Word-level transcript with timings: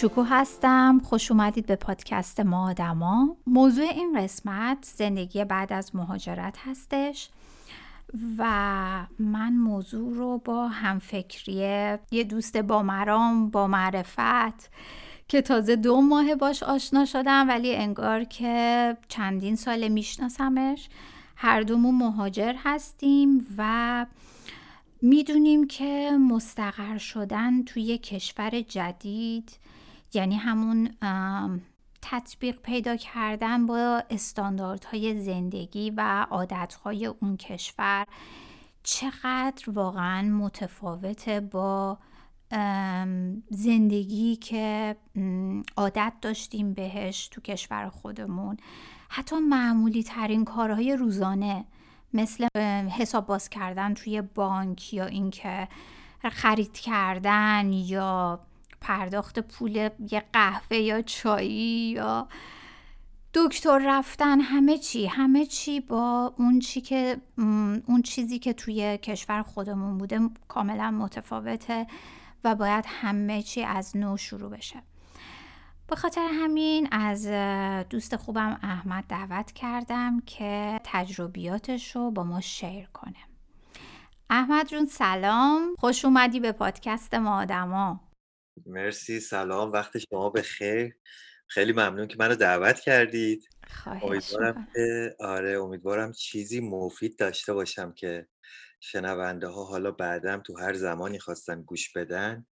شکو 0.00 0.22
هستم. 0.22 1.00
خوش 1.04 1.30
اومدید 1.30 1.66
به 1.66 1.76
پادکست 1.76 2.40
ما 2.40 2.68
آدما. 2.70 3.36
موضوع 3.46 3.84
این 3.84 4.20
قسمت 4.22 4.78
زندگی 4.96 5.44
بعد 5.44 5.72
از 5.72 5.96
مهاجرت 5.96 6.56
هستش. 6.64 7.28
و 8.38 9.06
من 9.18 9.52
موضوع 9.52 10.14
رو 10.14 10.38
با 10.38 10.68
همفکری 10.68 11.54
یه 12.10 12.24
دوست 12.24 12.56
با 12.56 12.82
مرام 12.82 13.50
با 13.50 13.66
معرفت 13.66 14.70
که 15.28 15.42
تازه 15.42 15.76
دو 15.76 16.00
ماه 16.00 16.34
باش 16.34 16.62
آشنا 16.62 17.04
شدم 17.04 17.48
ولی 17.48 17.76
انگار 17.76 18.24
که 18.24 18.96
چندین 19.08 19.56
سال 19.56 19.88
میشناسمش. 19.88 20.88
هر 21.36 21.60
دومون 21.60 21.94
مهاجر 21.94 22.54
هستیم 22.64 23.46
و 23.58 24.06
می‌دونیم 25.02 25.66
که 25.66 26.10
مستقر 26.30 26.98
شدن 26.98 27.62
توی 27.62 27.98
کشور 27.98 28.60
جدید 28.60 29.58
یعنی 30.14 30.36
همون 30.36 30.90
تطبیق 32.02 32.60
پیدا 32.60 32.96
کردن 32.96 33.66
با 33.66 34.02
استانداردهای 34.10 35.20
زندگی 35.20 35.90
و 35.90 36.26
عادتهای 36.30 37.06
اون 37.06 37.36
کشور 37.36 38.06
چقدر 38.82 39.70
واقعا 39.70 40.22
متفاوته 40.22 41.40
با 41.40 41.98
زندگی 43.50 44.36
که 44.36 44.96
عادت 45.76 46.12
داشتیم 46.22 46.74
بهش 46.74 47.28
تو 47.28 47.40
کشور 47.40 47.88
خودمون. 47.88 48.56
حتی 49.08 49.36
معمولی 49.36 50.02
ترین 50.02 50.44
کارهای 50.44 50.96
روزانه 50.96 51.64
مثل 52.14 52.46
حساب 52.98 53.26
باز 53.26 53.48
کردن 53.48 53.94
توی 53.94 54.22
بانک 54.22 54.94
یا 54.94 55.06
اینکه 55.06 55.68
خرید 56.32 56.72
کردن 56.72 57.72
یا 57.72 58.40
پرداخت 58.80 59.38
پول 59.38 59.90
یه 60.10 60.22
قهوه 60.32 60.76
یا 60.76 61.02
چایی 61.02 61.90
یا 61.90 62.28
دکتر 63.34 63.80
رفتن 63.84 64.40
همه 64.40 64.78
چی 64.78 65.06
همه 65.06 65.46
چی 65.46 65.80
با 65.80 66.34
اون 66.38 66.58
چی 66.58 66.80
که 66.80 67.20
اون 67.86 68.02
چیزی 68.04 68.38
که 68.38 68.52
توی 68.52 68.98
کشور 68.98 69.42
خودمون 69.42 69.98
بوده 69.98 70.20
کاملا 70.48 70.90
متفاوته 70.90 71.86
و 72.44 72.54
باید 72.54 72.84
همه 72.88 73.42
چی 73.42 73.62
از 73.62 73.96
نو 73.96 74.16
شروع 74.16 74.50
بشه. 74.50 74.82
به 75.86 75.96
خاطر 75.96 76.28
همین 76.32 76.88
از 76.92 77.26
دوست 77.90 78.16
خوبم 78.16 78.58
احمد 78.62 79.04
دعوت 79.08 79.52
کردم 79.52 80.20
که 80.20 80.80
تجربیاتش 80.84 81.96
رو 81.96 82.10
با 82.10 82.24
ما 82.24 82.40
شیر 82.40 82.88
کنه. 82.92 83.16
احمد 84.30 84.68
جون 84.68 84.86
سلام. 84.86 85.62
خوش 85.78 86.04
اومدی 86.04 86.40
به 86.40 86.52
پادکست 86.52 87.14
ما 87.14 87.40
آدما. 87.40 88.00
مرسی 88.66 89.20
سلام 89.20 89.72
وقت 89.72 89.98
شما 89.98 90.30
بخیر 90.30 90.94
خیلی 91.46 91.72
ممنون 91.72 92.08
که 92.08 92.16
منو 92.18 92.34
دعوت 92.34 92.80
کردید. 92.80 93.48
امیدوارم 93.86 94.68
که 94.74 95.16
آره 95.20 95.50
امیدوارم 95.50 96.12
چیزی 96.12 96.60
مفید 96.60 97.18
داشته 97.18 97.54
باشم 97.54 97.92
که 97.92 98.28
شنونده 98.80 99.46
ها 99.46 99.64
حالا 99.64 99.90
بعدم 99.90 100.40
تو 100.40 100.58
هر 100.58 100.72
زمانی 100.72 101.18
خواستن 101.18 101.62
گوش 101.62 101.92
بدن 101.92 102.46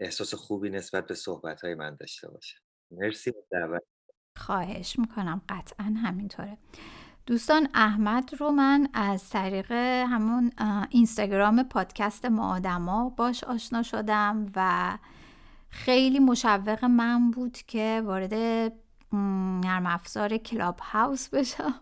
احساس 0.00 0.34
خوبی 0.34 0.70
نسبت 0.70 1.06
به 1.06 1.14
صحبت 1.14 1.60
های 1.64 1.74
من 1.74 1.96
داشته 2.00 2.30
باشن. 2.30 2.58
مرسی 2.90 3.32
دعوت. 3.50 3.82
خواهش 4.36 4.98
می‌کنم 4.98 5.42
قطعا 5.48 5.94
همینطوره. 6.02 6.58
دوستان 7.26 7.68
احمد 7.74 8.30
رو 8.40 8.50
من 8.50 8.88
از 8.94 9.30
طریق 9.30 9.72
همون 10.06 10.50
اینستاگرام 10.90 11.62
پادکست 11.62 12.24
ما 12.24 12.56
آدما 12.56 13.08
باش 13.10 13.44
آشنا 13.44 13.82
شدم 13.82 14.52
و 14.56 14.98
خیلی 15.76 16.18
مشوق 16.18 16.84
من 16.84 17.30
بود 17.30 17.58
که 17.58 18.02
وارد 18.04 18.34
نرم 19.62 19.86
افزار 19.86 20.36
کلاب 20.36 20.78
هاوس 20.82 21.28
بشم. 21.28 21.74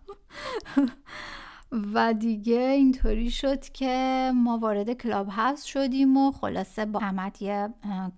و 1.94 2.15
دیگه 2.15 2.59
اینطوری 2.60 3.31
شد 3.31 3.69
که 3.69 4.32
ما 4.34 4.59
وارد 4.59 4.93
کلاب 4.93 5.28
هاوس 5.28 5.65
شدیم 5.65 6.16
و 6.16 6.32
خلاصه 6.32 6.84
با 6.84 7.00
احمد 7.00 7.43
یه 7.43 7.69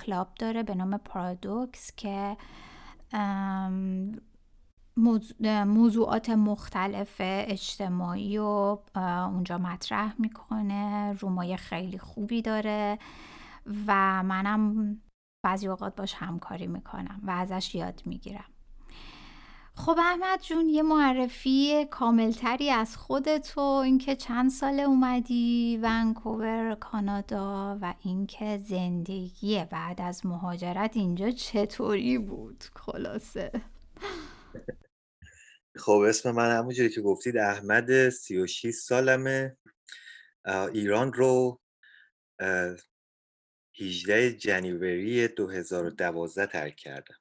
کلاب 0.07 0.29
داره 0.39 0.63
به 0.63 0.75
نام 0.75 0.97
پارادوکس 0.97 1.93
که 1.97 2.37
موضوعات 5.67 6.31
مختلف 6.31 7.15
اجتماعی 7.21 8.39
و 8.39 8.79
اونجا 9.33 9.59
مطرح 9.59 10.15
می‌کنه 10.19 11.13
رومای 11.13 11.57
خیلی 11.57 11.99
خوبی 11.99 12.43
داره 12.43 12.99
و 13.87 14.23
منم 14.23 14.97
بعضی 15.47 15.69
اوقات 15.69 15.97
باش 15.97 16.15
همکاری 16.15 16.67
می‌کنم 16.67 17.21
و 17.27 17.31
ازش 17.31 17.75
یاد 17.75 18.03
می‌گیرم. 18.05 18.45
خب 19.75 19.97
احمد 19.99 20.41
جون 20.43 20.69
یه 20.69 20.83
معرفی 20.83 21.87
کاملتری 21.91 22.71
از 22.71 22.97
خودت 22.97 23.59
و 23.59 23.61
اینکه 23.61 24.17
چند 24.17 24.51
سال 24.51 24.81
اومدی 24.81 25.79
ونکوور 25.83 26.75
کانادا 26.75 27.79
و 27.83 27.95
اینکه 28.01 28.59
زندگی 28.59 29.65
بعد 29.71 30.01
از 30.01 30.27
مهاجرت 30.27 30.97
اینجا 30.97 31.31
چطوری 31.31 32.19
بود؟ 32.19 32.65
خلاصه. 32.75 33.53
خب 35.77 36.03
اسم 36.09 36.31
من 36.31 36.57
همونجوری 36.57 36.89
که 36.89 37.01
گفتید 37.01 37.37
احمد 37.37 38.09
36 38.09 38.75
سالمه. 38.75 39.57
ایران 40.73 41.13
رو 41.13 41.61
18 43.81 44.33
جنوری 44.33 45.29
2012 45.29 46.47
ترک 46.47 46.77
کردم. 46.77 47.17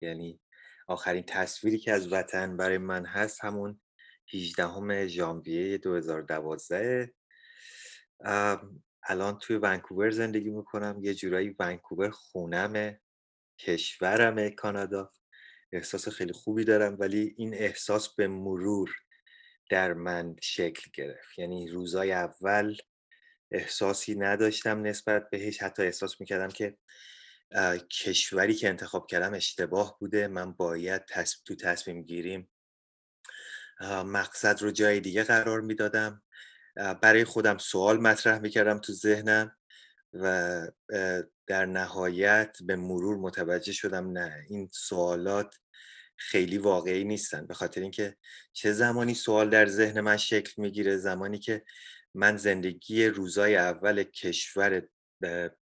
یعنی 0.00 0.40
آخرین 0.88 1.22
تصویری 1.22 1.78
که 1.78 1.92
از 1.92 2.12
وطن 2.12 2.56
برای 2.56 2.78
من 2.78 3.06
هست 3.06 3.44
همون 3.44 3.80
18 4.34 5.06
ژانویه 5.06 5.78
2012 5.78 7.14
الان 9.06 9.38
توی 9.38 9.56
ونکوور 9.56 10.10
زندگی 10.10 10.50
می‌کنم. 10.50 10.98
یه 11.02 11.14
جورایی 11.14 11.56
ونکوور 11.58 12.10
خونمه 12.10 13.00
کشورمه 13.58 14.50
کانادا. 14.50 15.12
احساس 15.72 16.08
خیلی 16.08 16.32
خوبی 16.32 16.64
دارم 16.64 16.96
ولی 17.00 17.34
این 17.38 17.54
احساس 17.54 18.14
به 18.14 18.28
مرور 18.28 18.90
در 19.70 19.92
من 19.92 20.36
شکل 20.42 20.90
گرفت. 20.94 21.38
یعنی 21.38 21.68
روزای 21.68 22.12
اول 22.12 22.76
احساسی 23.54 24.14
نداشتم 24.14 24.82
نسبت 24.82 25.30
بهش. 25.30 25.62
حتی 25.62 25.82
احساس 25.82 26.20
می‌کردم 26.20 26.48
که 26.48 26.76
کشوری 27.90 28.54
که 28.54 28.68
انتخاب 28.68 29.06
کردم 29.06 29.34
اشتباه 29.34 29.98
بوده. 30.00 30.28
من 30.28 30.52
باید 30.52 31.02
تو 31.44 31.54
تصمیم 31.54 32.02
گیریم 32.02 32.50
مقصد 33.90 34.62
رو 34.62 34.70
جای 34.70 35.00
دیگه 35.00 35.24
قرار 35.24 35.60
می‌دادم. 35.60 36.22
برای 37.02 37.24
خودم 37.24 37.58
سوال 37.58 38.00
مطرح 38.00 38.38
می‌کردم 38.38 38.78
تو 38.78 38.92
ذهنم 38.92 39.56
و 40.12 40.68
در 41.46 41.66
نهایت 41.66 42.56
به 42.66 42.76
مرور 42.76 43.16
متوجه 43.16 43.72
شدم 43.72 44.10
نه 44.12 44.44
این 44.48 44.68
سوالات 44.72 45.54
خیلی 46.16 46.58
واقعی 46.58 47.04
نیستن. 47.04 47.46
به 47.46 47.54
خاطر 47.54 47.80
اینکه 47.80 48.16
چه 48.52 48.72
زمانی 48.72 49.14
سوال 49.14 49.50
در 49.50 49.66
ذهن 49.66 50.00
من 50.00 50.16
شکل 50.16 50.62
می‌گیره 50.62 50.96
زمانی 50.96 51.38
که 51.38 51.64
من 52.14 52.36
زندگی 52.36 53.06
روزای 53.06 53.56
اول 53.56 54.02
کشور 54.02 54.82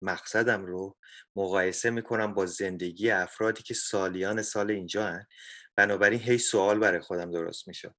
مقصدم 0.02 0.66
رو 0.66 0.98
مقایسه 1.36 1.90
می‌کنم 1.90 2.34
با 2.34 2.46
زندگی 2.46 3.12
افرادی 3.12 3.64
که 3.64 3.74
سالیان 3.74 4.42
سال 4.42 4.72
اینجا 4.72 5.08
هن. 5.08 5.26
بنابراین 5.76 6.20
هی 6.20 6.38
سوال 6.38 6.80
برای 6.80 7.00
خودم 7.00 7.32
درست 7.32 7.68
میشه. 7.68 7.96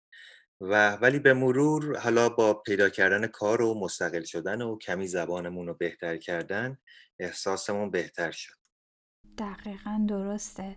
و 0.60 0.96
ولی 0.96 1.18
به 1.18 1.34
مرور 1.34 1.98
حالا 1.98 2.28
با 2.28 2.54
پیدا 2.54 2.88
کردن 2.88 3.26
کار 3.26 3.62
و 3.62 3.80
مستقل 3.80 4.22
شدن 4.22 4.62
و 4.62 4.78
کمی 4.78 5.06
زبانمون 5.06 5.66
رو 5.66 5.74
بهتر 5.74 6.16
کردن 6.16 6.78
احساسمون 7.20 7.90
بهتر 7.90 8.30
شد. 8.30 8.54
دقیقا 9.38 10.06
درسته. 10.08 10.76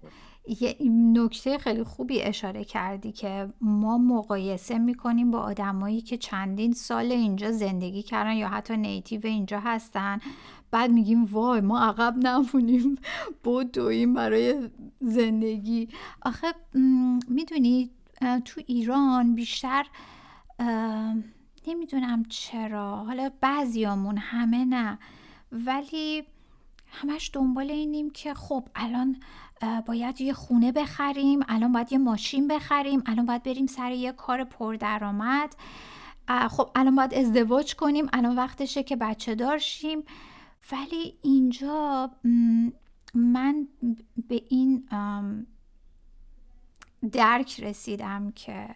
یه 0.59 0.77
نکته 0.91 1.57
خیلی 1.57 1.83
خوبی 1.83 2.21
اشاره 2.21 2.63
کردی 2.63 3.11
که 3.11 3.53
ما 3.61 3.97
مقایسه 3.97 4.77
می‌کنیم 4.77 5.31
با 5.31 5.39
آدمایی 5.39 6.01
که 6.01 6.17
چندین 6.17 6.73
سال 6.73 7.11
اینجا 7.11 7.51
زندگی 7.51 8.03
کردن 8.03 8.33
یا 8.33 8.49
حتی 8.49 8.77
نیتیو 8.77 9.21
اینجا 9.23 9.59
هستن. 9.59 10.19
بعد 10.71 10.91
میگیم 10.91 11.25
وای 11.25 11.61
ما 11.61 11.79
عقب 11.79 12.15
نمونیم 12.17 12.97
دویم 13.73 14.13
برای 14.13 14.69
زندگی. 14.99 15.89
آخه 16.21 16.47
می‌دونی 17.27 17.89
تو 18.45 18.61
ایران 18.65 19.35
بیشتر 19.35 19.85
نمی‌دونم 21.67 22.23
چرا. 22.29 22.95
حالا 22.95 23.31
بعضیامون 23.41 24.17
همه 24.17 24.65
نه. 24.65 24.99
ولی 25.51 26.23
همش 26.87 27.31
دنبال 27.33 27.71
اینیم 27.71 28.09
که 28.09 28.33
خب 28.33 28.67
الان 28.75 29.17
باید 29.85 30.21
یه 30.21 30.33
خونه 30.33 30.71
بخریم 30.71 31.39
الان 31.47 31.71
باید 31.71 31.91
یه 31.91 31.97
ماشین 31.97 32.47
بخریم 32.47 33.03
الان 33.05 33.25
باید 33.25 33.43
بریم 33.43 33.67
سر 33.67 33.91
یه 33.91 34.11
کار 34.11 34.43
پردرآمد. 34.43 35.55
خب 36.49 36.71
الان 36.75 36.95
باید 36.95 37.13
ازدواج 37.13 37.75
کنیم 37.75 38.07
الان 38.13 38.35
وقتشه 38.35 38.83
که 38.83 38.95
بچه 38.95 39.35
دارشیم. 39.35 40.03
ولی 40.71 41.13
اینجا 41.21 42.11
من 43.13 43.67
به 44.27 44.43
این 44.49 44.87
درک 47.11 47.59
رسیدم 47.59 48.31
که 48.31 48.75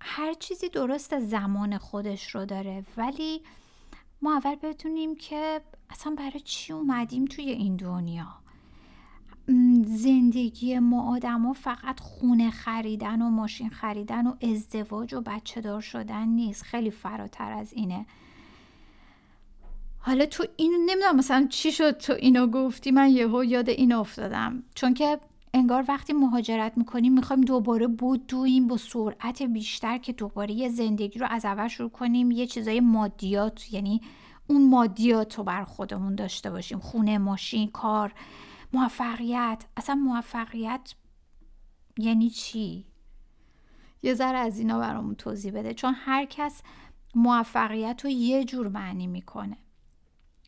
هر 0.00 0.32
چیزی 0.38 0.68
درست 0.68 1.18
زمان 1.18 1.78
خودش 1.78 2.34
رو 2.34 2.46
داره. 2.46 2.84
ولی 2.96 3.42
ما 4.22 4.36
اول 4.36 4.54
بدونیم 4.54 5.16
که 5.16 5.60
اصلا 5.90 6.14
برای 6.14 6.40
چی 6.40 6.72
اومدیم 6.72 7.24
توی 7.24 7.50
این 7.50 7.76
دنیا؟ 7.76 8.43
زندگی 9.86 10.78
ما 10.78 11.14
آدما 11.14 11.52
فقط 11.52 12.00
خونه 12.00 12.50
خریدن 12.50 13.22
و 13.22 13.30
ماشین 13.30 13.70
خریدن 13.70 14.26
و 14.26 14.34
ازدواج 14.42 15.14
و 15.14 15.20
بچه 15.20 15.60
دار 15.60 15.80
شدن 15.80 16.28
نیست. 16.28 16.62
خیلی 16.62 16.90
فراتر 16.90 17.52
از 17.52 17.72
اینه. 17.72 18.06
حالا 19.98 20.26
تو 20.26 20.44
این 20.56 20.86
نمی‌دونم 20.90 21.16
مثلا 21.16 21.46
چی 21.50 21.72
شد 21.72 21.90
تو 21.90 22.12
اینو 22.12 22.46
گفتی. 22.46 22.90
من 22.90 23.10
یهو 23.10 23.44
یاد 23.44 23.68
این 23.68 23.92
افتادم. 23.92 24.62
چون 24.74 24.94
که 24.94 25.20
انگار 25.54 25.84
وقتی 25.88 26.12
مهاجرت 26.12 26.72
می‌کنیم 26.78 27.12
می‌خوایم 27.12 27.42
دوباره 27.42 27.86
بدویم 27.86 28.66
با 28.66 28.76
سرعت 28.76 29.42
بیشتر 29.42 29.98
که 29.98 30.12
دوباره 30.12 30.52
یه 30.52 30.68
زندگی 30.68 31.18
رو 31.18 31.26
از 31.30 31.44
اول 31.44 31.68
شروع 31.68 31.90
کنیم 31.90 32.30
یه 32.30 32.46
چیزای 32.46 32.80
مادیات 32.80 33.72
یعنی 33.72 34.00
اون 34.46 34.68
مادیات 34.68 35.38
رو 35.38 35.44
بر 35.44 35.64
خودمون 35.64 36.14
داشته 36.14 36.50
باشیم. 36.50 36.78
خونه 36.78 37.18
ماشین 37.18 37.68
کار. 37.68 38.12
موفقیت. 38.72 39.64
اصلا 39.76 39.94
موفقیت 39.94 40.94
یعنی 41.98 42.30
چی؟ 42.30 42.86
یه 44.02 44.14
ذره 44.14 44.38
از 44.38 44.58
اینا 44.58 44.78
برامون 44.78 45.14
توضیح 45.14 45.52
بده 45.52 45.74
چون 45.74 45.94
هر 45.96 46.24
کس 46.24 46.62
موفقیت 47.14 48.00
رو 48.04 48.10
یه 48.10 48.44
جور 48.44 48.68
معنی 48.68 49.06
می‌کنه. 49.06 49.56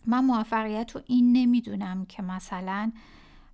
من 0.07 0.25
موفقیت 0.25 0.91
رو 0.95 1.03
این 1.07 1.33
نمی‌دونم 1.33 2.07
که 2.07 2.23
مثلا 2.23 2.93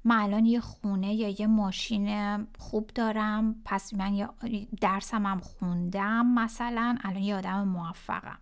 من 0.04 0.16
الان 0.16 0.46
یه 0.46 0.60
خونه 0.60 1.14
یا 1.14 1.28
یه 1.28 1.46
ماشین 1.46 2.46
خوب 2.58 2.90
دارم 2.94 3.62
پس 3.64 3.94
من 3.94 4.14
یه 4.14 4.28
درسم 4.80 5.26
هم 5.26 5.40
خوندم 5.40 6.26
مثلا 6.26 6.98
الان 7.04 7.22
یه 7.22 7.36
آدم 7.36 7.68
موفقم. 7.68 8.38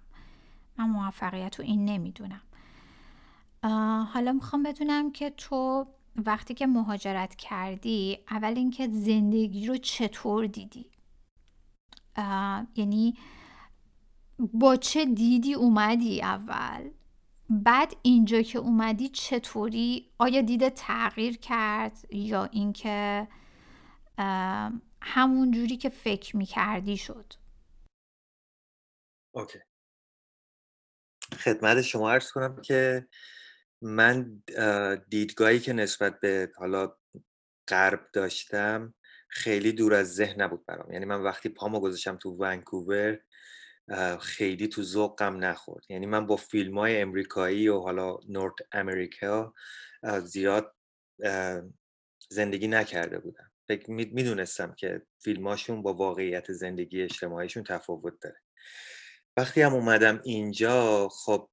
من 0.79 0.91
موفقیت 0.91 1.61
رو 1.61 1.65
این 1.65 1.85
نمی‌دونم. 1.85 2.43
حالا 4.13 4.33
می‌خوام 4.33 4.63
بدونم 4.63 5.13
که 5.13 5.31
تو 5.31 5.87
وقتی 6.17 6.55
که 6.55 6.67
مهاجرت 6.67 7.35
کردی 7.35 8.19
اول 8.31 8.53
اینکه 8.57 8.89
زندگی 8.89 9.67
رو 9.67 9.77
چطور 9.77 10.47
دیدی؟ 10.47 10.91
یعنی 12.77 13.19
با 14.39 14.77
چه 14.77 15.05
دیدی 15.05 15.55
اومدی 15.55 16.23
اول؟ 16.23 16.91
بعد 17.51 17.97
اینجا 18.03 18.43
که 18.43 18.59
اومدی 18.59 19.09
چطوری؟ 19.09 20.11
آیا 20.19 20.41
دیده 20.41 20.71
تغییر 20.71 21.37
کرد؟ 21.39 21.99
یا 22.11 22.45
اینکه 22.45 23.29
همون 25.03 25.51
جوری 25.51 25.77
که 25.77 25.89
فکر 25.89 26.37
می‌کردی 26.37 26.97
شد؟ 26.97 27.33
اوکی. 29.35 29.59
خدمت 31.39 31.83
شما 31.83 32.11
عرض 32.11 32.33
کنم 32.33 32.61
که 32.63 33.09
من 33.83 34.43
دیدگاهی 35.09 35.61
که 35.61 35.73
نسبت 35.73 36.21
به 36.21 36.53
حالا 36.57 36.97
غرب 37.69 38.07
داشتم 38.13 38.95
خیلی 39.29 39.73
دور 39.73 39.95
از 39.95 40.15
ذهن 40.15 40.43
نبود 40.43 40.67
برام. 40.67 40.93
یعنی 40.93 41.05
من 41.05 41.23
وقتی 41.23 41.49
پامو 41.49 41.81
گذاشتم 41.81 42.17
تو 42.17 42.31
ونکوور 42.31 43.21
خیلی 44.21 44.69
تو 44.69 44.83
ذوقم 44.83 45.45
نخورد. 45.45 45.85
یعنی 45.89 46.07
من 46.07 46.27
با 46.27 46.37
فیلم 46.37 46.79
های 46.79 47.01
امریکایی 47.01 47.69
و 47.69 47.79
حالا 47.79 48.19
نورت 48.29 48.55
امریکا 48.73 49.55
زیاد 50.23 50.75
زندگی 52.29 52.69
نکرده 52.69 53.19
بودم. 53.19 53.51
فکر 53.69 53.91
می‌دونستم 53.91 54.75
که 54.75 55.03
فیلماشون 55.19 55.83
با 55.83 55.95
واقعیت 55.95 56.53
زندگی 56.53 57.03
اجتماعیشون 57.03 57.65
تفاوت 57.65 58.15
داره. 58.21 58.41
وقتی 59.37 59.63
هم 59.63 59.75
اومدم 59.75 60.21
اینجا 60.25 61.09
خب 61.09 61.51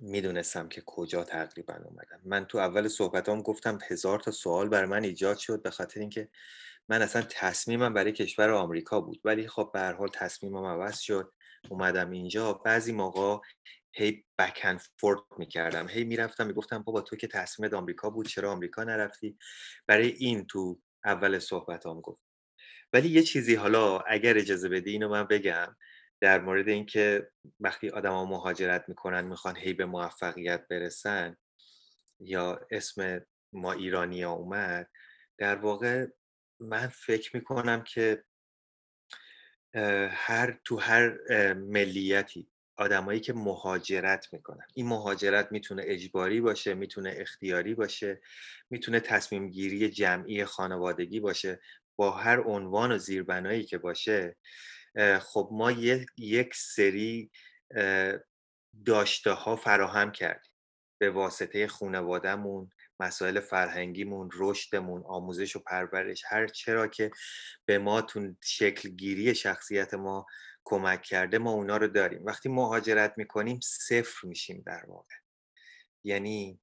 می‌دونستم 0.00 0.68
که 0.68 0.82
کجا 0.86 1.24
تقریبا 1.24 1.74
اومدم. 1.74 2.20
من 2.24 2.44
تو 2.44 2.58
اول 2.58 2.88
صحبتام 2.88 3.42
گفتم 3.42 3.78
هزار 3.88 4.20
تا 4.20 4.30
سوال 4.30 4.68
برای 4.68 4.88
من 4.88 5.04
ایجاد 5.04 5.36
شد 5.36 5.62
به 5.62 5.70
خاطر 5.70 6.00
اینکه 6.00 6.28
من 6.88 7.02
اصلا 7.02 7.22
تصمیمم 7.22 7.94
برای 7.94 8.12
کشور 8.12 8.50
آمریکا 8.50 9.00
بود. 9.00 9.20
ولی 9.24 9.48
خب 9.48 9.70
به 9.74 9.80
هر 9.80 9.92
حال 9.92 10.08
تصمیمم 10.14 10.64
عوض 10.64 10.98
شد. 10.98 11.32
اومدم 11.68 12.10
اینجا. 12.10 12.52
بعضی 12.52 12.92
موقع 12.92 13.38
هی 13.92 14.24
بک 14.38 14.60
اند 14.62 14.80
فورت 15.00 15.20
می‌کردم. 15.38 15.88
هی 15.88 16.04
می‌رفتم 16.04 16.46
می‌گفتم 16.46 16.82
بابا 16.82 17.00
تو 17.00 17.16
که 17.16 17.26
تصمیمت 17.26 17.74
آمریکا 17.74 18.10
بود 18.10 18.28
چرا 18.28 18.52
آمریکا 18.52 18.84
نرفتی؟ 18.84 19.38
برای 19.86 20.08
این 20.08 20.46
تو 20.46 20.80
اول 21.04 21.38
صحبتام 21.38 22.00
گفت. 22.00 22.22
ولی 22.92 23.08
یه 23.08 23.22
چیزی 23.22 23.54
حالا 23.54 23.98
اگر 23.98 24.38
اجازه 24.38 24.68
بدی 24.68 24.90
اینو 24.90 25.08
من 25.08 25.24
بگم. 25.24 25.76
در 26.20 26.40
مورد 26.40 26.68
اینکه 26.68 27.30
وقتی 27.60 27.90
آدما 27.90 28.24
مهاجرت 28.24 28.84
می‌کنن 28.88 29.24
می‌خوان 29.24 29.56
هی 29.56 29.72
به 29.72 29.86
موفقیت 29.86 30.68
برسن 30.68 31.36
یا 32.20 32.60
اسم 32.70 33.26
ما 33.52 33.72
ایرانی 33.72 34.22
ها 34.22 34.32
اومد 34.32 34.90
در 35.38 35.56
واقع 35.56 36.06
من 36.60 36.86
فکر 36.86 37.36
می‌کنم 37.36 37.82
که 37.82 38.24
هر 40.10 40.60
تو 40.64 40.76
هر 40.76 41.18
ملیتی 41.54 42.48
آدمایی 42.76 43.20
که 43.20 43.32
مهاجرت 43.32 44.32
می‌کنن 44.32 44.66
این 44.74 44.86
مهاجرت 44.86 45.52
می‌تونه 45.52 45.82
اجباری 45.86 46.40
باشه 46.40 46.74
می‌تونه 46.74 47.14
اختیاری 47.16 47.74
باشه 47.74 48.20
می‌تونه 48.70 49.00
تصمیم 49.00 49.50
گیری 49.50 49.88
جمعی 49.88 50.44
خانوادگی 50.44 51.20
باشه 51.20 51.60
با 51.96 52.10
هر 52.10 52.40
عنوان 52.40 52.92
و 52.92 52.98
زیربنایی 52.98 53.64
که 53.64 53.78
باشه 53.78 54.36
خب 55.20 55.48
ما 55.52 55.70
یک 56.16 56.54
سری 56.54 57.30
داشته 58.84 59.30
ها 59.30 59.56
فراهم 59.56 60.12
کردیم. 60.12 60.52
به 61.00 61.10
واسطه 61.10 61.66
خانوادهمون 61.66 62.70
مسائل 63.00 63.40
فرهنگیمون 63.40 64.30
رشدمون 64.34 65.02
آموزش 65.06 65.56
و 65.56 65.58
پرورش 65.58 66.22
هر 66.26 66.46
چرا 66.46 66.86
که 66.86 67.10
به 67.64 67.78
ما 67.78 68.02
تو 68.02 68.34
شکل 68.42 68.88
گیری 68.88 69.34
شخصیت 69.34 69.94
ما 69.94 70.26
کمک 70.64 71.02
کرده 71.02 71.38
ما 71.38 71.50
اونا 71.50 71.76
رو 71.76 71.88
داریم. 71.88 72.24
وقتی 72.24 72.48
مهاجرت 72.48 73.14
می‌کنیم 73.16 73.60
صفر 73.62 74.28
میشیم 74.28 74.62
در 74.66 74.84
واقع. 74.86 75.14
یعنی 76.04 76.60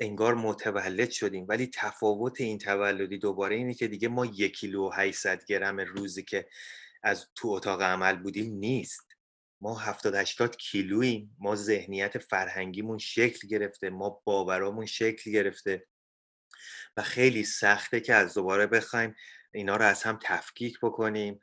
انگار 0.00 0.34
متولد 0.34 1.10
شدیم. 1.10 1.46
ولی 1.48 1.70
تفاوت 1.74 2.40
این 2.40 2.58
تولدی 2.58 3.18
دوباره 3.18 3.56
اینه 3.56 3.74
که 3.74 3.88
دیگه 3.88 4.08
ما 4.08 4.26
یک 4.26 4.56
کیلو 4.56 4.88
و 4.88 4.92
800 4.94 5.44
گرم 5.44 5.80
روزی 5.80 6.22
که 6.22 6.48
از 7.04 7.26
تو 7.34 7.48
اتاق 7.48 7.82
عمل 7.82 8.16
بودیم 8.16 8.54
نیست. 8.54 9.14
ما 9.60 9.78
70 9.78 10.14
80 10.14 10.56
کیلوییم 10.56 11.36
ما 11.38 11.56
ذهنیت 11.56 12.18
فرهنگیمون 12.18 12.98
شکل 12.98 13.48
گرفته 13.48 13.90
ما 13.90 14.22
باورامون 14.24 14.86
شکل 14.86 15.30
گرفته 15.30 15.86
و 16.96 17.02
خیلی 17.02 17.44
سخته 17.44 18.00
که 18.00 18.14
از 18.14 18.34
دوباره 18.34 18.66
بخوایم 18.66 19.14
اینا 19.54 19.76
رو 19.76 19.84
از 19.84 20.02
هم 20.02 20.18
تفکیک 20.22 20.78
بکنیم 20.82 21.40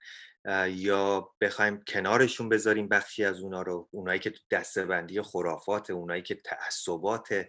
یا 0.68 1.32
بخوایم 1.42 1.84
کنارشون 1.88 2.50
بذاریم 2.50 2.88
بخشی 2.88 3.26
از 3.26 3.40
اونا 3.40 3.62
رو 3.62 3.90
اونایی 3.92 4.20
که 4.20 4.30
تو 4.30 4.40
دستبندی 4.52 5.22
خرافات 5.22 5.90
اونایی 5.90 6.22
که 6.22 6.36
تعصبات 6.36 7.46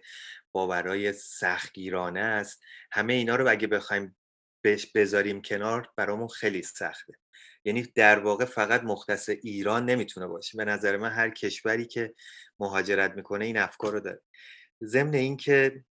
باورای 0.51 1.13
سختگیرانه 1.13 2.19
است. 2.19 2.61
همه 2.91 3.13
اینا 3.13 3.35
رو 3.35 3.49
اگه 3.49 3.67
بخوایم 3.67 4.17
بذاریم 4.95 5.41
کنار 5.41 5.89
برامون 5.97 6.27
خیلی 6.27 6.61
سخته. 6.63 7.13
یعنی 7.65 7.83
در 7.95 8.19
واقع 8.19 8.45
فقط 8.45 8.83
مختص 8.83 9.29
ایران 9.29 9.85
نمی‌تونه 9.85 10.27
باشه. 10.27 10.57
به 10.57 10.65
نظر 10.65 10.97
من 10.97 11.11
هر 11.11 11.29
کشوری 11.29 11.85
که 11.85 12.13
مهاجرت 12.59 13.11
می‌کنه 13.11 13.45
این 13.45 13.57
افکار 13.57 13.91
رو 13.93 13.99
داره. 13.99 14.21
ضمن 14.83 15.13
اینکه 15.13 15.85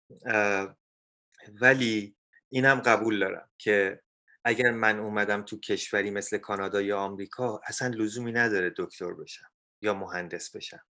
ولی 1.62 2.16
اینم 2.50 2.80
قبول 2.80 3.20
دارم 3.20 3.50
که 3.58 4.02
اگر 4.44 4.72
من 4.72 5.00
اومدم 5.00 5.42
تو 5.42 5.60
کشوری 5.60 6.12
مثل 6.12 6.38
کانادا 6.38 6.82
یا 6.82 7.00
آمریکا 7.00 7.62
اصلا 7.66 7.88
لزومی 7.88 8.32
نداره 8.32 8.74
دکتر 8.78 9.14
بشم 9.14 9.52
یا 9.82 9.94
مهندس 9.94 10.56
بشم 10.56 10.84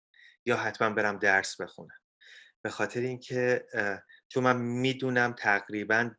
یا 0.46 0.58
حتما 0.58 0.90
برم 0.90 1.18
درس 1.18 1.62
بخونم. 1.62 2.00
به 2.62 2.70
خاطر 2.70 3.00
اینکه 3.00 3.66
چون 4.30 4.44
من 4.44 4.58
می‌دونم 4.58 5.34
تقریبا 5.38 6.12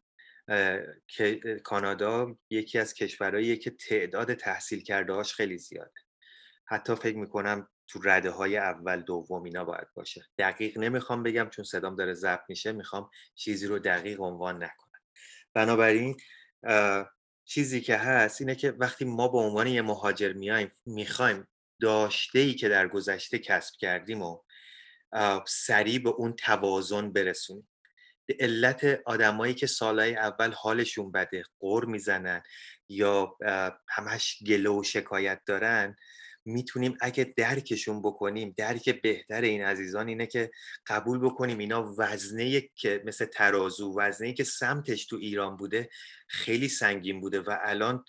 کانادا 1.64 2.36
یکی 2.50 2.78
از 2.78 2.94
کشورهایی 2.94 3.56
که 3.56 3.70
تعداد 3.70 4.34
تحصیل 4.34 4.82
کرده 4.82 5.12
هاش 5.12 5.34
خیلی 5.34 5.58
زیاده. 5.58 6.00
حتی 6.66 6.94
فکر 6.94 7.16
می‌کنم 7.16 7.68
تو 7.88 8.00
رده 8.04 8.30
های 8.30 8.56
اول 8.56 9.02
دوم 9.02 9.42
اینا 9.42 9.64
باید 9.64 9.88
باشه. 9.94 10.24
دقیق 10.38 10.78
نمی‌خوام 10.78 11.22
بگم 11.22 11.48
چون 11.48 11.64
صدام 11.64 11.96
داره 11.96 12.14
ضبط 12.14 12.42
میشه 12.48 12.72
می‌خوام 12.72 13.10
چیزی 13.34 13.66
رو 13.66 13.78
دقیق 13.78 14.20
عنوان 14.20 14.56
نکنم. 14.56 15.00
بنابراین 15.54 16.16
چیزی 17.44 17.80
که 17.80 17.96
هست 17.96 18.40
اینه 18.40 18.54
که 18.54 18.70
وقتی 18.70 19.04
ما 19.04 19.28
به 19.28 19.38
عنوان 19.38 19.66
یه 19.66 19.82
مهاجر 19.82 20.32
میایم 20.32 20.72
می‌خوایم 20.86 21.48
داشته 21.80 22.38
ای 22.38 22.54
که 22.54 22.68
در 22.68 22.88
گذشته 22.88 23.38
کسب 23.38 23.74
کردیم 23.78 24.22
و 24.22 24.38
سریع 25.46 25.98
به 25.98 26.10
اون 26.10 26.32
توازن 26.32 27.12
برسونیم. 27.12 27.68
به 28.26 28.36
علت 28.40 29.00
آدمایی 29.06 29.54
که 29.54 29.66
سالهای 29.66 30.16
اول 30.16 30.52
حالشون 30.52 31.12
بده 31.12 31.42
قر 31.60 31.84
می‌زنن 31.84 32.42
یا 32.88 33.36
همش 33.88 34.42
گله 34.46 34.70
و 34.70 34.82
شکایت 34.82 35.40
دارن 35.46 35.96
می‌تونیم 36.44 36.96
اگه 37.00 37.34
درکشون 37.36 38.02
بکنیم 38.02 38.54
درک 38.56 39.02
بهتر 39.02 39.40
این 39.40 39.64
عزیزان 39.64 40.08
اینه 40.08 40.26
که 40.26 40.50
قبول 40.86 41.18
بکنیم 41.18 41.58
اینا 41.58 41.94
وزنه 41.98 42.60
که 42.60 43.02
مثل 43.04 43.24
ترازو 43.24 43.98
وزنه 43.98 44.32
که 44.32 44.44
سمتش 44.44 45.06
تو 45.06 45.16
ایران 45.16 45.56
بوده 45.56 45.88
خیلی 46.28 46.68
سنگین 46.68 47.20
بوده 47.20 47.40
و 47.40 47.58
الان 47.62 48.04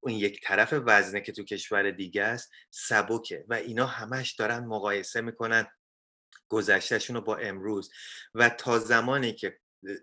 اون 0.00 0.14
یک 0.14 0.40
طرف 0.42 0.74
وزنه 0.86 1.20
که 1.20 1.32
تو 1.32 1.44
کشور 1.44 1.90
دیگه 1.90 2.22
است 2.22 2.50
سبکه 2.70 3.44
و 3.48 3.54
اینا 3.54 3.86
همش 3.86 4.32
دارن 4.32 4.64
مقایسه 4.64 5.20
می‌کنن 5.20 5.66
گذشتهشون 6.48 7.16
رو 7.16 7.22
با 7.22 7.36
امروز 7.36 7.90
و 8.34 8.48
تا 8.48 8.78
زمانی 8.78 9.32
که 9.32 9.58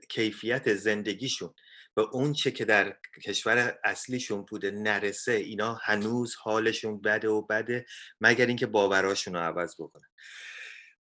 کیفیت 0.10 0.74
زندگیشون 0.74 1.53
به 1.95 2.01
اون 2.01 2.33
چه 2.33 2.51
که 2.51 2.65
در 2.65 2.98
کشور 3.25 3.79
اصلیشون 3.83 4.45
بوده 4.45 4.71
نرسه 4.71 5.31
اینا 5.31 5.74
هنوز 5.74 6.36
حالشون 6.36 7.01
بده 7.01 7.29
و 7.29 7.41
بده 7.41 7.86
مگر 8.21 8.45
اینکه 8.45 8.65
باوراشون 8.65 9.33
رو 9.33 9.39
عوض 9.39 9.75
بکنن. 9.79 10.07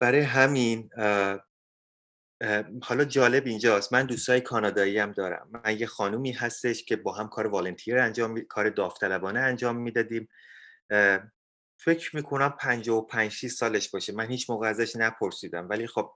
برای 0.00 0.20
همین 0.20 0.90
حالا 2.82 3.04
جالب 3.04 3.46
اینجاست. 3.46 3.92
من 3.92 4.06
دوستای 4.06 4.40
کانادایی 4.40 4.98
هم 4.98 5.12
دارم. 5.12 5.62
من 5.64 5.78
یه 5.78 5.86
خانومی 5.86 6.32
هستش 6.32 6.84
که 6.84 6.96
با 6.96 7.12
هم 7.12 7.28
کار 7.28 7.46
والنتیر 7.46 7.98
انجام. 7.98 8.40
کار 8.40 8.70
داوطلبانه 8.70 9.40
انجام 9.40 9.76
می‌دادیم. 9.76 10.28
فکر 11.76 12.16
می‌کنم 12.16 12.48
55 12.48 13.46
سالش 13.46 13.90
باشه. 13.90 14.12
من 14.12 14.30
هیچ 14.30 14.50
موقع 14.50 14.68
ازش 14.68 14.96
نپرسیدم. 14.96 15.68
ولی 15.68 15.86
خب 15.86 16.14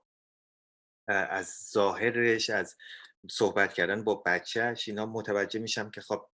از 1.07 1.69
ظاهرش 1.71 2.49
از 2.49 2.75
صحبت 3.31 3.73
کردن 3.73 4.03
با 4.03 4.15
بچهش 4.15 4.87
اینا 4.87 5.05
متوجه 5.05 5.59
میشم 5.59 5.91
که 5.91 6.01
خب 6.01 6.29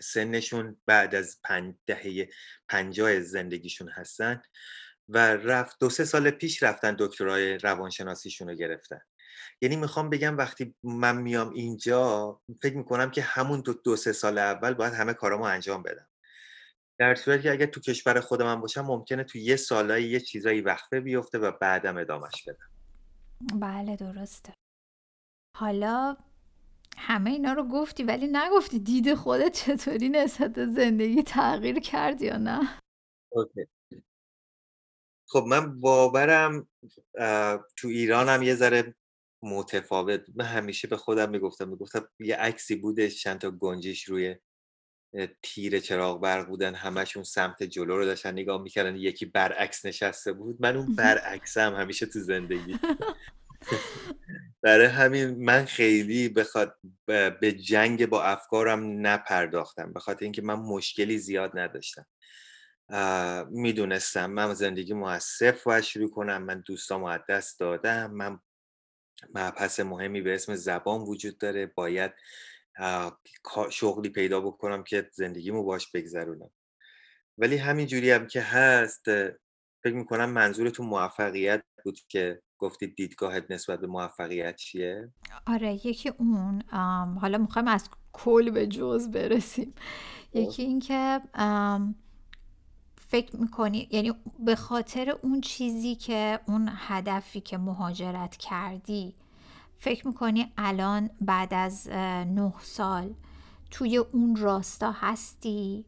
سنشون 0.00 0.80
بعد 0.86 1.14
از 1.14 1.40
پنج 1.44 1.74
دهه 1.86 2.28
پنجاه 2.68 3.20
زندگیشون 3.20 3.88
هستن 3.88 4.42
و 5.08 5.18
رفت 5.36 5.76
دو 5.80 5.90
سه 5.90 6.04
سال 6.04 6.30
پیش 6.30 6.62
رفتن 6.62 6.96
دکترای 6.98 7.58
روانشناسیشون 7.58 8.48
رو 8.48 8.54
گرفتن. 8.54 9.00
یعنی 9.60 9.76
می‌خوام 9.76 10.10
بگم 10.10 10.38
وقتی 10.38 10.74
من 10.82 11.16
میام 11.16 11.50
اینجا 11.50 12.40
فکر 12.62 12.76
می‌کنم 12.76 13.10
که 13.10 13.22
همون 13.22 13.60
دو, 13.60 13.72
دو 13.72 13.96
سه 13.96 14.12
سال 14.12 14.38
اول 14.38 14.74
باید 14.74 14.92
همه 14.92 15.14
کارامو 15.14 15.44
انجام 15.44 15.82
بدم. 15.82 16.08
در 17.00 17.14
صورتی 17.14 17.42
که 17.42 17.52
اگر 17.52 17.66
تو 17.66 17.80
کشور 17.80 18.20
خودم 18.20 18.60
باشم 18.60 18.80
ممکنه 18.80 19.24
تو 19.24 19.38
یه 19.38 19.56
سالایی 19.56 20.08
یه 20.08 20.20
چیزایی 20.20 20.60
وقفه 20.60 21.00
بیفته 21.00 21.38
و 21.38 21.52
بعدم 21.60 21.96
ادامش 21.96 22.44
بدم. 22.46 22.70
بله 23.60 23.96
درسته. 23.96 24.54
حالا 25.56 26.16
همه 26.96 27.30
اینا 27.30 27.52
رو 27.52 27.64
گفتی 27.64 28.02
ولی 28.02 28.28
نگفتی 28.32 28.78
دید 28.78 29.14
خودت 29.14 29.52
چطوری 29.52 30.08
نسبت 30.08 30.66
زندگی 30.66 31.22
تغییر 31.22 31.80
کرد 31.80 32.22
یا 32.22 32.36
نه؟ 32.36 32.80
اوکی. 33.32 33.66
خب 35.28 35.44
من 35.48 35.80
باورم 35.80 36.68
تو 37.76 37.88
ایرانم 37.88 38.42
یه 38.42 38.54
ذره 38.54 38.94
متفاوت. 39.42 40.26
من 40.34 40.44
همیشه 40.44 40.88
به 40.88 40.96
خودم 40.96 41.30
می‌گفتم 41.30 41.68
می‌گفتم 41.68 42.08
یه 42.18 42.36
عکسی 42.36 42.76
بوده 42.76 43.10
چند 43.10 43.40
تا 43.40 43.50
گنجش 43.50 44.04
روی 44.04 44.36
تیر 45.42 45.80
چراغ 45.80 46.20
برق 46.20 46.46
بودن 46.46 46.74
همشون 46.74 47.22
سمت 47.22 47.62
جلو 47.62 47.96
رو 47.96 48.04
داشتن 48.04 48.32
نگاه 48.32 48.62
می‌کردن 48.62 48.96
یکی 48.96 49.26
برعکس 49.26 49.86
نشسته 49.86 50.32
بود. 50.32 50.56
من 50.60 50.76
اون 50.76 50.94
برعکسم 50.96 51.74
همیشه 51.74 52.06
تو 52.06 52.20
زندگی. 52.20 52.78
برای 54.62 54.86
همین 54.86 55.44
من 55.44 55.64
خیلی 55.64 56.28
بخواد 56.28 56.76
به 57.40 57.52
جنگ 57.52 58.06
با 58.06 58.22
افکارم 58.22 59.06
نپرداختم 59.06 59.92
به 59.92 60.00
خاطر 60.00 60.24
اینکه 60.24 60.42
من 60.42 60.54
مشکلی 60.54 61.18
زیاد 61.18 61.58
نداشتم. 61.58 62.06
می‌دونستم 63.50 64.30
من 64.30 64.54
زندگی 64.54 64.94
صفر 65.20 65.60
باید 65.64 65.84
شروع 65.84 66.10
کنم 66.10 66.42
من 66.42 66.62
دوستام 66.66 67.04
از 67.04 67.20
دست 67.28 67.60
دادم 67.60 68.10
من 68.10 68.40
مبحث 69.34 69.80
مهمی 69.80 70.20
به 70.20 70.34
اسم 70.34 70.54
زبان 70.54 71.00
وجود 71.00 71.38
داره 71.38 71.66
باید 71.66 72.12
شغلی 73.70 74.08
پیدا 74.08 74.40
بکنم 74.40 74.82
که 74.82 75.10
زندگیمو 75.12 75.62
باش 75.62 75.90
بگذرونم 75.90 76.50
ولی 77.38 77.56
همین 77.56 77.86
جوری 77.86 78.10
هم 78.10 78.26
که 78.26 78.40
هست 78.40 79.04
فکر 79.82 79.94
می‌کنم 79.94 80.30
منظورتون 80.30 80.86
موفقیت 80.86 81.62
بود 81.84 81.98
که 82.08 82.42
گفتید 82.58 82.94
دیدگاهت 82.94 83.50
نسبت 83.50 83.80
به 83.80 83.86
موفقیت 83.86 84.56
چیه؟ 84.56 85.12
آره 85.46 85.86
یکی 85.86 86.08
اون 86.08 86.62
حالا 87.20 87.38
می‌خوایم 87.38 87.68
از 87.68 87.90
کل 88.12 88.50
به 88.50 88.66
جز 88.66 89.08
برسیم 89.08 89.74
خب. 90.32 90.36
یکی 90.36 90.62
اینکه 90.62 91.20
فکر 93.08 93.36
می‌کنی 93.36 93.88
یعنی 93.90 94.12
به 94.38 94.56
خاطر 94.56 95.10
اون 95.10 95.40
چیزی 95.40 95.94
که 95.94 96.40
اون 96.46 96.70
هدفی 96.72 97.40
که 97.40 97.58
مهاجرت 97.58 98.36
کردی 98.36 99.14
فکر 99.78 100.06
می‌کنی 100.06 100.52
الان 100.56 101.10
بعد 101.20 101.54
از 101.54 101.88
نه 101.88 102.52
سال 102.60 103.14
توی 103.70 103.96
اون 103.96 104.36
راستا 104.36 104.92
هستی؟ 104.92 105.84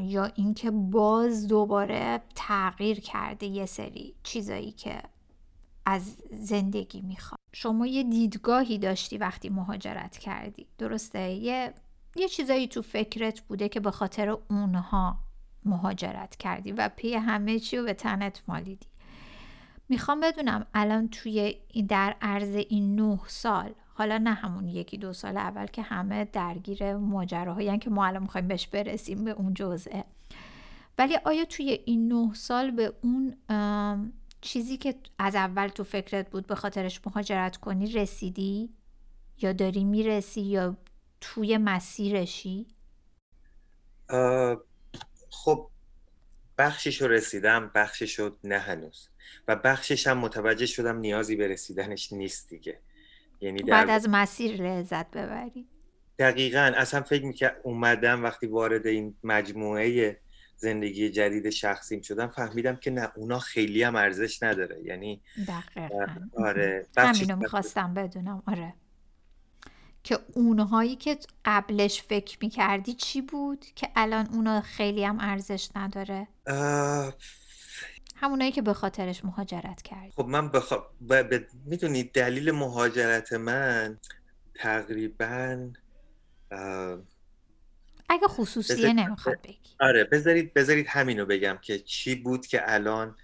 یا 0.00 0.24
اینکه 0.34 0.70
باز 0.70 1.48
دوباره 1.48 2.20
تغییر 2.34 3.00
کرده 3.00 3.46
یه 3.46 3.66
سری 3.66 4.14
چیزایی 4.22 4.72
که 4.72 5.02
از 5.86 6.16
زندگی 6.30 7.00
می‌خواد 7.00 7.38
شما 7.52 7.86
یه 7.86 8.02
دیدگاهی 8.02 8.78
داشتی 8.78 9.18
وقتی 9.18 9.48
مهاجرت 9.48 10.18
کردی 10.18 10.66
درسته؟ 10.78 11.30
یه 11.30 11.74
یه 12.16 12.28
چیزایی 12.28 12.68
تو 12.68 12.82
فکرت 12.82 13.40
بوده 13.40 13.68
که 13.68 13.80
به 13.80 13.90
خاطر 13.90 14.28
اونها 14.50 15.18
مهاجرت 15.64 16.36
کردی 16.36 16.72
و 16.72 16.90
پی 16.96 17.14
همه 17.14 17.58
چی 17.58 17.76
رو 17.76 17.84
به 17.84 17.94
تنت 17.94 18.42
مالیدی. 18.48 18.86
می‌خوام 19.88 20.20
بدونم 20.20 20.66
الان 20.74 21.08
توی 21.08 21.60
در 21.88 22.16
عرض 22.20 22.54
این 22.54 23.00
نه 23.00 23.20
سال 23.26 23.74
حالا 23.94 24.18
نه 24.18 24.32
همون 24.32 24.68
یکی 24.68 24.98
دو 24.98 25.12
سال 25.12 25.36
اول 25.36 25.66
که 25.66 25.82
همه 25.82 26.24
درگیر 26.24 26.96
ماجراهایی 26.96 27.78
که 27.78 27.90
ما 27.90 28.06
الان 28.06 28.22
می‌خوایم 28.22 28.48
بهش 28.48 28.66
برسیم 28.66 29.24
به 29.24 29.30
اون 29.30 29.54
جزئه. 29.54 30.04
ولی 30.98 31.16
آیا 31.24 31.44
توی 31.44 31.80
این 31.84 32.12
نه 32.12 32.34
سال 32.34 32.70
به 32.70 32.92
اون 33.02 33.36
چیزی 34.40 34.76
که 34.76 34.94
از 35.18 35.34
اول 35.34 35.68
تو 35.68 35.84
فکرت 35.84 36.30
بود 36.30 36.46
به 36.46 36.54
خاطرش 36.54 37.00
مهاجرت 37.06 37.56
کنی 37.56 37.92
رسیدی؟ 37.92 38.74
یا 39.42 39.52
داری 39.52 39.84
می‌رسی 39.84 40.40
یا 40.40 40.76
توی 41.20 41.58
مسیرشی؟ 41.58 42.66
خب 45.30 45.70
بخشش 46.58 47.02
رو 47.02 47.08
رسیدم 47.08 47.70
بخشش 47.74 48.18
رو 48.18 48.36
نه 48.44 48.58
هنوز. 48.58 49.08
و 49.48 49.56
بخشش 49.56 50.06
هم 50.06 50.18
متوجه 50.18 50.66
شدم 50.66 50.98
نیازی 50.98 51.36
به 51.36 51.48
رسیدنش 51.48 52.12
نیست 52.12 52.48
دیگه. 52.48 52.78
یعنی 53.40 53.62
بعد 53.62 53.90
از 53.90 54.08
مسیر 54.08 54.62
لذت 54.62 55.10
ببری. 55.10 55.66
دقیقا. 56.18 56.72
اصلا 56.76 57.02
فکر 57.02 57.24
می‌کرد 57.24 57.60
اومدم 57.62 58.22
وقتی 58.22 58.46
وارد 58.46 58.86
این 58.86 59.14
مجموعه 59.24 60.20
زندگی 60.56 61.10
جدید 61.10 61.50
شخصیم 61.50 62.00
شدم 62.00 62.28
فهمیدم 62.28 62.76
که 62.76 62.90
نه 62.90 63.08
اونا 63.16 63.38
خیلی 63.38 63.82
هم 63.82 63.96
ارزش 63.96 64.42
نداره. 64.42 64.82
یعنی 64.84 65.22
دقیقا. 65.48 66.06
آره 66.36 66.86
همینو 66.96 67.36
می‌خواستم 67.36 67.94
بدونم. 67.94 68.42
آره. 68.46 68.74
که 70.02 70.18
اونهایی 70.34 70.96
که 70.96 71.18
قبلش 71.44 72.02
فکر 72.02 72.38
می‌کردی 72.40 72.94
چی 72.94 73.20
بود؟ 73.20 73.66
که 73.74 73.88
الان 73.96 74.26
اونا 74.32 74.60
خیلی 74.60 75.04
هم 75.04 75.18
ارزش 75.20 75.68
نداره. 75.76 76.28
همونایی 78.24 78.52
که 78.52 78.62
به 78.62 78.72
خاطرش 78.72 79.24
مهاجرت 79.24 79.82
کردی 79.82 80.10
خب 80.10 80.26
من 80.26 80.48
بخ... 80.48 80.72
ب... 81.08 81.40
می‌دونی 81.64 82.02
دلیل 82.02 82.50
مهاجرت 82.50 83.32
من 83.32 83.98
تقریبا 84.54 85.70
اگه 88.08 88.26
خصوصیه 88.26 88.92
نمی‌خواد 88.92 89.42
بگی. 89.44 89.58
آره 89.80 90.04
بذارید 90.04 90.54
بذارید 90.54 90.86
همینو 90.88 91.26
بگم 91.26 91.58
که 91.62 91.78
چی 91.78 92.14
بود 92.14 92.46
که 92.46 92.72
الان 92.74 93.16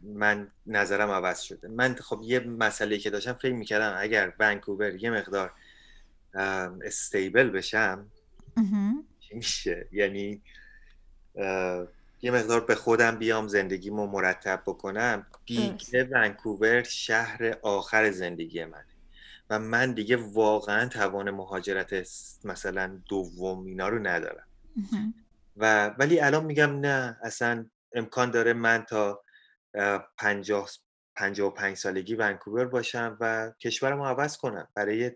من 0.00 0.48
نظرم 0.66 1.10
عوض 1.10 1.40
شده. 1.40 1.68
من 1.68 1.94
خب 1.94 2.20
یه 2.22 2.40
مسئله 2.40 2.98
که 2.98 3.10
داشتم 3.10 3.32
فکر 3.32 3.54
می‌کردم 3.54 3.94
اگر 3.98 4.32
ونکوور 4.38 4.94
یه 4.94 5.10
مقدار 5.10 5.52
استیبل 6.84 7.50
بشم 7.50 8.06
چی 9.20 9.34
میشه؟ 9.34 9.88
یعنی 9.92 10.42
یه 12.24 12.30
مقدار 12.30 12.60
به 12.60 12.74
خودم 12.74 13.16
بیام 13.16 13.48
زندگیمو 13.48 14.06
مرتب 14.06 14.62
بکنم. 14.66 15.26
دیگه 15.46 16.04
ونکوور 16.04 16.82
شهر 16.82 17.56
آخر 17.62 18.10
زندگی 18.10 18.64
منه. 18.64 18.86
و 19.50 19.58
من 19.58 19.92
دیگه 19.92 20.16
واقعا 20.16 20.88
توان 20.88 21.30
مهاجرت 21.30 21.94
مثلا 22.44 23.00
دوم 23.08 23.66
اینا 23.66 23.88
رو 23.88 23.98
ندارم. 23.98 24.46
و 25.56 25.86
ولی 25.86 26.20
الان 26.20 26.44
میگم 26.44 26.80
نه 26.80 27.18
اصلا 27.22 27.66
امکان 27.92 28.30
داره 28.30 28.52
من 28.52 28.84
تا 28.88 29.22
پنجاه 30.18 30.70
پنجاه 31.16 31.48
و 31.48 31.50
پنج 31.50 31.76
سالگی 31.76 32.14
ونکوور 32.14 32.64
باشم 32.64 33.16
و 33.20 33.52
کشورم 33.60 33.98
رو 33.98 34.04
عوض 34.04 34.36
کنم. 34.36 34.68
برای 34.74 35.12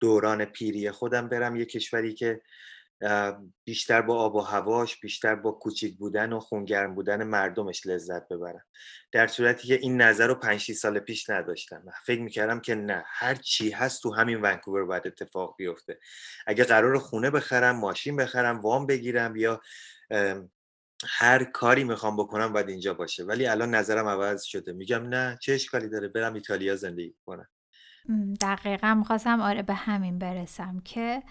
دوران 0.00 0.44
پیری 0.44 0.90
خودم 0.90 1.28
برم 1.28 1.56
یه 1.56 1.64
کشوری 1.64 2.14
که 2.14 2.42
بیشتر 3.64 4.02
با 4.02 4.16
آب 4.16 4.34
و 4.34 4.40
هواش 4.40 5.00
بیشتر 5.00 5.34
با 5.34 5.52
کوچیک 5.52 5.98
بودن 5.98 6.32
و 6.32 6.40
خونگرم 6.40 6.94
بودن 6.94 7.24
مردمش 7.24 7.86
لذت 7.86 8.28
ببرم. 8.28 8.64
در 9.12 9.26
صورتی 9.26 9.68
که 9.68 9.74
این 9.74 10.02
نظر 10.02 10.26
رو 10.26 10.34
5 10.34 10.72
سال 10.72 10.98
پیش 10.98 11.30
نداشتم. 11.30 11.82
فکر 12.04 12.20
می‌کردم 12.20 12.60
که 12.60 12.74
نه 12.74 13.04
هر 13.06 13.34
چی 13.34 13.70
هست 13.70 14.02
تو 14.02 14.14
همین 14.14 14.42
ونکوور 14.42 14.84
باید 14.84 15.06
اتفاق 15.06 15.54
بیفته. 15.58 15.98
اگه 16.46 16.64
قرار 16.64 16.98
خونه 16.98 17.30
بخرم 17.30 17.76
ماشین 17.76 18.16
بخرم 18.16 18.60
وام 18.60 18.86
بگیرم 18.86 19.36
یا 19.36 19.60
هر 21.08 21.44
کاری 21.44 21.84
می‌خوام 21.84 22.16
بکنم 22.16 22.52
باید 22.52 22.68
اینجا 22.68 22.94
باشه. 22.94 23.24
ولی 23.24 23.46
الان 23.46 23.74
نظرم 23.74 24.06
عوض 24.08 24.42
شده. 24.42 24.72
میگم 24.72 25.08
نه 25.08 25.38
چه 25.42 25.52
اشکالی 25.52 25.88
داره؟ 25.88 26.08
برم 26.08 26.34
ایتالیا 26.34 26.76
زندگی 26.76 27.14
کنم. 27.26 27.48
دقیقا 28.40 28.94
می‌خواستم 28.94 29.40
آره 29.40 29.62
به 29.62 29.74
همین 29.74 30.18
برسم 30.18 30.80
که 30.84 31.22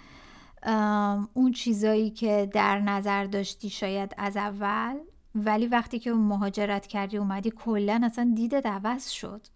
اون 1.33 1.51
چیزایی 1.55 2.09
که 2.09 2.49
در 2.53 2.79
نظر 2.79 3.23
داشتی 3.23 3.69
شاید 3.69 4.15
از 4.17 4.37
اول 4.37 4.97
ولی 5.35 5.67
وقتی 5.67 5.99
که 5.99 6.13
مهاجرت 6.13 6.87
کردی 6.87 7.17
اومدی 7.17 7.51
کلا 7.51 8.01
اصلا 8.03 8.33
دیدت 8.35 8.65
عوض 8.65 9.09
شد. 9.09 9.47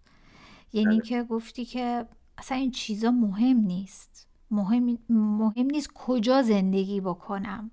یعنی 0.74 1.00
بله. 1.00 1.10
که 1.10 1.24
گفتی 1.24 1.66
که 1.66 2.06
اصلا 2.38 2.58
این 2.58 2.72
چیزا 2.72 3.12
مهم 3.12 3.58
نیست. 3.58 4.28
مهم, 4.52 4.98
مهم 5.10 5.66
نیست 5.66 5.94
کجا 5.94 6.42
زندگی 6.42 7.02
بکنم. 7.02 7.72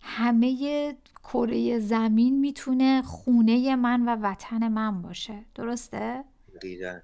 همه 0.00 0.96
کره 1.24 1.78
زمین 1.78 2.40
می‌تونه 2.40 3.02
خونه 3.02 3.76
من 3.76 4.08
و 4.08 4.16
وطن 4.22 4.68
من 4.68 5.02
باشه. 5.02 5.44
درسته؟ 5.54 6.24
دقیقا. 6.56 7.00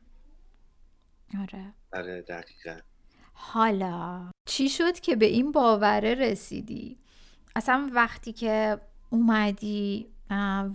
آره. 1.40 1.74
آره 1.92 2.22
دقیقا. 2.22 2.80
حالا 3.32 4.30
چی 4.50 4.68
شد 4.68 5.00
که 5.00 5.16
به 5.16 5.26
این 5.26 5.52
باوره 5.52 6.14
رسیدی؟ 6.14 6.98
اصلا 7.56 7.90
وقتی 7.94 8.32
که 8.32 8.80
اومدی 9.10 10.06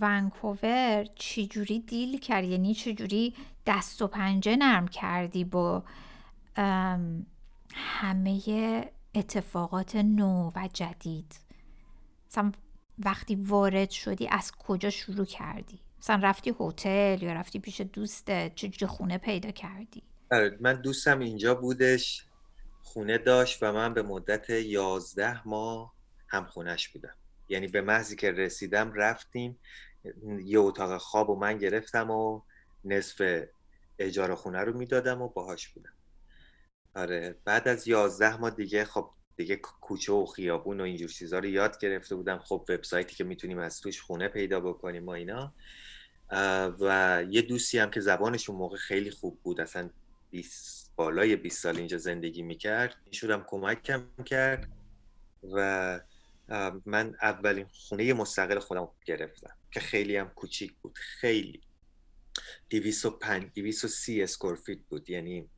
ونکوور 0.01 1.05
چجوری 1.15 1.79
دیل 1.79 2.19
کردی؟ 2.19 2.47
یعنی 2.47 2.73
چجوری 2.73 3.33
دست 3.65 4.01
و 4.01 4.07
پنجه 4.07 4.55
نرم 4.55 4.87
کردی 4.87 5.43
با 5.43 5.83
همه 7.73 8.91
اتفاقات 9.15 9.95
نو 9.95 10.51
و 10.55 10.69
جدید؟ 10.73 11.35
مثلا 12.29 12.51
وقتی 12.99 13.35
وارد 13.35 13.89
شدی 13.89 14.27
از 14.27 14.51
کجا 14.51 14.89
شروع 14.89 15.25
کردی؟ 15.25 15.79
مثلا 15.99 16.19
رفتی 16.23 16.55
هتل 16.59 17.17
یا 17.21 17.33
رفتی 17.33 17.59
پیش 17.59 17.81
دوستت؟ 17.81 18.55
چجوری 18.55 18.85
خونه 18.91 19.17
پیدا 19.17 19.51
کردی؟ 19.51 20.03
آره، 20.31 20.57
من 20.61 20.81
دوستم 20.81 21.19
اینجا 21.19 21.55
بودش. 21.55 22.25
خونه 22.85 23.17
داشت 23.17 23.63
و 23.63 23.73
من 23.73 23.93
به 23.93 24.01
مدت 24.01 24.49
یازده 24.49 25.47
ماه 25.47 25.93
هم 26.27 26.45
خونش 26.45 26.89
بودم. 26.89 27.15
یعنی 27.49 27.67
به 27.67 27.81
محضی 27.81 28.15
که 28.15 28.31
رسیدم 28.31 28.93
رفتیم 28.93 29.59
یه 30.43 30.59
اتاق 30.59 30.97
خواب 30.97 31.29
و 31.29 31.35
من 31.35 31.57
گرفتم 31.57 32.11
و 32.11 32.41
نصف 32.83 33.43
اجاره 33.99 34.35
خونه 34.35 34.59
رو 34.59 34.77
می‌دادم 34.77 35.21
و 35.21 35.29
باهاش 35.29 35.67
بودم. 35.67 35.93
آره 36.95 37.35
بعد 37.45 37.67
از 37.67 37.87
یازده 37.87 38.37
ماه 38.37 38.49
دیگه 38.49 38.85
خب 38.85 39.09
دیگه 39.37 39.55
کوچه 39.55 40.13
و 40.13 40.25
خیابون 40.25 40.81
و 40.81 40.83
اینجور 40.83 41.09
چیزا 41.09 41.39
رو 41.39 41.45
یاد 41.45 41.79
گرفته 41.79 42.15
بودم. 42.15 42.39
خب 42.39 42.65
وبسایتی 42.69 43.15
که 43.15 43.23
می‌تونیم 43.23 43.59
از 43.59 43.81
توش 43.81 44.01
خونه 44.01 44.27
پیدا 44.27 44.59
بکنیم 44.59 45.05
و 45.05 45.09
اینا. 45.09 45.53
و 46.79 47.23
یه 47.29 47.41
دوستی 47.41 47.79
هم 47.79 47.91
که 47.91 47.99
زبانش 47.99 48.49
اون 48.49 48.59
موقع 48.59 48.77
خیلی 48.77 49.11
خوب 49.11 49.39
بود 49.43 49.61
اصلا 49.61 49.89
20 50.31 50.84
بالای 50.95 51.35
20 51.35 51.63
سال 51.63 51.77
اینجا 51.77 51.97
زندگی 51.97 52.41
می‌کرد. 52.41 52.95
شدم 53.11 53.45
کمکم 53.47 54.03
کرد 54.25 54.69
و 55.53 55.99
من 56.85 57.15
اولین 57.21 57.65
خونه 57.73 58.13
مستقل 58.13 58.59
خودم 58.59 58.87
گرفتم 59.05 59.55
که 59.71 59.79
خیلی 59.79 60.17
هم 60.17 60.29
کوچیک 60.29 60.73
بود. 60.81 60.97
خیلی. 60.97 61.61
205 62.69 63.51
230 63.55 64.23
square 64.23 64.57
feet 64.57 64.79
بود. 64.89 65.09
یعنی 65.09 65.49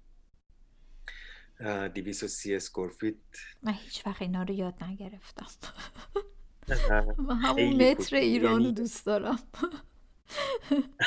230 1.60 2.56
square 2.56 2.92
feet 2.92 3.16
من 3.64 3.74
هیچ 3.74 4.08
وقت 4.08 4.22
اینا 4.22 4.44
رو 4.44 4.54
یاد 4.54 4.84
نگرفتم. 4.84 5.48
من 7.18 7.36
همون 7.36 7.90
متر 7.90 8.16
ایران 8.16 8.56
رو 8.56 8.62
یعنی 8.62 8.74
دوست 8.74 9.06
دارم. 9.06 9.40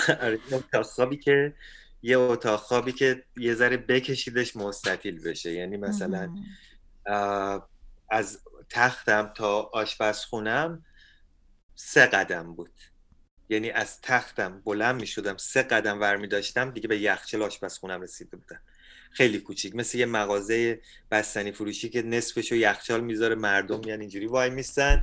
آره 0.23 0.38
خوابی 0.83 1.16
که 1.16 1.55
یه 2.02 2.18
اتاق 2.18 2.60
خوابی 2.60 2.92
که 2.92 3.24
یه 3.36 3.54
ذره 3.54 3.76
بکشیدش 3.76 4.56
مستطیل 4.56 5.22
بشه. 5.22 5.52
یعنی 5.52 5.76
مثلا 5.76 6.34
از 8.10 8.38
تختم 8.68 9.32
تا 9.36 9.62
آشپزخونم 9.62 10.84
سه 11.74 12.06
قدم 12.06 12.54
بود. 12.54 12.72
یعنی 13.48 13.70
از 13.70 14.00
تختم 14.00 14.60
بلند 14.64 15.00
می 15.00 15.06
شدم 15.06 15.36
سه 15.36 15.62
قدم 15.62 16.00
ور 16.00 16.16
می 16.16 16.26
داشتم 16.26 16.70
دیگه 16.70 16.88
به 16.88 16.98
یخچال 16.98 17.42
آشپزخونم 17.42 18.00
رسیده 18.00 18.36
بودم. 18.36 18.60
خیلی 19.10 19.38
کوچیک 19.38 19.76
مثل 19.76 19.98
یه 19.98 20.06
مغازه 20.06 20.80
بستنی 21.10 21.52
فروشی 21.52 21.88
که 21.88 22.02
نصفشو 22.02 22.54
یخچال 22.54 23.00
می‌ذاره 23.00 23.34
مردم 23.34 23.88
یعنی 23.88 24.00
اینجوری 24.00 24.26
وای 24.26 24.50
میستن 24.50 25.02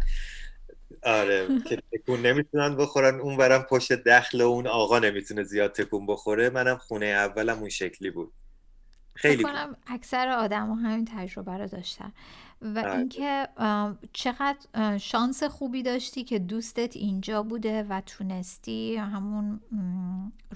آره 1.03 1.47
که 1.69 1.81
تکون 1.91 2.21
نمی‌تونن 2.21 2.75
بخورن 2.75 3.19
اون 3.19 3.37
برم 3.37 3.61
پشت 3.61 3.93
دخل 3.93 4.41
اون 4.41 4.67
آقا 4.67 4.99
نمی‌تونه 4.99 5.43
زیاد 5.43 5.71
تکون 5.71 6.05
بخوره. 6.05 6.49
منم 6.49 6.77
خونه 6.77 7.05
اولم 7.05 7.59
اون 7.59 7.69
شکلی 7.69 8.09
بود. 8.09 8.33
خیلی 9.15 9.43
کنم 9.43 9.77
اکثر 9.87 10.29
آدم 10.29 10.71
همین 10.71 11.05
تجربه 11.05 11.57
رو 11.57 11.67
داشتن. 11.67 12.13
و 12.61 12.79
آره. 12.79 12.97
اینکه 12.97 13.47
چقدر 14.13 14.97
شانس 14.97 15.43
خوبی 15.43 15.83
داشتی 15.83 16.23
که 16.23 16.39
دوستت 16.39 16.95
اینجا 16.95 17.43
بوده 17.43 17.83
و 17.83 18.01
تونستی 18.01 18.95
همون 18.95 19.61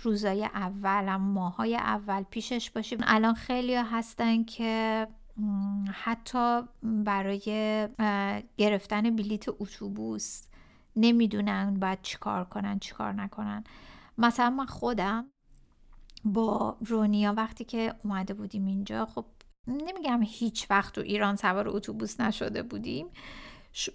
روزای 0.03 0.45
اول 0.45 1.07
هم 1.07 1.21
ماهای 1.21 1.75
اول 1.75 2.23
پیشش 2.23 2.71
باشی. 2.71 2.97
الان 3.03 3.33
خیلی 3.33 3.75
هستن 3.75 4.43
که 4.43 5.07
حتی 5.91 6.61
برای 6.83 7.41
گرفتن 8.57 9.15
بلیت 9.15 9.45
اتوبوس 9.49 10.43
نمی‌دونن 10.95 11.79
باید 11.79 12.01
چیکار 12.01 12.45
کنن 12.45 12.79
چیکار 12.79 13.13
نکنن. 13.13 13.63
مثلا 14.17 14.49
من 14.49 14.65
خودم 14.65 15.25
با 16.25 16.77
رونیا 16.85 17.33
وقتی 17.33 17.63
که 17.63 17.95
اومده 18.03 18.33
بودیم 18.33 18.65
اینجا 18.65 19.05
خب 19.05 19.25
نمیگم 19.67 20.19
هیچ 20.23 20.67
وقت 20.69 20.95
تو 20.95 21.01
ایران 21.01 21.35
سوار 21.35 21.69
اتوبوس 21.69 22.19
نشده 22.19 22.63
بودیم. 22.63 23.07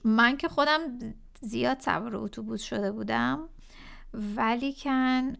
من 0.05 0.37
که 0.37 0.49
خودم 0.49 0.81
زیاد 1.41 1.81
سوار 1.81 2.17
اتوبوس 2.17 2.63
شده 2.63 2.93
بودم. 2.93 3.49
ولی 4.15 4.73
کن 4.73 5.33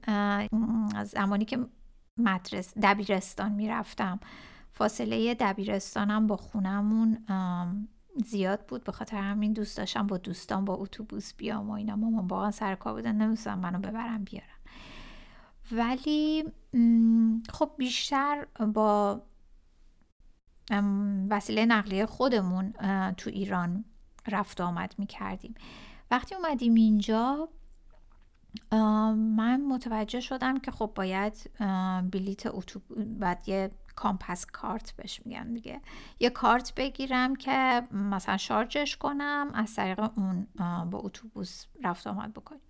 از 0.95 1.09
زمانی 1.09 1.45
که 1.45 1.67
مدرس 2.19 2.75
دبیرستان 2.83 3.53
می‌رفتم. 3.53 4.21
فاصله 4.77 5.35
دبیرستانم 5.35 6.27
با 6.27 6.37
خونمون 6.37 7.19
زیاد 8.25 8.67
بود. 8.67 8.85
به 8.85 8.93
خاطر 8.93 9.17
همین 9.17 9.53
دوست 9.53 9.77
داشتم 9.77 10.07
با 10.07 10.17
دوستان 10.17 10.65
با 10.65 10.75
اتوبوس 10.75 11.35
بیام 11.35 11.71
و 11.71 11.73
اینا. 11.73 11.97
مامان 11.97 12.27
با 12.27 12.51
سرکار 12.51 12.95
بودن 12.95 13.15
نمیستم 13.15 13.59
منو 13.59 13.79
ببرم 13.79 14.25
بیارم. 14.25 14.47
ولی 15.73 16.45
خب 17.51 17.71
بیشتر 17.79 18.47
با 18.75 19.23
وسیله 21.31 21.67
نقلیه 21.67 22.07
خودمون 22.07 22.73
تو 23.13 23.31
ایران 23.31 23.85
رفت 24.29 24.61
آمد 24.61 24.95
می 24.99 25.07
کردیم 25.07 25.55
وقتی 26.11 26.35
اومدیم 26.35 26.75
اینجا 26.75 27.49
من 28.73 29.67
متوجه 29.69 30.21
شدم 30.21 30.59
که 30.59 30.71
خب 30.71 30.93
باید 30.95 31.51
بلیت 32.11 32.47
اتوبوس 32.47 32.99
بعد 32.99 33.49
یه 33.49 33.71
کامپس 33.97 34.47
کارت 34.47 34.93
بهش 34.97 35.21
میگن 35.25 35.53
دیگه. 35.53 35.81
یه 36.21 36.31
کارت 36.31 36.75
بگیرم 36.75 37.37
که 37.37 37.83
مثلا 37.91 38.37
شارجش 38.37 38.97
کنم 38.97 39.51
از 39.55 39.75
طریق 39.75 40.01
اون 40.01 40.47
با 40.91 40.99
اتوبوس 40.99 41.65
رفت 41.85 42.07
آمد 42.07 42.35
بکنیم. 42.35 42.63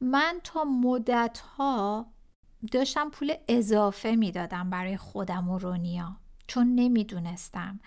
من 0.00 0.40
تا 0.44 0.64
مدت 0.64 1.38
ها 1.38 2.06
داشتم 2.72 3.10
پول 3.10 3.34
اضافه 3.48 4.16
می‌دادم 4.16 4.70
برای 4.70 4.96
خودم 4.96 5.48
و 5.48 5.58
رونیا. 5.58 6.16
چون 6.46 6.74
نمی‌دونستم 6.74 7.80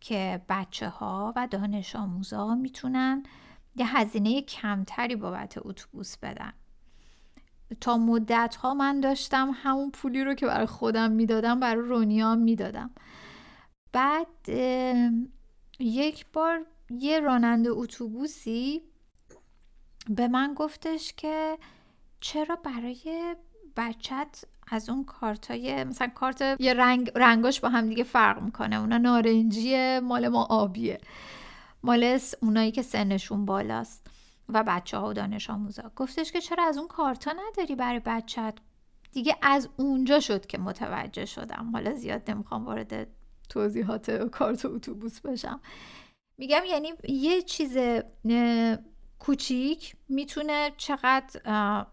که 0.00 0.42
بچه 0.48 0.88
ها 0.88 1.32
و 1.36 1.48
دانش 1.50 1.96
آموزا 1.96 2.54
می‌تونن 2.54 3.22
یه 3.76 3.96
هزینه 3.96 4.42
کمتری 4.42 5.16
بابت 5.16 5.54
اتوبوس 5.58 6.16
بدن. 6.18 6.52
تا 7.80 7.96
مدت 7.98 8.56
ها 8.56 8.74
من 8.74 9.00
داشتم 9.00 9.50
همون 9.54 9.90
پولی 9.90 10.24
رو 10.24 10.34
که 10.34 10.46
برای 10.46 10.66
خودم 10.66 11.10
می‌دادم 11.10 11.60
برای 11.60 11.88
رونیا 11.88 12.34
می‌دادم. 12.34 12.90
بعد 13.92 14.48
یک 15.78 16.26
بار 16.32 16.66
یه 16.90 17.20
راننده 17.20 17.70
اتوبوسی 17.72 18.82
به 20.08 20.28
من 20.28 20.54
گفتش 20.54 21.12
که 21.12 21.58
چرا 22.20 22.56
برای 22.56 23.36
بچت 23.76 24.44
از 24.70 24.88
اون 24.88 25.04
کارت 25.04 25.50
های 25.50 25.84
مثلا 25.84 26.08
کارت 26.14 26.56
یه 26.60 26.74
رنگ 26.74 27.12
رنگاش 27.14 27.60
با 27.60 27.68
هم 27.68 27.88
دیگه 27.88 28.04
فرق 28.04 28.42
می‌کنه. 28.42 28.80
اونا 28.80 28.98
نارنجیه 28.98 30.00
مال 30.02 30.28
ما 30.28 30.44
آبیه. 30.44 31.00
مال 31.82 32.18
اونایی 32.42 32.70
که 32.70 32.82
سنشون 32.82 33.44
بالاست. 33.44 34.06
و 34.48 34.64
بچه 34.66 34.98
ها 34.98 35.08
و 35.08 35.12
دانش 35.12 35.50
آموزا. 35.50 35.90
گفتش 35.96 36.32
که 36.32 36.40
چرا 36.40 36.64
از 36.64 36.78
اون 36.78 36.88
کارتا 36.88 37.32
نداری 37.32 37.74
برای 37.74 38.00
بچت 38.04 38.54
دیگه 39.12 39.36
از 39.42 39.68
اونجا 39.76 40.20
شد 40.20 40.46
که 40.46 40.58
متوجه 40.58 41.24
شدم. 41.24 41.70
حالا 41.72 41.94
زیاد 41.94 42.30
نمی‌خوام 42.30 42.64
وارد 42.64 43.06
توضیحات 43.48 44.10
کارت 44.10 44.64
اتوبوس 44.64 45.20
بشم. 45.20 45.60
میگم 46.38 46.62
یعنی 46.70 46.92
یه 47.08 47.42
چیز 47.42 47.78
کوچیک 49.18 49.96
می‌تونه 50.08 50.70
چقدر 50.76 51.40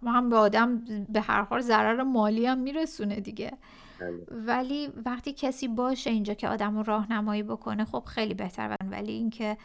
هم 0.04 0.30
به 0.30 0.36
آدم 0.38 0.86
به 1.10 1.22
هر 1.22 1.42
حال 1.42 1.62
ضرر 1.62 2.04
مالی 2.04 2.46
هم 2.46 2.58
میرسونه 2.58 3.20
دیگه. 3.20 3.58
بله. 4.00 4.26
ولی 4.32 4.88
وقتی 5.06 5.34
کسی 5.34 5.68
باشه 5.68 6.10
اینجا 6.10 6.34
که 6.34 6.48
آدم 6.48 6.78
رو 6.78 6.84
راهنمایی 6.84 7.44
بکنه 7.44 7.86
خب 7.86 8.04
خیلی 8.06 8.34
بهتر. 8.34 8.76
ولی 8.92 9.12
اینکه 9.12 9.58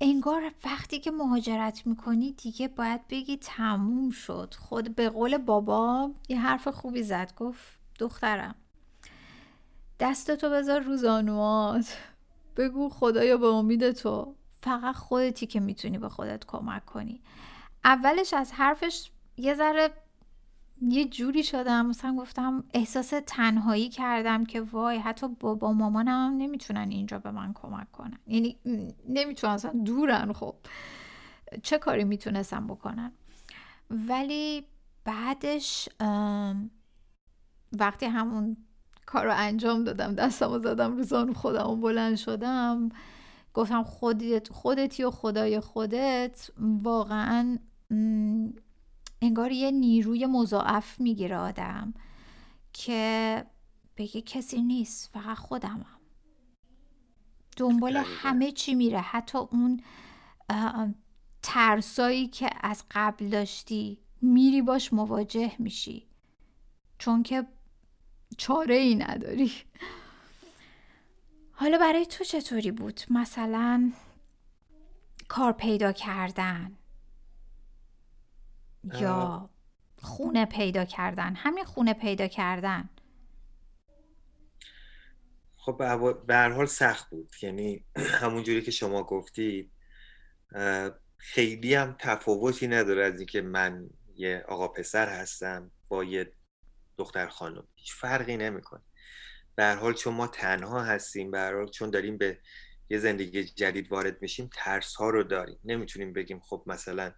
انگار 0.00 0.52
وقتی 0.64 1.00
که 1.00 1.10
مهاجرت 1.10 1.86
می‌کنی 1.86 2.32
دیگه 2.32 2.68
باید 2.68 3.08
بگی 3.08 3.36
تموم 3.36 4.10
شد. 4.10 4.54
خود 4.58 4.94
به 4.94 5.08
قول 5.08 5.38
بابا 5.38 6.10
یه 6.28 6.40
حرف 6.40 6.68
خوبی 6.68 7.02
زد 7.02 7.32
گفت 7.36 7.78
دخترم 7.98 8.54
دستتو 10.00 10.50
بذار 10.50 10.80
رو 10.80 10.96
زانوات 10.96 11.98
بگو 12.56 12.88
خدایا 12.88 13.36
به 13.36 13.46
امید 13.46 13.90
تو. 13.90 14.34
فقط 14.60 14.94
خودتی 14.94 15.46
که 15.46 15.60
می‌تونی 15.60 15.98
به 15.98 16.08
خودت 16.08 16.44
کمک 16.46 16.84
کنی. 16.84 17.22
اولش 17.84 18.34
از 18.34 18.52
حرفش 18.52 19.10
یه 19.36 19.54
ذره 19.54 19.90
یه 20.82 21.04
جوری 21.04 21.42
شدم 21.42 21.86
مثلا 21.86 22.16
گفتم 22.16 22.64
احساس 22.74 23.12
تنهایی 23.26 23.88
کردم 23.88 24.44
که 24.44 24.60
وای 24.60 24.98
حتی 24.98 25.28
بابا 25.28 25.72
مامانم 25.72 26.08
هم 26.08 26.36
نمی‌تونن 26.36 26.90
اینجا 26.90 27.18
به 27.18 27.30
من 27.30 27.52
کمک 27.52 27.92
کنن. 27.92 28.18
یعنی 28.26 28.56
نمی‌تونن 29.08 29.52
اصلا 29.52 29.70
دورن. 29.84 30.32
خب 30.32 30.54
چه 31.62 31.78
کاری 31.78 32.04
می‌تونستم 32.04 32.66
بکنن؟ 32.66 33.12
ولی 33.90 34.66
بعدش 35.04 35.88
وقتی 37.72 38.06
همون 38.06 38.56
کار 39.06 39.24
رو 39.24 39.32
انجام 39.36 39.84
دادم 39.84 40.14
دستم 40.14 40.52
رو 40.52 40.58
زدم 40.58 40.96
رو 40.96 41.02
زانو 41.02 41.34
خودم 41.34 41.80
بلند 41.80 42.16
شدم 42.16 42.88
گفتم 43.54 43.82
خودت 43.82 44.48
خودتی 44.48 45.04
و 45.04 45.10
خدای 45.10 45.60
خودت 45.60 46.50
واقعا 46.58 47.58
انگار 49.20 49.52
یه 49.52 49.70
نیروی 49.70 50.26
مضاعف 50.26 51.00
می‌گیره 51.00 51.36
آدم 51.36 51.94
که 52.72 53.46
بگه 53.96 54.20
کسی 54.20 54.62
نیست 54.62 55.10
فقط 55.12 55.36
خودمم. 55.36 56.00
دنبال 57.56 57.96
همه 57.96 58.52
چی 58.52 58.74
میره. 58.74 59.00
حتی 59.00 59.38
اون 59.38 59.82
ترسایی 61.42 62.28
که 62.28 62.50
از 62.60 62.84
قبل 62.90 63.28
داشتی 63.28 63.98
میری 64.22 64.62
باش 64.62 64.92
مواجه 64.92 65.52
میشی. 65.58 66.06
چون 66.98 67.22
که 67.22 67.46
چاره 68.38 68.74
ای 68.74 68.94
نداری. 68.94 69.52
حالا 71.52 71.78
برای 71.78 72.06
تو 72.06 72.24
چطوری 72.24 72.70
بود؟ 72.70 73.00
مثلا 73.10 73.92
کار 75.28 75.52
پیدا 75.52 75.92
کردن. 75.92 76.78
یا 78.94 79.50
خونه 80.02 80.46
پیدا 80.46 80.84
کردن 80.84 81.34
همین 81.34 81.64
خونه 81.64 81.94
پیدا 81.94 82.26
کردن. 82.26 82.88
خب 85.56 85.76
به 86.26 86.34
هر 86.34 86.50
حال 86.50 86.66
سخت 86.66 87.10
بود. 87.10 87.32
یعنی 87.42 87.84
همون 88.20 88.42
جوری 88.42 88.62
که 88.62 88.70
شما 88.70 89.02
گفتید 89.02 89.72
خیلی 91.16 91.74
هم 91.74 91.96
تفاوتی 91.98 92.68
نداره 92.68 93.04
از 93.04 93.18
اینکه 93.18 93.40
من 93.40 93.90
یه 94.14 94.44
آقا 94.48 94.68
پسر 94.68 95.08
هستم 95.08 95.70
با 95.88 96.04
یه 96.04 96.32
دختر 96.98 97.28
خانم. 97.28 97.68
هیچ 97.76 97.94
فرقی 97.94 98.36
نمی‌کنه. 98.36 98.82
به 99.54 99.64
هر 99.64 99.74
حال 99.74 99.94
چون 99.94 100.14
ما 100.14 100.26
تنها 100.26 100.82
هستیم 100.82 101.30
به 101.30 101.38
هر 101.38 101.54
حال 101.54 101.68
چون 101.68 101.90
داریم 101.90 102.18
به 102.18 102.38
یه 102.90 102.98
زندگی 102.98 103.44
جدید 103.44 103.92
وارد 103.92 104.22
میشیم 104.22 104.50
ترس 104.52 104.94
ها 104.94 105.10
رو 105.10 105.22
داریم. 105.22 105.58
نمی‌تونیم 105.64 106.12
بگیم 106.12 106.40
خب 106.40 106.62
مثلا 106.66 107.12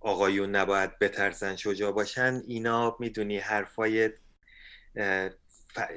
آقایون 0.00 0.56
نباید 0.56 0.98
بترسن 0.98 1.56
شجاع 1.56 1.92
باشن 1.92 2.42
اینا 2.46 2.96
می‌دونی 3.00 3.38
حرفای 3.38 4.10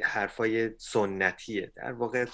حرفای 0.03 0.71
سنتیه. 0.77 1.71
در 1.75 1.91
واقع 1.91 2.25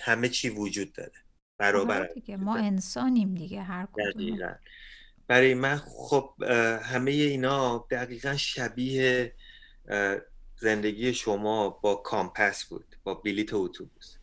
همه 0.00 0.28
چی 0.28 0.48
وجود 0.48 0.92
داره. 0.92 1.12
برابر 1.58 2.06
دیگه 2.06 2.36
ما 2.36 2.56
انسانیم 2.56 3.34
دیگه 3.34 3.62
هر 3.62 3.88
کدوم. 3.92 4.38
برای 5.26 5.54
من 5.54 5.76
خب 5.76 6.34
همه 6.82 7.10
اینا 7.10 7.86
دقیقا 7.90 8.36
شبیه 8.36 9.34
زندگی 10.60 11.14
شما 11.14 11.70
با 11.70 11.94
کامپس 11.94 12.64
بود 12.64 12.96
با 13.04 13.14
بلیت 13.14 13.54
اتوبوس. 13.54 14.16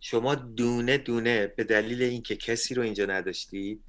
شما 0.00 0.34
دونه 0.34 0.98
دونه 0.98 1.46
به 1.46 1.64
دلیل 1.64 2.02
اینکه 2.02 2.36
کسی 2.36 2.74
رو 2.74 2.82
اینجا 2.82 3.06
نداشتید 3.06 3.84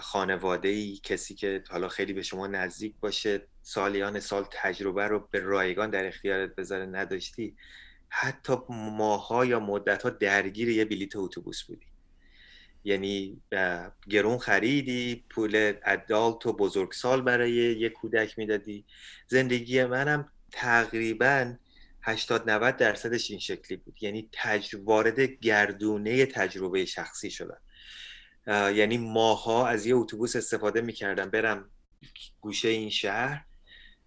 خانواده 0.00 0.68
ای 0.68 1.00
کسی 1.02 1.34
که 1.34 1.64
حالا 1.70 1.88
خیلی 1.88 2.12
به 2.12 2.22
شما 2.22 2.46
نزدیک 2.46 2.94
باشه 3.00 3.46
سالیان 3.62 4.20
سال 4.20 4.46
تجربه 4.52 5.06
رو 5.06 5.28
به 5.30 5.40
رایگان 5.40 5.90
در 5.90 6.06
اختیارت 6.06 6.54
بذاره 6.54 6.86
نداشتی 6.86 7.56
حتی 8.08 8.56
ماها 8.68 9.44
یا 9.44 9.60
مدت 9.60 10.02
ها 10.02 10.10
درگیر 10.10 10.68
یه 10.68 10.84
بلیت 10.84 11.16
اتوبوس 11.16 11.62
بودی. 11.62 11.86
یعنی 12.84 13.42
گرون 14.08 14.38
خریدی 14.38 15.24
پول 15.30 15.72
ادالت 15.84 16.46
و 16.46 16.52
بزرگسال 16.52 17.22
برای 17.22 17.52
یه 17.52 17.88
کودک 17.88 18.38
می‌دادی. 18.38 18.84
زندگی 19.28 19.84
منم 19.84 20.28
تقریبا 20.52 21.54
80 22.02 22.50
90 22.50 22.76
درصدش 22.76 23.30
این 23.30 23.40
شکلی 23.40 23.76
بود. 23.76 24.02
یعنی 24.02 24.28
تجربه 24.32 24.84
وارد 24.84 25.20
گردونه 25.20 26.26
تجربه 26.26 26.84
شخصی 26.84 27.30
شدن 27.30 27.58
یعنی 28.46 28.98
ماها 28.98 29.66
از 29.66 29.86
یه 29.86 29.96
اتوبوس 29.96 30.36
استفاده 30.36 30.80
می‌کردم 30.80 31.30
برم 31.30 31.70
گوشه 32.40 32.68
این 32.68 32.90
شهر 32.90 33.44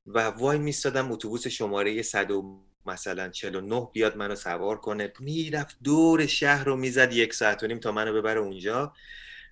و 0.05 0.19
وای 0.19 0.57
میستادم 0.57 1.11
اتوبوس 1.11 1.47
شماره 1.47 2.01
100 2.01 2.31
مثلا 2.85 3.29
49 3.29 3.87
بیاد 3.93 4.17
منو 4.17 4.35
سوار 4.35 4.77
کنه. 4.77 5.13
می‌رفت 5.19 5.77
دور 5.83 6.25
شهر 6.25 6.63
رو 6.63 6.75
می‌زد 6.75 7.13
یک 7.13 7.33
ساعت 7.33 7.63
و 7.63 7.67
نیم 7.67 7.79
تا 7.79 7.91
منو 7.91 8.13
ببره 8.13 8.39
اونجا 8.39 8.93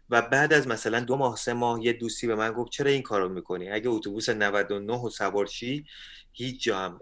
و 0.09 0.21
بعد 0.21 0.53
از 0.53 0.67
مثلا 0.67 0.99
دو 0.99 1.15
ماه 1.15 1.35
سه 1.35 1.53
ماه 1.53 1.85
یه 1.85 1.93
دوستی 1.93 2.27
به 2.27 2.35
من 2.35 2.51
گفت 2.51 2.71
چرا 2.71 2.91
این 2.91 3.01
کارو 3.01 3.29
می‌کنی؟ 3.29 3.69
اگه 3.69 3.89
اتوبوس 3.89 4.29
99 4.29 4.93
و 4.93 5.09
سوار 5.09 5.45
شی 5.45 5.85
هیچ 6.33 6.63
جا 6.63 6.77
هم 6.77 6.99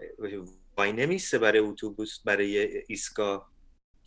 وای 0.76 0.92
نمیسته 0.92 1.38
برای 1.38 1.58
اتوبوس 1.58 2.18
برای 2.24 2.82
ایستگاه. 2.88 3.55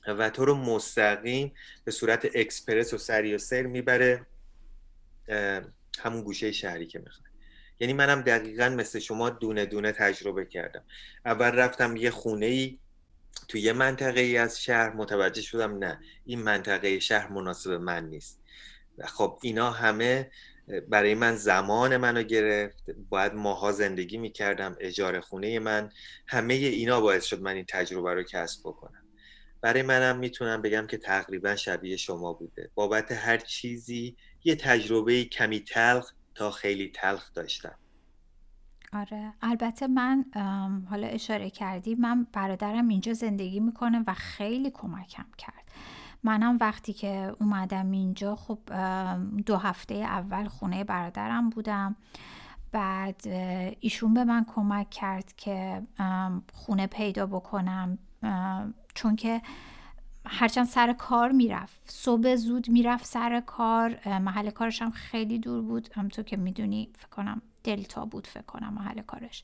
و 0.07 0.29
تو 0.29 0.45
رو 0.45 0.55
مستقیم 0.55 1.53
به 1.83 1.91
صورت 1.91 2.27
اکسپرس 2.35 2.93
و 2.93 2.97
سری 2.97 3.35
و 3.35 3.37
سر 3.37 3.61
می‌بره 3.61 4.25
همون 5.99 6.23
گوشه 6.23 6.51
شهری 6.51 6.87
که 6.87 6.99
می‌خواد 6.99 7.29
یعنی 7.79 7.93
منم 7.93 8.21
دقیقا 8.21 8.69
مثل 8.69 8.99
شما 8.99 9.29
دونه 9.29 9.65
دونه 9.65 9.91
تجربه 9.91 10.45
کردم. 10.45 10.83
اول 11.25 11.49
رفتم 11.49 11.95
یه 11.95 12.11
خونه 12.11 12.45
ای 12.45 12.79
تو 13.47 13.57
یه 13.57 13.73
منطقه 13.73 14.19
ای 14.19 14.37
از 14.37 14.61
شهر 14.61 14.93
متوجه 14.93 15.41
شدم 15.41 15.77
نه 15.77 15.99
این 16.25 16.41
منطقه 16.41 16.99
شهر 16.99 17.31
مناسب 17.31 17.71
من 17.71 18.09
نیست. 18.09 18.39
خب 19.05 19.39
اینا 19.41 19.71
همه 19.71 20.31
برای 20.89 21.15
من 21.15 21.35
زمان 21.35 21.97
منو 21.97 22.23
گرفت. 22.23 22.83
باید 23.09 23.33
ماها 23.33 23.71
زندگی 23.71 24.17
می‌کردم 24.17 24.75
اجاره 24.79 25.21
خونه 25.21 25.59
من. 25.59 25.91
همه 26.27 26.53
اینا 26.53 27.01
باعث 27.01 27.25
شد 27.25 27.41
من 27.41 27.55
این 27.55 27.65
تجربه 27.67 28.13
رو 28.13 28.23
کسب 28.23 28.61
بکنم. 28.61 28.98
برای 29.61 29.81
منم 29.81 30.17
می‌تونم 30.17 30.61
بگم 30.61 30.87
که 30.87 30.97
تقریبا 30.97 31.55
شبیه 31.55 31.97
شما 31.97 32.33
بوده. 32.33 32.71
بابت 32.75 33.11
هر 33.11 33.37
چیزی 33.37 34.17
یه 34.43 34.55
تجربه 34.55 35.23
کمی 35.23 35.59
تلخ 35.59 36.11
تا 36.35 36.51
خیلی 36.51 36.91
تلخ 36.95 37.33
داشتم. 37.33 37.75
آره. 38.93 39.33
البته 39.41 39.87
من 39.87 40.25
حالا 40.89 41.07
اشاره 41.07 41.49
کردی 41.49 41.95
من 41.95 42.27
برادرم 42.33 42.87
اینجا 42.87 43.13
زندگی 43.13 43.59
می‌کنه 43.59 44.03
و 44.07 44.13
خیلی 44.13 44.71
کمکم 44.71 45.25
کرد. 45.37 45.71
منم 46.23 46.57
وقتی 46.61 46.93
که 46.93 47.35
اومدم 47.39 47.91
اینجا 47.91 48.35
خب 48.35 48.59
دو 49.45 49.57
هفته 49.57 49.95
اول 49.95 50.47
خونه 50.47 50.83
برادرم 50.83 51.49
بودم. 51.49 51.95
بعد 52.71 53.21
ایشون 53.79 54.13
به 54.13 54.23
من 54.23 54.45
کمک 54.55 54.89
کرد 54.89 55.33
که 55.37 55.81
خونه 56.53 56.87
پیدا 56.87 57.25
بکنم. 57.25 57.97
چون 58.99 59.15
که 59.15 59.41
هرچند 60.25 60.65
سر 60.65 60.93
کار 60.93 61.31
می‌رفت. 61.31 61.91
صبح 61.91 62.35
زود 62.35 62.69
می‌رفت 62.69 63.05
سر 63.05 63.39
کار. 63.39 64.19
محل 64.19 64.49
کارش 64.49 64.81
هم 64.81 64.91
خیلی 64.91 65.39
دور 65.39 65.61
بود. 65.61 65.89
همونطور 65.93 66.25
که 66.25 66.37
می‌دونی 66.37 66.89
فکر 66.95 67.09
کنم 67.09 67.41
دلتا 67.63 68.05
بود 68.05 68.27
فکر 68.27 68.41
کنم 68.41 68.73
محل 68.73 69.01
کارش. 69.01 69.43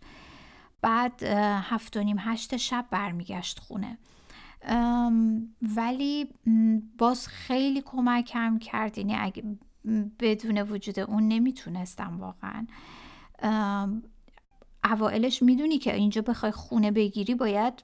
بعد 0.82 1.24
هفت 1.64 1.98
و 1.98 2.04
نیم 2.04 2.18
هشت 2.20 2.58
شب 2.58 2.86
برمیگشت 2.92 3.60
خونه. 3.60 3.98
ولی 5.76 6.30
باز 6.98 7.28
خیلی 7.28 7.82
کمکم 7.82 8.60
کرد. 8.60 8.98
یعنی 8.98 9.16
اگه 9.16 9.44
بدون 10.20 10.58
وجود 10.58 11.00
اون 11.00 11.28
نمی‌تونستم 11.28 12.20
واقعا. 12.20 12.68
اوائلش 14.84 15.44
می‌دونی 15.44 15.78
که 15.78 15.96
اینجا 15.96 16.22
بخوای 16.22 16.52
خونه 16.52 16.92
بگیری 16.92 17.36
باید 17.36 17.84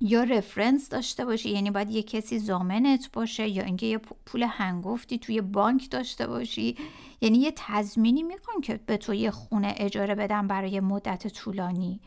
یا 0.00 0.22
رفرنس 0.22 0.88
داشته 0.88 1.24
باشی 1.24 1.50
یعنی 1.50 1.70
باید 1.70 1.90
یه 1.90 2.02
کسی 2.02 2.38
زامنت 2.38 3.10
باشه 3.12 3.48
یا 3.48 3.62
اینکه 3.62 3.86
یه 3.86 3.98
پول 3.98 4.42
هنگفتی 4.42 5.18
توی 5.18 5.40
بانک 5.40 5.90
داشته 5.90 6.26
باشی. 6.26 6.76
یعنی 7.20 7.38
یه 7.38 7.52
تضمینی 7.56 8.22
میکن 8.22 8.60
که 8.60 8.80
به 8.86 8.96
تو 8.96 9.14
یه 9.14 9.30
خونه 9.30 9.74
اجاره 9.76 10.14
بدن 10.14 10.46
برای 10.46 10.80
مدت 10.80 11.28
طولانی. 11.28 12.00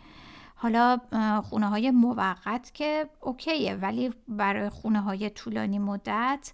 حالا 0.56 0.97
خونه 1.43 1.67
های 1.67 1.91
موقت 1.91 2.71
که 2.73 3.10
اوکیه 3.21 3.76
ولی 3.76 4.13
برای 4.28 4.69
خونه 4.69 5.02
های 5.02 5.30
طولانی 5.30 5.80
مدت 5.80 6.52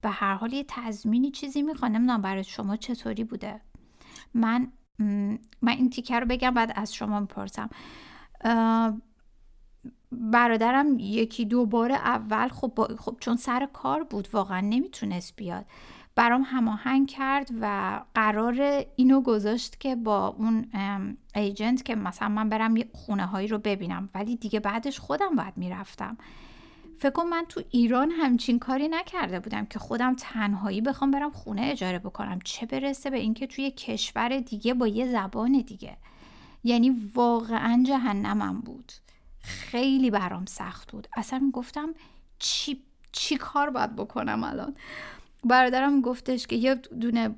به 0.00 0.10
هر 0.10 0.34
حال 0.34 0.52
یه 0.52 0.64
تضمینی 0.68 1.30
چیزی 1.30 1.62
می‌خوان. 1.62 1.92
نمی‌دونم 1.92 2.22
برای 2.22 2.44
شما 2.44 2.76
چطوری 2.76 3.24
بوده. 3.24 3.60
من 4.34 4.72
من 5.62 5.72
این 5.72 5.90
تیکه 5.90 6.20
رو 6.20 6.26
بگم 6.26 6.54
بعد 6.54 6.72
از 6.76 6.94
شما 6.94 7.20
می‌پرسم 7.20 7.70
برادرم 10.12 10.98
یکی 10.98 11.44
دو 11.44 11.66
بار 11.66 11.92
اول 11.92 12.48
خب, 12.48 12.96
خب 12.98 13.16
چون 13.20 13.36
سر 13.36 13.68
کار 13.72 14.04
بود 14.04 14.28
واقعا 14.32 14.60
نمی‌تونست 14.60 15.36
بیاد. 15.36 15.66
برام 16.16 16.42
هماهنگ 16.46 17.08
کرد 17.08 17.50
و 17.60 18.00
قرار 18.14 18.84
اینو 18.96 19.20
گذاشت 19.20 19.80
که 19.80 19.96
با 19.96 20.28
اون 20.28 20.66
ایجنت 21.34 21.84
که 21.84 21.94
مثلا 21.94 22.28
من 22.28 22.48
برم 22.48 22.74
خونه 22.92 23.26
هایی 23.26 23.48
رو 23.48 23.58
ببینم. 23.58 24.08
ولی 24.14 24.36
دیگه 24.36 24.60
بعدش 24.60 25.00
خودم 25.00 25.36
باید 25.36 25.56
می‌رفتم. 25.56 26.16
فکر 26.98 27.10
کنم 27.10 27.28
من 27.28 27.44
تو 27.48 27.62
ایران 27.70 28.10
همچین 28.10 28.58
کاری 28.58 28.88
نکرده 28.88 29.40
بودم 29.40 29.66
که 29.66 29.78
خودم 29.78 30.14
تنهایی 30.14 30.80
بخوام 30.80 31.10
برم 31.10 31.30
خونه 31.30 31.62
اجاره 31.62 31.98
بکنم. 31.98 32.38
چه 32.44 32.66
برسه 32.66 33.10
به 33.10 33.18
اینکه 33.18 33.46
توی 33.46 33.70
کشور 33.70 34.38
دیگه 34.38 34.74
با 34.74 34.86
یه 34.86 35.06
زبان 35.06 35.52
دیگه. 35.52 35.96
یعنی 36.64 36.90
واقعا 37.14 37.82
جهنمم 37.86 38.60
بود. 38.60 38.92
خیلی 39.44 40.10
برام 40.10 40.44
سخت 40.44 40.92
بود. 40.92 41.08
اصلا 41.16 41.50
گفتم 41.52 41.94
چی, 42.38 42.82
چی 43.12 43.36
کار 43.36 43.70
باید 43.70 43.96
بکنم 43.96 44.44
الان؟ 44.44 44.76
برادرم 45.44 46.00
گفتش 46.00 46.46
که 46.46 46.56
یه 46.56 46.74
دونه 46.74 47.34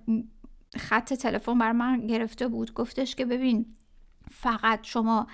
خط 0.77 1.15
تلفن 1.15 1.59
بر 1.59 1.73
من 1.73 2.07
گرفته 2.07 2.49
بود. 2.49 2.75
گفتش 2.75 3.15
که 3.15 3.25
ببین 3.25 3.67
فقط 4.31 4.81
شما 4.83 5.27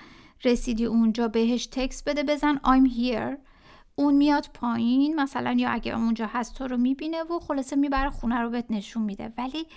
رسیدی 0.45 0.85
اونجا 0.85 1.27
بهش 1.27 1.65
تکس 1.65 2.03
بده 2.03 2.23
بزن 2.23 2.55
I'm 2.55 2.89
here. 2.97 3.37
اون 3.95 4.13
میاد 4.13 4.49
پایین 4.53 5.15
مثلا 5.15 5.55
یا 5.59 5.69
اگه 5.69 5.95
اونجا 5.95 6.29
هست 6.33 6.55
تو 6.55 6.67
رو 6.67 6.77
می‌بینه 6.77 7.23
و 7.23 7.39
خلاصه 7.39 7.75
می‌بره 7.75 8.09
خونه 8.09 8.39
رو 8.39 8.49
بهت 8.49 8.65
نشون 8.69 9.03
میده. 9.03 9.33
ولی 9.37 9.67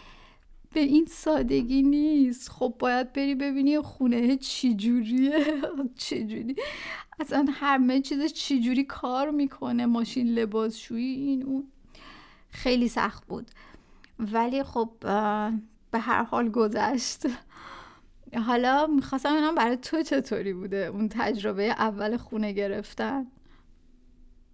به 0.76 0.82
این 0.82 1.06
سادگی 1.06 1.82
نیست. 1.82 2.48
خب 2.48 2.74
باید 2.78 3.12
بری 3.12 3.34
ببینی 3.34 3.80
خونه 3.80 4.36
چی 4.36 4.74
جوریه 4.74 5.44
چجوری؟ 6.06 6.56
اصلا 7.20 7.46
همه 7.52 8.00
چیز 8.00 8.32
چجوری 8.32 8.84
کار 8.84 9.30
می‌کنه؟ 9.30 9.86
ماشین 9.86 10.28
لباسشویی 10.28 11.14
این 11.14 11.42
اون. 11.42 11.64
خیلی 12.50 12.88
سخت 12.88 13.26
بود. 13.26 13.50
ولی 14.18 14.62
خب 14.62 14.90
به 15.90 15.98
هر 15.98 16.22
حال 16.22 16.48
گذشت. 16.48 17.22
حالا 18.46 18.86
می‌خواستم 18.86 19.32
ببینم 19.32 19.54
برای 19.54 19.76
تو 19.76 20.02
چطوری 20.02 20.52
بوده 20.52 20.76
اون 20.76 21.08
تجربه 21.08 21.62
اول 21.62 22.16
خونه 22.16 22.52
گرفتن؟ 22.52 23.26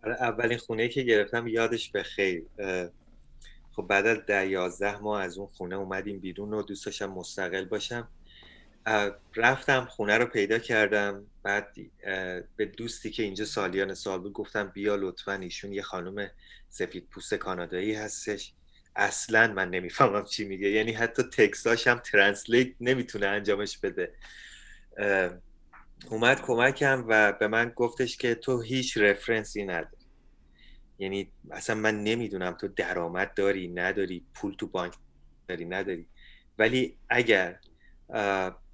آره، 0.05 0.15
اولین 0.23 0.59
خونه 0.59 0.89
که 0.89 1.03
گرفتم 1.03 1.47
یادش 1.47 1.91
به 1.91 2.03
خیر. 2.03 2.45
خب 3.77 3.83
بعد 3.83 4.07
از 4.07 4.19
ده 4.27 4.49
یازده 4.49 4.99
ماه 4.99 5.23
از 5.23 5.39
اون 5.39 5.47
خونه 5.47 5.77
اومدیم 5.77 6.19
بیرون 6.19 6.55
و 6.55 6.63
دوست 6.63 6.87
داشتم 6.87 7.07
مستقل 7.07 7.65
باشم. 7.65 8.09
رفتم 9.37 9.85
خونه 9.85 10.19
رو 10.19 10.27
پیدا 10.27 10.59
کردم. 10.59 11.27
بعد 11.43 11.77
به 12.57 12.67
دوستی 12.67 13.11
که 13.11 13.23
اینجا 13.23 13.45
سالیان 13.45 13.95
سال 13.95 14.21
بود 14.21 14.33
گفتم 14.33 14.69
بیا 14.69 14.97
لطفا 14.97 15.33
ایشون 15.33 15.73
یه 15.73 15.83
خانم 15.83 16.31
سفید 16.69 17.09
پوست 17.11 17.35
کانادایی 17.35 17.95
هستش. 17.95 18.53
اصلا 18.97 19.53
من 19.53 19.71
نمی‌فهمم 19.71 20.25
چی 20.25 20.45
میگه. 20.45 20.69
یعنی 20.69 20.93
حتی 20.93 21.23
تکستاش 21.23 21.87
هم 21.87 21.99
ترنسلیت 21.99 22.75
نمی‌تونه 22.81 23.27
انجامش 23.27 23.79
بده. 23.79 24.15
اومد 26.11 26.43
کمکم 26.43 27.05
و 27.09 27.33
به 27.33 27.49
من 27.49 27.73
گفتش 27.77 28.17
که 28.17 28.35
تو 28.35 28.61
هیچ 28.61 28.97
رفرنسی 28.97 29.65
نداری. 29.65 30.02
یعنی 31.03 31.31
اصلا 31.51 31.77
من 31.77 32.05
نمی‌دونم 32.05 32.53
تو 32.53 32.69
درآمد 32.69 33.35
داری 33.35 33.69
نداری 33.69 34.25
پول 34.35 34.55
تو 34.55 34.67
بانک 34.67 34.95
داری 35.49 35.65
نداری. 35.65 36.07
ولی 36.59 36.97
اگر 37.09 37.59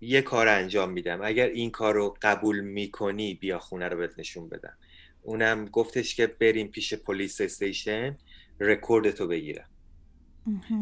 یه 0.01 0.23
کار 0.23 0.49
انجام 0.49 0.91
میدم 0.91 1.21
اگر 1.23 1.47
این 1.47 1.71
کار 1.71 1.95
رو 1.95 2.17
قبول 2.23 2.61
می‌کنی 2.61 3.35
بیا 3.35 3.59
خونه 3.59 3.89
رو 3.89 3.97
بهت 3.97 4.19
نشون 4.19 4.49
بدم. 4.49 4.77
اونم 5.23 5.65
گفتش 5.65 6.15
که 6.15 6.27
بریم 6.27 6.69
پیش 6.69 6.95
پلیس 6.95 7.41
استیشن 7.41 8.19
رکورد 8.61 9.11
تو 9.11 9.27
بگیرم. 9.27 9.69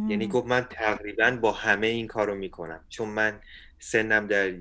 یعنی 0.09 0.29
گفت 0.29 0.47
من 0.47 0.67
تقریبا 0.71 1.31
با 1.31 1.53
همه 1.53 1.87
این 1.87 2.07
کار 2.07 2.27
رو 2.27 2.35
می‌کنم. 2.35 2.85
چون 2.89 3.09
من 3.09 3.41
سنم 3.79 4.27
در 4.27 4.55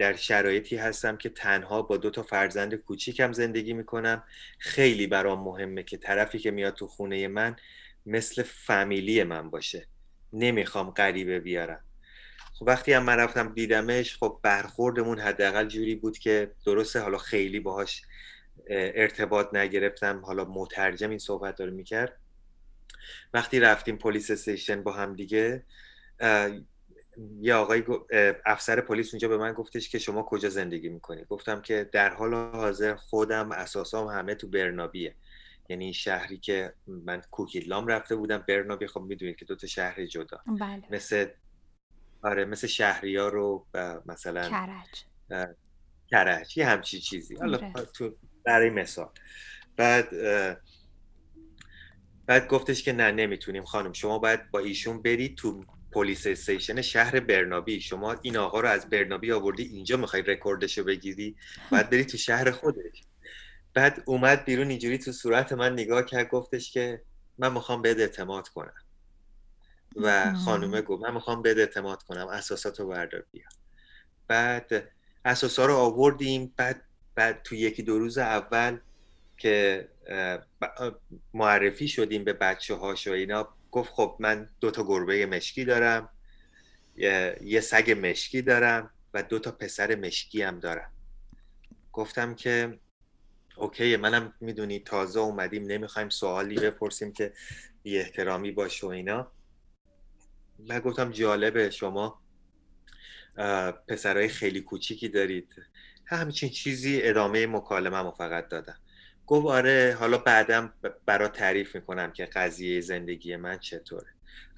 در 0.00 0.16
شرایطی 0.16 0.76
هستم 0.76 1.16
که 1.16 1.28
تنها 1.28 1.82
با 1.82 1.96
دو 1.96 2.10
تا 2.10 2.22
فرزند 2.22 2.74
کوچیکم 2.74 3.32
زندگی 3.32 3.72
می‌کنم. 3.72 4.24
خیلی 4.58 5.06
برام 5.06 5.44
مهمه 5.44 5.82
که 5.82 5.96
طرفی 5.96 6.38
که 6.38 6.50
میاد 6.50 6.74
تو 6.74 6.86
خونه 6.86 7.28
من 7.28 7.56
مثل 8.06 8.42
فامیلی 8.42 9.22
من 9.22 9.50
باشه. 9.50 9.86
نمی‌خوام 10.32 10.90
غریبه 10.90 11.40
بیارم. 11.40 11.84
خب 12.54 12.66
وقتی 12.66 12.92
هم 12.92 13.02
من 13.02 13.16
رفتم 13.16 13.54
دیدمش 13.54 14.16
خب 14.16 14.40
برخوردمون 14.42 15.18
حداقل 15.18 15.68
جوری 15.68 15.94
بود 15.94 16.18
که 16.18 16.52
درسته 16.66 17.00
حالا 17.00 17.18
خیلی 17.18 17.60
باهاش 17.60 18.02
ارتباط 18.68 19.54
نگرفتم. 19.54 20.20
حالا 20.24 20.44
مترجم 20.44 21.10
این 21.10 21.18
صحبت 21.18 21.56
داره 21.56 21.70
می‌کرد. 21.70 22.16
وقتی 23.34 23.60
رفتیم 23.60 23.96
پلیس 23.96 24.30
استیشن 24.30 24.82
با 24.82 24.92
هم 24.92 25.16
دیگه 25.16 25.62
یه 27.40 27.54
آقای 27.54 27.84
افسر 28.46 28.80
پلیس 28.80 29.14
اونجا 29.14 29.28
به 29.28 29.36
من 29.36 29.52
گفتش 29.52 29.88
که 29.88 29.98
شما 29.98 30.22
کجا 30.22 30.48
زندگی 30.48 30.88
می‌کنید 30.88 31.26
گفتم 31.28 31.60
که 31.60 31.90
در 31.92 32.14
حال 32.14 32.34
حاضر 32.34 32.94
خودم 32.94 33.52
اساسام 33.52 34.08
همه 34.08 34.34
تو 34.34 34.48
برنابیه. 34.48 35.14
یعنی 35.68 35.94
شهری 35.94 36.38
که 36.38 36.74
من 36.86 37.22
کوکیتلام 37.30 37.86
رفته 37.86 38.16
بودم 38.16 38.44
برنابی 38.48 38.86
خب 38.86 39.00
می‌دونید 39.00 39.36
که 39.36 39.44
دو 39.44 39.56
تا 39.56 39.66
شهر 39.66 40.06
جدا. 40.06 40.40
بله. 40.60 40.82
مثل 40.90 41.26
آره 42.22 42.44
مثل 42.44 42.66
شهریا 42.66 43.28
رو 43.28 43.66
مثلا 44.06 44.48
کرج. 44.48 45.04
کرج 46.10 46.58
یه 46.58 46.66
همچی 46.66 47.00
چیزی. 47.00 47.36
حالا 47.36 47.58
آره. 47.58 47.86
تو 47.94 48.16
برای 48.44 48.70
مثال. 48.70 49.10
بعد 49.76 50.08
بعد 52.26 52.48
گفتش 52.48 52.82
که 52.82 52.92
نه 52.92 53.12
نمی‌تونیم. 53.12 53.64
خانم 53.64 53.92
شما 53.92 54.18
باید 54.18 54.50
با 54.50 54.58
ایشون 54.58 55.02
برید 55.02 55.36
تو 55.36 55.64
police 55.92 56.26
station 56.26 56.82
شهر 56.82 57.20
برنابی. 57.20 57.80
شما 57.80 58.16
این 58.22 58.36
آقا 58.36 58.60
رو 58.60 58.68
از 58.68 58.90
برنابی 58.90 59.32
آوردی 59.32 59.62
اینجا 59.62 59.96
می‌خوای 59.96 60.22
رکوردش 60.22 60.78
رو 60.78 60.84
بگیری؟ 60.84 61.36
باید 61.70 61.90
بری 61.90 62.04
تو 62.04 62.16
شهر 62.16 62.50
خودش. 62.50 63.02
بعد 63.74 64.02
اومد 64.06 64.44
بیرون 64.44 64.68
اینجوری 64.68 64.98
تو 64.98 65.12
صورت 65.12 65.52
من 65.52 65.72
نگاه 65.72 66.04
کرد 66.04 66.28
گفتش 66.28 66.72
که 66.72 67.02
من 67.38 67.52
می‌خوام 67.52 67.82
بهت 67.82 67.98
اعتماد 67.98 68.48
کنم. 68.48 68.74
و 69.96 70.34
خانومه 70.34 70.82
گفت 70.82 71.02
من 71.02 71.14
می‌خوام 71.14 71.42
بهت 71.42 71.56
اعتماد 71.56 72.02
کنم 72.02 72.28
اساسات 72.28 72.80
رو 72.80 72.88
بردار 72.88 73.24
بیا. 73.32 73.44
بعد 74.28 74.92
اساسا 75.24 75.66
رو 75.66 75.74
آوردیم. 75.74 76.52
بعد 76.56 76.82
بعد 77.14 77.42
تو 77.42 77.54
یکی 77.54 77.82
دو 77.82 77.98
روز 77.98 78.18
اول 78.18 78.78
که 79.38 79.88
معرفی 81.34 81.88
شدیم 81.88 82.24
به 82.24 82.32
بچه 82.32 82.74
هاش 82.74 83.06
و 83.06 83.10
اینا. 83.10 83.48
گفت 83.70 83.92
خب 83.92 84.16
من 84.18 84.50
دو 84.60 84.70
تا 84.70 84.84
گربه 84.84 85.26
مشکی 85.26 85.64
دارم 85.64 86.08
یه, 86.96 87.60
سگ 87.60 87.98
مشکی 88.02 88.42
دارم 88.42 88.90
و 89.14 89.22
دو 89.22 89.38
تا 89.38 89.50
پسر 89.50 89.94
مشکی 89.94 90.42
هم 90.42 90.60
دارم. 90.60 90.92
گفتم 91.92 92.34
که 92.34 92.80
اوکی 93.56 93.96
منم 93.96 94.34
می‌دونی 94.40 94.78
تازه 94.78 95.20
اومدیم 95.20 95.64
نمی‌خوایم 95.64 96.08
سوالی 96.08 96.54
بپرسیم 96.54 97.12
که 97.12 97.32
بی 97.82 97.98
احترامی 97.98 98.52
باشه 98.52 98.86
و 98.86 98.90
اینا. 98.90 99.32
من 100.58 100.80
گفتم 100.80 101.10
جالبه 101.10 101.70
شما 101.70 102.20
پسرهای 103.88 104.28
خیلی 104.28 104.60
کوچیکی 104.60 105.08
دارید. 105.08 105.54
همچین 106.06 106.48
چیزی 106.48 107.00
ادامه 107.02 107.46
مکالمه 107.46 108.10
فقط 108.10 108.48
دادم. 108.48 108.78
گفت 109.26 109.46
آره 109.46 109.96
حالا 109.98 110.18
بعدم 110.18 110.72
برا 111.06 111.28
تعریف 111.28 111.74
می‌کنم 111.74 112.12
که 112.12 112.24
قضیه 112.24 112.80
زندگی 112.80 113.36
من 113.36 113.58
چطوره. 113.58 114.06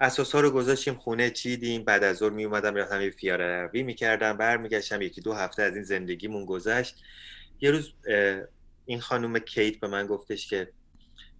اساس 0.00 0.32
ها 0.32 0.40
رو 0.40 0.50
گذاشتیم 0.50 0.94
خونه 0.94 1.30
چیدیم 1.30 1.84
بعد 1.84 2.04
از 2.04 2.16
ظهر 2.16 2.30
می 2.30 2.44
اومدم 2.44 2.74
رفتم 2.74 3.00
یه 3.00 3.10
فیاره 3.10 3.66
روی 3.66 3.82
می‌کردم 3.82 4.36
برمیگشتم 4.36 5.02
یکی 5.02 5.20
دو 5.20 5.32
هفته 5.32 5.62
از 5.62 5.74
این 5.74 5.84
زندگیمون 5.84 6.44
گذشت. 6.44 7.02
یه 7.60 7.70
روز 7.70 7.92
این 8.86 9.00
خانم 9.00 9.38
کیت 9.38 9.80
به 9.80 9.88
من 9.88 10.06
گفتش 10.06 10.46
که 10.46 10.68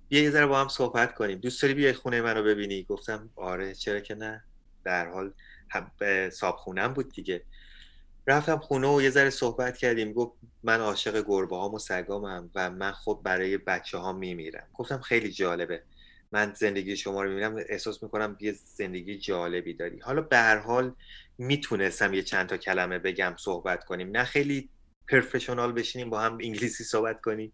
بیا 0.09 0.23
یه 0.23 0.31
ذره 0.31 0.47
با 0.47 0.61
هم 0.61 0.69
صحبت 0.69 1.15
کنیم. 1.15 1.39
دوست 1.39 1.63
داری 1.63 1.75
بیای 1.75 1.93
خونه 1.93 2.23
منو 2.23 2.43
ببینی؟ 2.43 2.83
گفتم 2.83 3.31
آره 3.37 3.75
چرا 3.75 4.01
که 4.01 4.15
نه. 4.15 4.45
در 4.85 5.09
حال 5.09 5.33
صاحب 6.31 6.57
خونم 6.57 6.95
بود 6.95 7.13
دیگه. 7.13 7.43
رفتم 8.27 8.59
خونه 8.59 8.89
و 8.89 9.03
یه 9.03 9.11
ذره 9.11 9.31
صحبت 9.31 9.77
کردیم. 9.77 10.13
گفت 10.13 10.33
من 10.63 10.81
عاشق 10.81 11.25
گربه 11.27 11.57
هام 11.57 11.75
و 11.75 11.79
سگامم 11.79 12.51
و 12.55 12.71
من 12.71 12.93
خب 12.93 13.21
برای 13.25 13.59
بچه 13.59 13.99
ها 13.99 14.13
میمیرم. 14.13 14.67
گفتم 14.75 15.01
خیلی 15.01 15.31
جالبه. 15.31 15.83
من 16.33 16.53
زندگی 16.55 16.97
شما 16.97 17.23
رو 17.23 17.29
می‌بینم 17.29 17.57
احساس 17.69 18.03
می‌کنم 18.03 18.37
یه 18.41 18.55
زندگی 18.65 19.19
جالبی 19.19 19.75
داری. 19.75 19.99
حالا 19.99 20.23
به 20.23 20.37
هر 20.37 20.59
حال 20.59 20.95
می‌تونستم 21.39 22.15
یه 22.15 22.23
چند 22.23 22.49
تا 22.49 22.57
کلمه 22.57 22.99
بگم 22.99 23.35
صحبت 23.39 23.85
کنیم. 23.85 24.11
نه 24.17 24.25
خیلی 24.25 24.69
professional 25.09 25.73
بشینیم 25.73 26.11
با 26.11 26.21
هم 26.21 26.33
انگلیسی 26.33 26.85
صحبت 26.85 27.21
کنیم. 27.21 27.53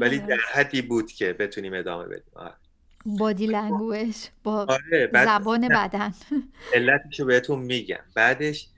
ولی 0.00 0.18
در 0.18 0.38
حدی 0.52 0.82
بود 0.82 1.12
که 1.12 1.32
بتونیم 1.32 1.74
ادامه 1.74 2.04
بدیم. 2.04 2.32
body 3.06 3.46
language 3.46 4.16
با 4.44 4.66
آره 4.68 5.10
زبان 5.12 5.68
بدن. 5.68 6.14
علتشو 6.74 7.24
بهتون 7.24 7.58
میگم. 7.58 8.04
بعدش 8.14 8.68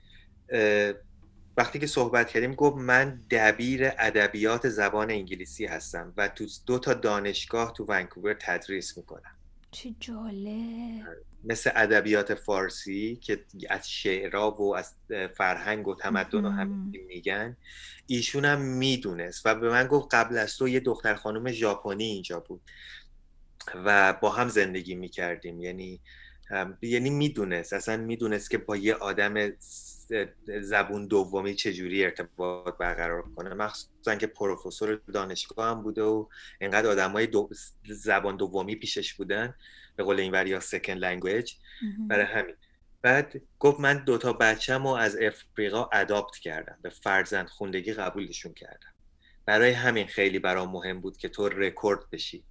وقتی 1.57 1.79
که 1.79 1.87
صحبت 1.87 2.29
کردیم 2.29 2.53
گفت 2.53 2.77
من 2.77 3.21
دبیر 3.31 3.91
ادبیات 3.97 4.69
زبان 4.69 5.11
انگلیسی 5.11 5.65
هستم 5.65 6.13
و 6.17 6.27
تو 6.27 6.45
دو 6.65 6.79
تا 6.79 6.93
دانشگاه 6.93 7.73
تو 7.73 7.85
ونکوور 7.87 8.33
تدریس 8.33 8.97
می‌کنم. 8.97 9.35
چه 9.71 9.95
جالب. 9.99 11.03
مثل 11.43 11.71
ادبیات 11.75 12.33
فارسی 12.33 13.15
که 13.15 13.45
از 13.69 13.89
شعرها 13.89 14.51
و 14.51 14.75
از 14.75 14.93
فرهنگ 15.37 15.87
و 15.87 15.95
تمدن 15.95 16.45
و 16.45 16.49
همین 16.49 17.01
میگن 17.07 17.57
ایشون 18.07 18.45
هم 18.45 18.61
می‌دونست 18.61 19.45
و 19.45 19.55
به 19.55 19.69
من 19.69 19.87
گفت 19.87 20.15
قبل 20.15 20.37
از 20.37 20.57
تو 20.57 20.67
یه 20.67 20.79
دختر 20.79 21.15
خانم 21.15 21.51
ژاپنی 21.51 22.03
اینجا 22.03 22.39
بود 22.39 22.61
و 23.85 24.13
با 24.13 24.29
هم 24.29 24.49
زندگی 24.49 24.95
می‌کردیم. 24.95 25.61
یعنی 25.61 25.99
یعنی 26.81 27.09
می‌دونست 27.09 27.73
اصلا 27.73 27.97
می‌دونست 27.97 28.49
که 28.49 28.57
با 28.57 28.77
یه 28.77 28.93
آدم 28.93 29.51
زبون 30.61 31.07
دومی 31.07 31.55
چجوری 31.55 32.03
ارتباط 32.03 32.77
برقرار 32.77 33.21
کنه؟ 33.35 33.53
مخصوصا 33.53 34.15
که 34.15 34.27
پروفسور 34.27 35.01
دانشگاه 35.13 35.69
هم 35.69 35.83
بوده 35.83 36.03
و 36.03 36.27
اینقدر 36.61 36.89
آدم 36.89 37.11
های 37.11 37.27
دو 37.27 37.49
زبان 37.89 38.37
دومی 38.37 38.75
پیشش 38.75 39.13
بودن 39.13 39.55
به 39.95 40.03
قول 40.03 40.19
اینا 40.19 40.47
second 40.47 40.93
language 40.93 41.53
برای 42.07 42.25
همین. 42.25 42.55
بعد 43.01 43.41
گفت 43.59 43.79
من 43.79 44.03
دوتا 44.03 44.33
بچم 44.33 44.87
رو 44.87 44.93
از 44.93 45.17
افریقا 45.21 45.89
adopt 45.93 46.37
کردم 46.37 46.77
به 46.81 46.89
فرزند 46.89 47.47
خوندگی 47.47 47.93
قبولشون 47.93 48.53
کردم. 48.53 48.93
برای 49.45 49.71
همین 49.71 50.07
خیلی 50.07 50.39
برام 50.39 50.71
مهم 50.71 51.01
بود 51.01 51.17
که 51.17 51.29
تو 51.29 51.49
رکورد 51.49 52.09
بشی. 52.11 52.43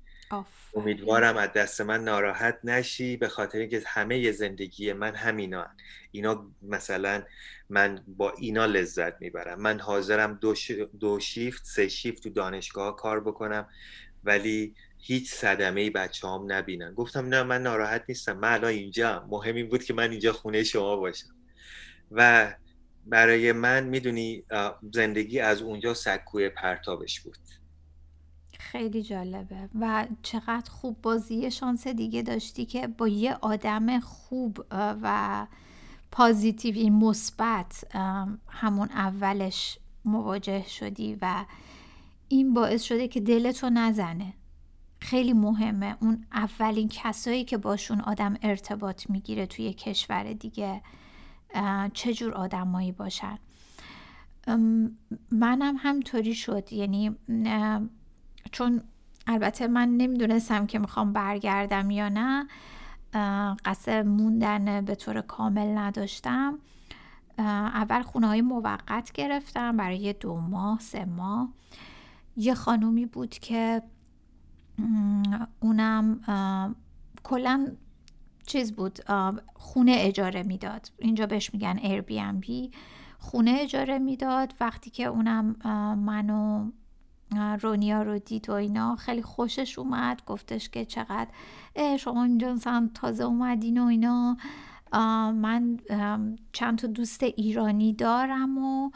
امیدوارم 0.74 1.36
از 1.36 1.52
دست 1.52 1.80
من 1.80 2.04
ناراحت 2.04 2.58
نشی 2.64 3.16
به 3.16 3.28
خاطر 3.28 3.58
اینکه 3.58 3.82
همه 3.86 4.32
زندگی 4.32 4.92
من 4.92 5.14
همینا 5.14 5.66
اینا 6.10 6.50
مثلا 6.62 7.22
من 7.68 8.04
با 8.06 8.32
اینا 8.38 8.66
لذت 8.66 9.20
می‌برم. 9.20 9.60
من 9.60 9.80
حاضرم 9.80 10.38
دو, 10.40 10.54
دو 11.00 11.20
شیفت 11.20 11.64
سه 11.64 11.88
شیفت 11.88 12.22
تو 12.22 12.30
دانشگاه 12.30 12.96
کار 12.96 13.20
بکنم 13.20 13.68
ولی 14.24 14.74
هیچ 14.98 15.32
صدمه 15.32 15.80
ای 15.80 15.90
بچه 15.90 16.28
هم 16.28 16.52
نبینن. 16.52 16.94
گفتم 16.94 17.26
نه 17.26 17.42
من 17.42 17.62
ناراحت 17.62 18.04
نیستم. 18.08 18.38
من 18.38 18.52
الان 18.52 18.70
اینجا 18.70 19.26
مهم 19.28 19.54
این 19.54 19.68
بود 19.68 19.84
که 19.84 19.94
من 19.94 20.10
اینجا 20.10 20.32
خونه 20.32 20.62
شما 20.64 20.96
باشم. 20.96 21.34
و 22.10 22.54
برای 23.06 23.52
من 23.52 23.84
می‌دونی 23.84 24.44
زندگی 24.92 25.40
از 25.40 25.62
اونجا 25.62 25.94
سکوی 25.94 26.48
پرتابش 26.48 27.20
بود. 27.20 27.38
خیلی 28.70 29.02
جالبه. 29.02 29.68
و 29.80 30.06
چقدر 30.22 30.70
خوب 30.70 31.02
بازی 31.02 31.50
شانس 31.50 31.86
دیگه 31.86 32.22
داشتی 32.22 32.66
که 32.66 32.86
با 32.86 33.08
یه 33.08 33.34
آدم 33.34 34.00
خوب 34.00 34.64
و 34.70 35.46
پازیتیوی 36.10 36.90
مثبت 36.90 37.84
همون 38.48 38.88
اولش 38.88 39.78
مواجه 40.04 40.68
شدی 40.68 41.18
و 41.22 41.44
این 42.28 42.54
باعث 42.54 42.82
شده 42.82 43.08
که 43.08 43.20
دلتو 43.20 43.70
نزنه. 43.70 44.32
خیلی 45.00 45.32
مهمه 45.32 45.96
اون 46.00 46.26
اولین 46.32 46.88
کسایی 46.88 47.44
که 47.44 47.58
باشون 47.58 48.00
آدم 48.00 48.36
ارتباط 48.42 49.10
می‌گیره 49.10 49.46
توی 49.46 49.72
کشور 49.72 50.32
دیگه 50.32 50.82
چجور 51.94 52.34
آدمایی 52.34 52.92
باشن. 52.92 53.38
منم 55.30 55.76
همطوری 55.78 56.34
شد. 56.34 56.72
یعنی 56.72 57.16
چون 58.52 58.82
البته 59.26 59.66
من 59.66 59.88
نمی‌دونستم 59.88 60.66
که 60.66 60.78
می‌خوام 60.78 61.12
برگردم 61.12 61.90
یا 61.90 62.08
نه 62.08 62.46
قصد 63.64 64.06
موندن 64.06 64.84
به 64.84 64.94
طور 64.94 65.20
کامل 65.20 65.78
نداشتم. 65.78 66.58
اول 67.38 68.02
خونه 68.02 68.26
های 68.26 68.42
موقت 68.42 69.12
گرفتم 69.12 69.76
برای 69.76 70.12
دو 70.12 70.40
ماه 70.40 70.78
سه 70.80 71.04
ماه. 71.04 71.48
یه 72.36 72.54
خانومی 72.54 73.06
بود 73.06 73.30
که 73.30 73.82
اونم 75.60 76.20
کلا 77.22 77.66
چیز 78.46 78.72
بود 78.72 78.98
خونه 79.54 79.94
اجاره 79.98 80.42
می‌داد. 80.42 80.90
اینجا 80.98 81.26
بهش 81.26 81.54
میگن 81.54 81.78
ایر 81.82 82.00
بی 82.00 82.20
ام 82.20 82.40
بی 82.40 82.70
خونه 83.18 83.56
اجاره 83.60 83.98
می‌داد. 83.98 84.54
وقتی 84.60 84.90
که 84.90 85.04
اونم 85.04 85.56
منو 86.04 86.70
رونیا 87.60 88.02
رو 88.02 88.18
دید 88.18 88.50
و 88.50 88.52
اینا. 88.52 88.96
خیلی 88.96 89.22
خوشش 89.22 89.78
اومد. 89.78 90.22
گفتش 90.26 90.68
که 90.68 90.84
چقدر 90.84 91.28
شما 91.96 92.24
اینجا 92.24 92.58
تازه 92.94 93.24
اومدین 93.24 93.78
و 93.78 93.84
اینا. 93.86 94.36
من 95.32 95.78
چند 96.52 96.78
تا 96.78 96.86
دوست 96.86 97.22
ایرانی 97.22 97.92
دارم 97.92 98.58
و 98.58 98.90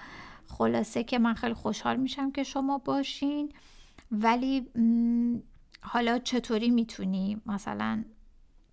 خلاصه 0.49 1.05
که 1.05 1.19
من 1.19 1.35
خیلی 1.35 1.55
خوشحال 1.55 1.97
میشم 1.97 2.31
که 2.31 2.43
شما 2.43 2.79
باشین. 2.79 3.53
ولی 4.11 4.67
حالا 5.81 6.19
چطوری 6.19 6.71
می‌تونی 6.71 7.41
مثلا 7.47 8.05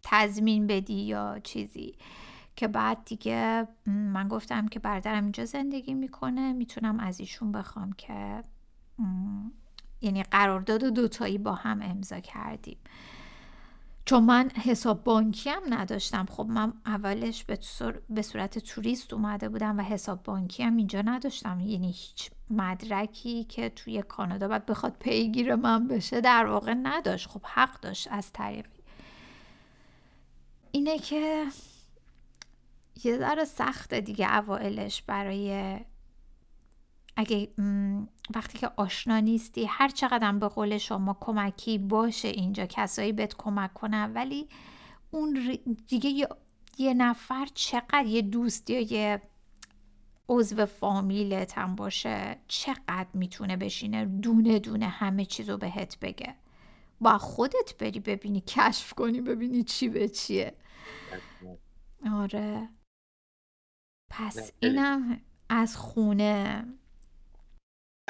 تضمین 0.03 0.67
بدی 0.67 1.01
یا 1.01 1.39
چیزی؟ 1.43 1.95
که 2.55 2.67
بعد 2.67 3.05
دیگه 3.05 3.67
من 3.87 4.27
گفتم 4.27 4.67
که 4.67 4.79
برادرم 4.79 5.23
اینجا 5.23 5.45
زندگی 5.45 5.93
می‌کنه. 5.93 6.53
می‌تونم 6.53 6.99
از 6.99 7.19
ایشون 7.19 7.51
بخوام 7.51 7.93
که 7.93 8.43
یعنی 10.01 10.23
قرارداد 10.23 10.83
دوتایی 10.83 11.37
با 11.37 11.53
هم 11.53 11.81
امضا 11.81 12.19
کردیم. 12.19 12.77
چون 14.05 14.23
من 14.23 14.49
حساب 14.49 15.03
بانکی 15.03 15.49
هم 15.49 15.61
نداشتم. 15.69 16.25
خب 16.25 16.45
من 16.49 16.73
اولش 16.85 17.43
به 18.09 18.21
صورت 18.21 18.59
توریست 18.59 19.13
اومده 19.13 19.49
بودم 19.49 19.79
و 19.79 19.81
حساب 19.81 20.23
بانکی 20.23 20.63
هم 20.63 20.77
اینجا 20.77 21.01
نداشتم. 21.01 21.59
یعنی 21.59 21.87
هیچ 21.87 22.31
مدرکی 22.49 23.43
که 23.43 23.69
توی 23.69 24.01
کانادا 24.01 24.47
باید 24.47 24.65
بخواد 24.65 24.95
پیگیر 24.99 25.55
من 25.55 25.87
بشه 25.87 26.21
در 26.21 26.45
واقع 26.45 26.73
نداشت. 26.73 27.27
خب 27.29 27.41
حق 27.45 27.79
داشت 27.79 28.07
از 28.11 28.31
طریقی 28.33 28.69
اینه 30.71 30.99
که 30.99 31.45
یه 33.03 33.17
ذره 33.17 33.45
سخته 33.45 34.01
دیگه 34.01 34.35
اوائلش 34.37 35.01
برای 35.01 35.79
اگه 37.21 37.47
وقتی 38.35 38.57
که 38.57 38.71
آشنا 38.77 39.19
نیستی 39.19 39.65
هر 39.65 39.89
چقدر 39.89 40.31
به 40.31 40.47
قول 40.47 40.77
شما 40.77 41.17
کمکی 41.19 41.77
باشه 41.77 42.27
اینجا 42.27 42.65
کسایی 42.65 43.11
بهت 43.11 43.35
کمک 43.37 43.73
کنن 43.73 44.13
ولی 44.13 44.49
اون 45.11 45.57
دیگه 45.87 46.27
یه, 46.77 46.93
نفر 46.93 47.47
چقدر 47.53 48.05
یه 48.05 48.21
دوست 48.21 48.69
یا 48.69 48.79
یه 48.79 49.21
عضو 50.29 50.65
فامیلت 50.65 51.57
هم 51.57 51.75
باشه 51.75 52.37
چقدر 52.47 53.07
می‌تونه 53.13 53.57
بشینه 53.57 54.05
دونه 54.05 54.59
دونه 54.59 54.87
همه 54.87 55.25
چیزو 55.25 55.57
بهت 55.57 55.99
بگه. 55.99 56.35
با 57.01 57.17
خودت 57.17 57.77
بری 57.79 57.99
ببینی 57.99 58.43
کشف 58.47 58.93
کنی 58.93 59.21
ببینی 59.21 59.63
چی 59.63 59.89
به 59.89 60.09
چیه. 60.09 60.55
آره. 62.13 62.69
پس 64.09 64.51
اینم 64.59 65.21
از 65.49 65.77
خونه 65.77 66.65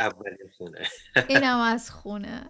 اولین 0.01 0.49
خونه. 0.57 0.87
اینم 1.29 1.59
از 1.73 1.91
خونه. 1.91 2.49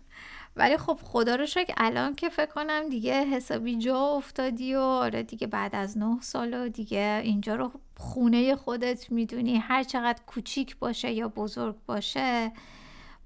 ولی 0.55 0.77
خب 0.77 0.99
خدا 1.03 1.35
رو 1.35 1.45
شکر 1.45 1.73
الان 1.77 2.15
که 2.15 2.29
فکر 2.29 2.51
کنم 2.51 2.89
دیگه 2.89 3.25
حسابی 3.25 3.77
جا 3.77 3.97
افتادی 3.97 4.75
و 4.75 4.79
آره 4.79 5.23
دیگه 5.23 5.47
بعد 5.47 5.75
از 5.75 5.97
نه 5.97 6.21
سال 6.21 6.53
و 6.53 6.69
دیگه 6.69 7.21
اینجا 7.23 7.55
رو 7.55 7.71
خونه 7.97 8.55
خودت 8.55 9.11
می‌دونی. 9.11 9.57
هر 9.57 9.83
چقدر 9.83 10.21
کوچیک 10.25 10.77
باشه 10.77 11.11
یا 11.11 11.27
بزرگ 11.27 11.75
باشه 11.85 12.51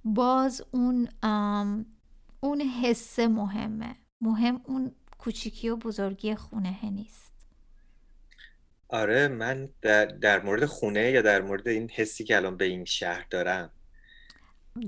باز 0.03 0.65
اون 0.71 1.07
اون 2.39 2.61
حس 2.61 3.19
مهمه. 3.19 3.95
مهم 4.21 4.61
اون 4.65 4.91
کوچیکی 5.17 5.69
و 5.69 5.75
بزرگی 5.75 6.35
خونه 6.35 6.85
نیست. 6.85 7.33
آره 8.89 9.27
من 9.27 9.69
در, 9.81 10.05
در 10.05 10.41
مورد 10.43 10.65
خونه 10.65 11.11
یا 11.11 11.21
در 11.21 11.41
مورد 11.41 11.67
این 11.67 11.89
حسی 11.89 12.23
که 12.23 12.35
الان 12.35 12.57
به 12.57 12.65
این 12.65 12.85
شهر 12.85 13.25
دارم 13.29 13.71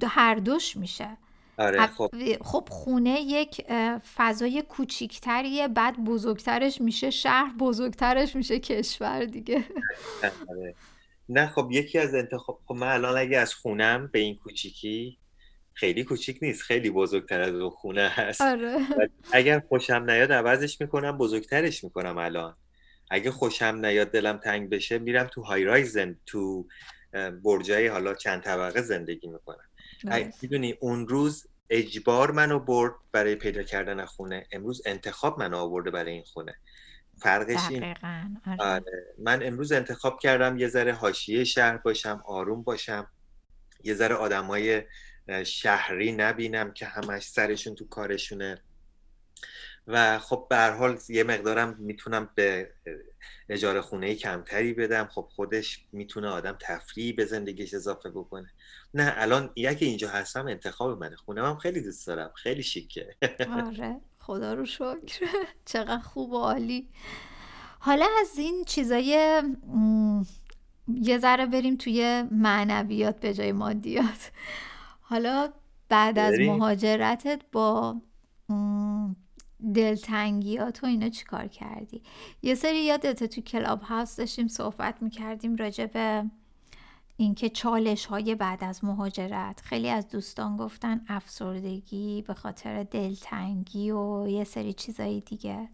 هر 0.08 0.36
دوش 0.36 0.78
میشه. 0.78 1.18
آره 1.58 1.88
خب. 1.88 2.10
خب 2.42 2.68
خونه 2.72 3.22
یک 3.22 3.62
فضای 4.16 4.62
کوچیکتریه 4.62 5.68
بعد 5.68 6.04
بزرگترش 6.04 6.82
میشه 6.82 7.10
شهر 7.10 7.54
بزرگترش 7.60 8.36
میشه 8.36 8.60
کشور 8.60 9.26
دیگه. 9.26 9.64
آره. 10.50 10.76
نه 11.30 11.48
خب 11.48 11.68
یکی 11.72 12.00
از 12.00 12.16
انتخاب 12.16 12.60
خب 12.66 12.76
من 12.76 12.88
الان 12.88 13.18
اگه 13.18 13.38
از 13.38 13.54
خونم 13.54 14.10
به 14.14 14.20
این 14.20 14.36
کوچیکی 14.36 15.18
خیلی 15.74 16.04
کوچیک 16.04 16.40
نیست 16.42 16.62
خیلی 16.62 16.90
بزرگتر 16.90 17.42
از 17.42 17.54
اون 17.54 17.70
خونه 17.70 18.08
هست. 18.10 18.42
آره. 18.42 18.80
اگر 19.32 19.60
خوشم 19.70 20.04
نیاد 20.10 20.32
عوضش 20.32 20.82
می‌کنم 20.82 21.18
بزرگترش 21.18 21.84
می‌کنم 21.84 22.18
الان. 22.18 22.56
اگه 23.10 23.32
خوشم 23.32 23.86
نیاد 23.86 24.12
دلم 24.12 24.38
تنگ 24.38 24.70
بشه 24.70 25.00
میرم 25.00 25.28
تو 25.28 25.42
های 25.42 25.64
رایز 25.64 25.98
تو 26.26 26.68
برجای 27.44 27.88
حالا 27.88 28.14
چند 28.14 28.42
طبقه 28.44 28.82
زندگی 28.82 29.28
می‌کنم. 29.28 29.70
می‌دونی 30.42 30.72
اون 30.80 31.08
روز 31.08 31.48
اجبار 31.70 32.32
منو 32.32 32.60
برد 32.60 32.94
برای 33.12 33.36
پیدا 33.36 33.64
کردن 33.64 34.06
خونه. 34.06 34.48
امروز 34.52 34.82
انتخاب 34.86 35.40
منو 35.40 35.58
آورده 35.58 35.92
برای 35.92 36.12
این 36.12 36.24
خونه. 36.24 36.56
فرقش 37.22 37.70
این. 37.70 37.84
آره. 37.84 38.58
آره. 38.60 39.16
من 39.20 39.44
امروز 39.44 39.72
انتخاب 39.72 40.20
کردم 40.20 40.58
یه 40.58 40.68
ذره 40.68 40.94
حاشیه 40.94 41.44
شهر 41.44 41.78
باشم 41.78 42.24
آروم 42.26 42.64
باشم. 42.64 43.08
یه 43.84 43.94
ذره 43.94 44.16
آدمای 44.16 44.84
شهری 45.46 46.12
نبینم 46.12 46.74
که 46.74 46.86
همش 46.86 47.24
سرشون 47.24 47.76
تو 47.76 47.88
کارشونه. 47.88 48.64
و 49.88 50.20
خب 50.20 50.48
به 50.50 50.58
حال 50.58 51.00
یه 51.10 51.24
مقدارم 51.24 51.76
می‌تونم 51.80 52.30
به 52.36 52.72
اجاره 53.50 53.82
خونه 53.82 54.16
کمتری 54.16 54.74
بدم. 54.74 55.08
خب 55.12 55.28
خودش 55.36 55.86
می‌تونه 55.92 56.28
آدم 56.28 56.58
تفریح 56.62 57.16
به 57.16 57.26
زندگیش 57.26 57.74
اضافه 57.74 58.10
بکنه. 58.10 58.50
نه 58.94 59.14
الان 59.16 59.50
یکی 59.56 59.86
اینجا 59.86 60.10
هستم 60.10 60.48
انتخاب 60.48 61.00
منه 61.00 61.16
خونه 61.16 61.48
هم 61.48 61.58
خیلی 61.58 61.82
دوست 61.82 62.08
دارم. 62.08 62.32
خیلی 62.36 62.64
شیکه. 62.64 63.16
آره. 63.52 64.02
خدا 64.20 64.54
رو 64.54 64.66
شکر. 64.66 65.26
چقدر 65.66 66.00
خوب 66.00 66.32
و 66.32 66.38
عالی. 66.38 66.90
حالا 67.80 68.08
از 68.22 68.38
این 68.38 68.64
چیزای 68.64 69.42
یه 70.88 71.18
ذره 71.18 71.46
بریم 71.46 71.76
توی 71.76 72.24
معنویات 72.32 73.20
به 73.20 73.34
جای 73.34 73.52
مادیات. 73.52 74.32
حالا 75.02 75.54
بعد 75.90 76.20
از 76.20 76.40
مهاجرتت 76.40 77.42
با 77.52 78.02
دلتنگیات 79.76 80.84
و 80.84 80.88
اینا 80.88 81.10
چیکار 81.10 81.48
کردی؟ 81.48 82.04
یه 82.42 82.56
سری 82.56 82.78
یادت 82.78 83.24
تو 83.24 83.42
کلاب 83.42 83.82
هاوس 83.82 84.16
داشتیم 84.16 84.48
صحبت 84.48 85.02
می‌کردیم 85.02 85.56
راجع 85.56 85.86
به 85.86 86.24
اینکه 87.18 87.50
چالش 87.50 88.06
های 88.06 88.36
بعد 88.36 88.64
از 88.64 88.84
مهاجرت. 88.84 89.62
خیلی 89.62 89.90
از 89.90 90.08
دوستان 90.10 90.58
گفتن 90.58 91.02
افسردگی 91.08 92.22
به 92.28 92.34
خاطر 92.34 92.84
دلتنگی 92.84 93.92
و 93.92 94.28
یه 94.28 94.44
سری 94.44 94.74
چیزایی 94.74 95.22
دیگه. 95.22 95.70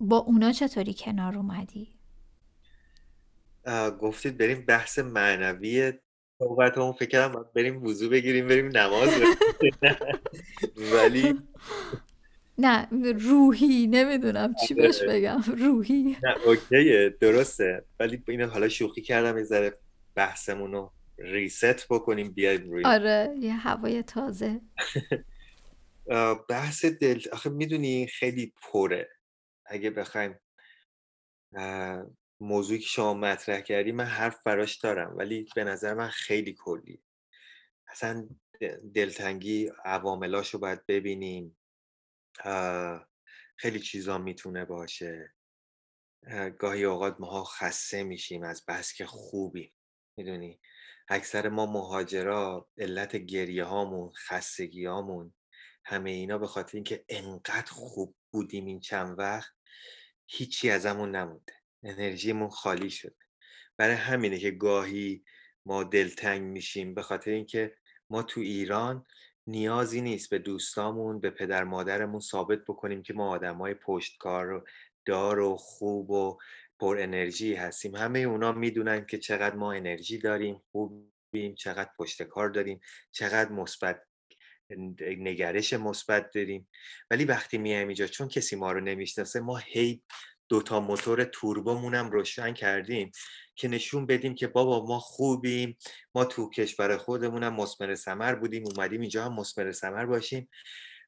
با 0.00 0.18
اونا 0.26 0.52
چطوری 0.52 0.94
کنار 0.98 1.38
اومدی؟ 1.38 1.88
گفتید 4.00 4.38
بریم 4.38 4.64
بحث 4.66 4.98
معنوی 4.98 5.92
صحبت 6.38 6.78
همون 6.78 6.92
فکر 6.92 7.08
کردم 7.08 7.46
بریم 7.54 7.82
وضو 7.84 8.08
بگیریم 8.08 8.48
بریم 8.48 8.76
نماز 8.76 9.08
ولی 10.76 11.34
نه 12.58 12.88
روحی 13.12 13.86
نمی‌دونم 13.86 14.54
چی 14.54 14.74
بهش 14.74 15.02
آره. 15.02 15.12
بگم. 15.12 15.42
روحی. 15.58 16.16
نه 16.22 16.34
اوکیه 16.46 17.16
درسته. 17.20 17.84
ولی 18.00 18.22
اینو 18.28 18.46
حالا 18.46 18.68
شوخی 18.68 19.02
کردم 19.02 19.38
یه 19.38 19.44
ذره 19.44 19.78
بحثمون 20.14 20.72
رو 20.72 20.92
ریست 21.18 21.88
بکنیم 21.88 22.32
بیایم 22.32 22.70
روی. 22.70 22.84
آره 22.84 23.34
یه 23.40 23.54
هوای 23.54 24.02
تازه. 24.02 24.60
بحث 26.48 26.84
دل 26.84 27.20
آخه 27.32 27.50
می‌دونی 27.50 28.06
خیلی 28.06 28.52
پره. 28.62 29.08
اگه 29.66 29.90
بخوایم 29.90 30.40
موضوعی 32.40 32.78
که 32.78 32.86
شما 32.86 33.14
مطرح 33.14 33.60
کردی 33.60 33.92
من 33.92 34.04
حرف 34.04 34.42
براش 34.42 34.76
دارم 34.76 35.16
ولی 35.16 35.48
به 35.54 35.64
نظر 35.64 35.94
من 35.94 36.08
خیلی 36.08 36.54
کلی. 36.58 37.02
اصلا 37.88 38.28
دلتنگی 38.94 39.70
عواملاشو 39.84 40.58
باید 40.58 40.86
ببینیم. 40.86 41.58
خیلی 43.56 43.80
چیزا 43.80 44.18
می‌تونه 44.18 44.64
باشه. 44.64 45.34
گاهی 46.58 46.84
اوقات 46.84 47.16
ماها 47.20 47.44
خسته 47.44 48.02
میشیم 48.02 48.42
از 48.42 48.64
بس 48.68 48.92
که 48.92 49.06
خوبی 49.06 49.74
می‌دونی؟ 50.16 50.60
اکثر 51.08 51.48
ما 51.48 51.66
مهاجرا 51.66 52.68
علت 52.78 53.16
گریه 53.16 53.64
هامون 53.64 54.12
خستگی 54.12 54.84
هامون 54.84 55.34
همه 55.84 56.10
اینا 56.10 56.38
به 56.38 56.46
خاطر 56.46 56.76
اینکه 56.76 57.04
انقدر 57.08 57.72
خوب 57.72 58.16
بودیم 58.30 58.66
این 58.66 58.80
چند 58.80 59.18
وقت 59.18 59.52
هیچی 60.26 60.70
ازمون 60.70 61.16
نمونده. 61.16 61.63
انرژیمون 61.84 62.48
خالی 62.48 62.90
شده. 62.90 63.16
برای 63.76 63.94
همینه 63.94 64.38
که 64.38 64.50
گاهی 64.50 65.24
ما 65.66 65.84
دلتنگ 65.84 66.42
میشیم 66.42 66.94
به 66.94 67.02
خاطر 67.02 67.30
اینکه 67.30 67.74
ما 68.10 68.22
تو 68.22 68.40
ایران 68.40 69.06
نیازی 69.46 70.00
نیست 70.00 70.30
به 70.30 70.38
دوستامون 70.38 71.20
به 71.20 71.30
پدر 71.30 71.64
مادرمون 71.64 72.20
ثابت 72.20 72.58
بکنیم 72.68 73.02
که 73.02 73.14
ما 73.14 73.28
آدمای 73.28 73.74
پشتکار 73.74 74.52
و 74.52 74.64
دار 75.04 75.38
و 75.38 75.56
خوب 75.56 76.10
و 76.10 76.38
پر 76.80 76.98
انرژی 77.00 77.54
هستیم. 77.54 77.94
همه 77.94 78.18
اونا 78.18 78.52
می‌دونن 78.52 79.06
که 79.06 79.18
چقدر 79.18 79.56
ما 79.56 79.72
انرژی 79.72 80.18
داریم 80.18 80.62
خوبیم 80.72 81.54
چقدر 81.54 81.90
پشت 81.98 82.22
کار 82.22 82.48
داریم 82.48 82.80
چقدر 83.10 83.52
مثبت 83.52 84.02
نگرش 85.00 85.72
مثبت 85.72 86.30
داریم. 86.30 86.68
ولی 87.10 87.24
وقتی 87.24 87.58
میایم 87.58 87.88
اینجا 87.88 88.06
چون 88.06 88.28
کسی 88.28 88.56
ما 88.56 88.72
رو 88.72 88.80
نمی‌شناسه 88.80 89.40
ما 89.40 89.56
هی 89.56 90.02
دوتا 90.48 90.80
موتور 90.80 91.24
توربومون 91.24 91.94
هم 91.94 92.10
روشن 92.10 92.54
کردیم 92.54 93.10
که 93.56 93.68
نشون 93.68 94.06
بدیم 94.06 94.34
که 94.34 94.46
بابا 94.46 94.86
ما 94.86 94.98
خوبیم 94.98 95.76
ما 96.14 96.24
تو 96.24 96.50
کشور 96.50 96.96
خودمونم 96.96 97.54
مسمر 97.54 97.94
سمر 97.94 98.34
بودیم 98.34 98.64
اومدیم 98.66 99.00
اینجا 99.00 99.24
هم 99.24 99.32
مسمر 99.32 99.72
سمر 99.72 100.06
باشیم 100.06 100.48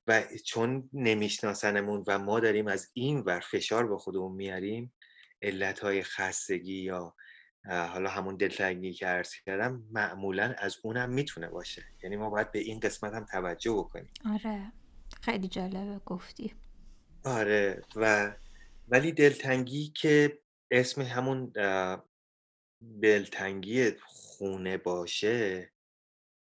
و 0.07 0.23
چون 0.45 0.91
نمیشناسنمون 0.93 2.05
و 2.07 2.19
ما 2.19 2.41
داریم 2.41 2.67
از 2.67 2.91
این 2.93 3.19
ور 3.19 3.41
فشار 3.41 3.87
به 3.87 3.97
خودمون 3.99 4.33
میاریم 4.33 4.93
علت 5.43 5.79
های 5.79 6.03
خستگی 6.03 6.83
یا 6.83 7.15
حالا 7.65 8.11
همون 8.11 8.37
دلتنگی 8.37 8.93
که 8.93 9.07
عرض 9.07 9.35
کردم 9.47 9.83
معمولا 9.91 10.55
از 10.59 10.77
اونم 10.83 11.11
می‌تونه 11.11 11.49
باشه. 11.49 11.85
یعنی 12.03 12.17
ما 12.17 12.31
باید 12.31 12.53
به 12.53 12.59
این 12.59 12.81
قسمت 12.81 13.13
هم 13.13 13.25
توجه 13.25 13.73
بکنیم. 13.73 14.11
آره. 14.35 14.73
خیلی 15.23 15.49
جالبه 15.49 16.01
گفتی. 16.07 16.55
آره 17.25 17.83
و 17.97 18.33
ولی 18.89 19.13
دلتنگی 19.13 19.89
که 19.89 20.43
اسم 20.71 21.03
همون 21.03 21.53
دلتنگی 23.03 23.91
خونه 24.07 24.77
باشه 24.77 25.73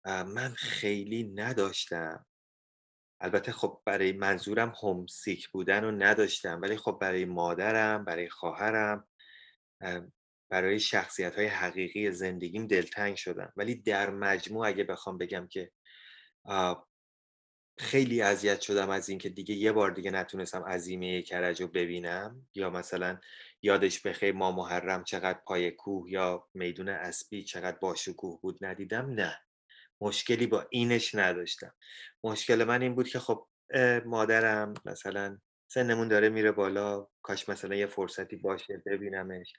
من 0.06 0.54
خیلی 0.56 1.32
نداشتم. 1.34 2.26
البته 3.20 3.52
خب 3.52 3.82
برای 3.84 4.12
منظورم 4.12 4.72
همسیک 4.82 5.48
بودن 5.48 5.84
رو 5.84 5.90
نداشتم 5.90 6.60
ولی 6.62 6.76
خب 6.76 6.98
برای 7.00 7.24
مادرم 7.24 8.04
برای 8.04 8.28
خواهرم 8.28 9.08
برای 10.50 10.80
شخصیت 10.80 11.36
های 11.36 11.46
حقیقی 11.46 12.10
زندگیم 12.10 12.66
دلتنگ 12.66 13.16
شدم. 13.16 13.52
ولی 13.56 13.74
در 13.74 14.10
مجموع 14.10 14.66
اگه 14.66 14.84
بخوام 14.84 15.18
بگم 15.18 15.46
که 15.50 15.72
خیلی 17.78 18.22
اذیت 18.22 18.60
شدم 18.60 18.90
از 18.90 19.08
اینکه 19.08 19.28
دیگه 19.28 19.54
یه 19.54 19.72
بار 19.72 19.90
دیگه 19.90 20.10
نتونستم 20.10 20.62
عظیمه 20.62 21.22
کرج 21.22 21.62
رو 21.62 21.68
ببینم. 21.68 22.48
یا 22.54 22.70
مثلا 22.70 23.18
یادش 23.62 24.00
بخیر 24.00 24.32
ما 24.34 24.52
محرم 24.52 25.04
چقدر 25.04 25.38
پای 25.46 25.70
کوه 25.70 26.10
یا 26.10 26.48
میدون 26.54 26.88
اسبی 26.88 27.44
چقدر 27.44 27.76
باشکوه 27.78 28.40
بود 28.40 28.64
ندیدم؟ 28.64 29.10
نه. 29.10 29.38
مشکلی 30.00 30.46
با 30.46 30.66
اینش 30.70 31.14
نداشتم. 31.14 31.74
مشکل 32.24 32.64
من 32.64 32.82
این 32.82 32.94
بود 32.94 33.08
که 33.08 33.18
خب 33.18 33.48
مادرم 34.04 34.74
مثلا 34.84 35.38
سنمون 35.68 36.08
داره 36.08 36.28
میره 36.28 36.52
بالا 36.52 37.08
کاش 37.22 37.48
مثلا 37.48 37.74
یه 37.76 37.86
فرصتی 37.86 38.36
باشه 38.36 38.82
ببینمش. 38.86 39.52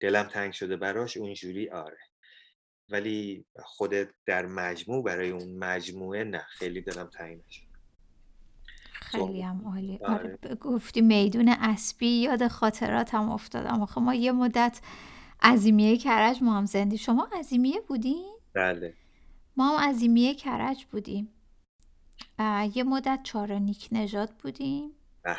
دلم 0.00 0.22
تنگ 0.22 0.52
شده 0.52 0.76
براش 0.76 1.16
اونجوری 1.16 1.70
آره. 1.70 1.98
ولی 2.88 3.44
خودت 3.62 4.08
در 4.26 4.46
مجموع 4.46 5.04
برای 5.04 5.30
اون 5.30 5.58
مجموعه 5.58 6.24
نه 6.24 6.46
خیلی 6.48 6.80
دلم 6.80 7.06
تنگ 7.06 7.40
نشد. 7.48 7.68
خیلی 8.92 9.42
هم 9.42 9.62
عالی. 9.66 9.98
آره. 10.02 10.38
آره. 10.44 10.54
گفتی 10.54 11.00
میدون 11.00 11.48
اسبی 11.48 12.08
یاد 12.08 12.48
خاطراتم 12.48 13.30
افتادم. 13.30 13.82
آخه 13.82 14.00
ما 14.00 14.14
یه 14.14 14.32
مدت 14.32 14.80
عظیمیه 15.42 15.96
کرج 15.96 16.42
ما 16.42 16.56
هم 16.58 16.66
زندی. 16.66 16.98
شما 16.98 17.28
عظیمیه 17.32 17.80
بودین؟ 17.80 18.36
بله. 18.52 18.94
ما 19.56 19.78
هم 19.78 19.88
عظیمیه 19.88 20.34
کرج 20.34 20.84
بودیم. 20.84 21.28
یه 22.74 22.84
مدت 22.84 23.20
چارانیک 23.22 23.88
نژاد 23.92 24.30
بودیم. 24.30 24.90
به. 25.22 25.36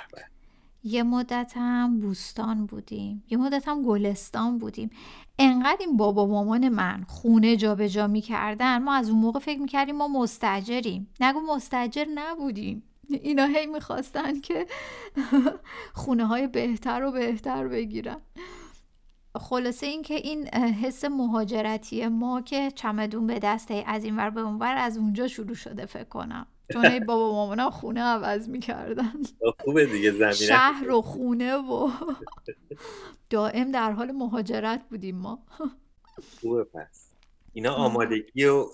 یه 0.83 1.03
مدت 1.03 1.53
هم 1.55 1.99
بوستان 1.99 2.65
بودیم 2.65 3.23
یه 3.29 3.37
مدت 3.37 3.67
هم 3.67 3.83
گلستان 3.83 4.57
بودیم. 4.57 4.89
انقدر 5.39 5.77
این 5.79 5.97
بابا 5.97 6.25
مامان 6.25 6.69
من 6.69 7.03
خونه 7.07 7.57
جابجا 7.57 7.87
جا 7.87 8.07
می‌کردن 8.07 8.77
ما 8.77 8.93
از 8.93 9.09
اون 9.09 9.19
موقع 9.19 9.39
فکر 9.39 9.59
می‌کردیم 9.59 9.95
ما 9.95 10.07
مستجریم. 10.07 11.09
نگو 11.19 11.39
مستجر 11.39 12.05
نبودیم. 12.15 12.83
اینا 13.09 13.45
هی 13.45 13.65
می‌خواستن 13.65 14.39
که 14.39 14.67
خونه 15.93 16.25
های 16.25 16.47
بهتر 16.47 17.03
و 17.03 17.11
بهتر 17.11 17.67
بگیرن. 17.67 18.17
خلاصه 19.35 19.85
اینکه 19.85 20.13
این 20.13 20.47
حس 20.55 21.05
مهاجرتی 21.05 22.07
ما 22.07 22.41
که 22.41 22.71
چمدون 22.71 23.27
به 23.27 23.39
دسته 23.39 23.83
از 23.87 24.03
این 24.03 24.17
ور 24.17 24.29
به 24.29 24.41
اون 24.41 24.59
ور 24.59 24.75
از 24.77 24.97
اونجا 24.97 25.27
شروع 25.27 25.55
شده 25.55 25.85
فکر 25.85 26.03
کنم. 26.03 26.47
چون 26.73 26.99
بابا 26.99 27.31
مامانم 27.31 27.69
خونه 27.69 28.01
عوض 28.01 28.49
می‌کردن. 28.49 29.13
خوبه 29.63 29.85
دیگه 29.85 30.11
زمینه 30.11 30.33
شهر 30.33 30.91
و 30.91 31.01
خونه 31.01 31.55
و 31.55 31.91
دائم 33.29 33.71
در 33.71 33.91
حال 33.91 34.11
مهاجرت 34.11 34.83
بودیم 34.89 35.15
ما. 35.15 35.39
خوبه 36.41 36.63
پس. 36.63 37.09
اینا 37.53 37.73
آمادگی 37.73 38.45
و 38.45 38.65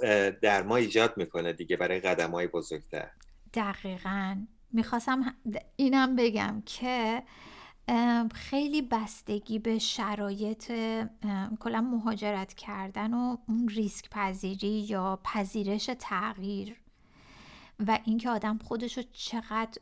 در 0.41 0.63
ما 0.63 0.75
ایجاد 0.75 1.17
می‌کنه 1.17 1.53
دیگه 1.53 1.77
برای 1.77 1.99
قدم 1.99 2.31
های 2.31 2.47
بزرگتر. 2.47 3.09
دقیقا. 3.53 4.35
می‌خواستم 4.71 5.35
اینم 5.75 6.15
بگم 6.15 6.63
که 6.65 7.23
خیلی 8.33 8.81
بستگی 8.81 9.59
به 9.59 9.79
شرایط 9.79 10.71
کلا 11.59 11.81
مهاجرت 11.81 12.53
کردن 12.53 13.13
و 13.13 13.37
اون 13.47 13.67
ریسک 13.67 14.09
پذیری 14.09 14.67
یا 14.67 15.19
پذیرش 15.23 15.89
تغییر 15.99 16.75
و 17.87 17.99
اینکه 18.03 18.29
آدم 18.29 18.57
خودش 18.57 18.97
رو 18.97 19.03
چقدر 19.13 19.81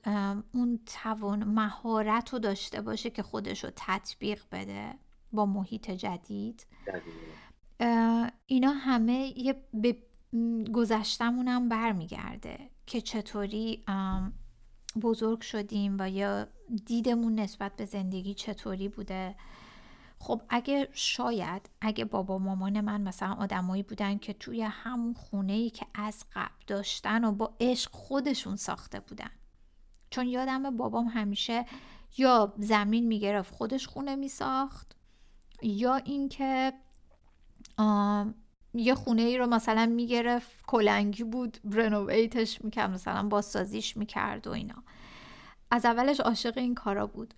اون 0.52 0.80
توان 0.86 1.44
مهارت 1.44 2.34
رو 2.34 2.40
داشته 2.40 2.82
باشه 2.82 3.10
که 3.10 3.24
خودش 3.24 3.64
رو 3.64 3.70
تطبیق 3.76 4.44
بده 4.52 4.94
با 5.32 5.46
محیط 5.46 5.92
جدید. 5.92 6.66
اینا 8.46 8.72
همه 8.72 9.34
یه 9.38 9.56
به 9.74 9.98
گذشتمونم 10.74 11.70
برمیگرده 11.70 12.60
که 12.86 13.02
چطوری 13.02 13.84
بزرگ 15.02 15.42
شدیم 15.42 15.96
و 16.00 16.10
یا 16.10 16.48
دیدمون 16.86 17.40
نسبت 17.40 17.76
به 17.76 17.86
زندگی 17.86 18.34
چطوری 18.34 18.88
بوده. 18.90 19.36
خب 20.24 20.42
اگه 20.50 20.90
شاید 20.94 21.70
اگه 21.82 22.06
بابا 22.06 22.38
مامان 22.38 22.82
من 22.82 23.02
مثلا 23.02 23.34
آدمایی 23.34 23.84
بودن 23.84 24.18
که 24.18 24.34
توی 24.34 24.62
همون 24.62 25.14
خونه 25.14 25.54
ای 25.54 25.70
که 25.70 25.86
از 25.94 26.26
قبل 26.36 26.64
داشتن 26.68 27.24
و 27.24 27.32
با 27.32 27.54
عشق 27.60 27.92
خودشون 27.92 28.56
ساخته 28.56 29.00
بودن. 29.00 29.30
چون 30.10 30.28
یادم 30.28 30.78
بابام 30.78 31.08
همیشه 31.08 31.66
یا 32.18 32.54
زمین 32.58 33.08
می‌گرفت 33.08 33.54
خودش 33.54 33.88
خونه 33.88 34.16
میساخت 34.16 34.96
یا 35.62 35.96
اینکه 35.96 36.74
یه 38.74 38.96
خونه 38.96 39.22
ای 39.22 39.38
رو 39.38 39.48
مثلا 39.48 39.86
می‌گرفت 39.86 40.66
کلنگی 40.68 41.24
بود 41.24 41.58
رنوویتش 41.72 42.64
می‌کرد 42.64 42.90
مثلا 42.90 43.28
بازسازیش 43.28 43.98
می‌کرد 43.98 44.48
و 44.48 44.52
اینا. 44.52 44.84
از 45.72 45.86
اولش 45.86 46.20
عاشق 46.20 46.58
این 46.58 46.76
کارا 46.76 47.08
بود. 47.08 47.34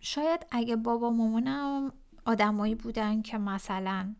شاید 0.00 0.46
اگه 0.50 0.76
بابا 0.76 1.10
مامانم 1.10 1.92
آدمایی 2.24 2.74
بودن 2.74 3.22
که 3.22 3.38
مثلا 3.38 4.14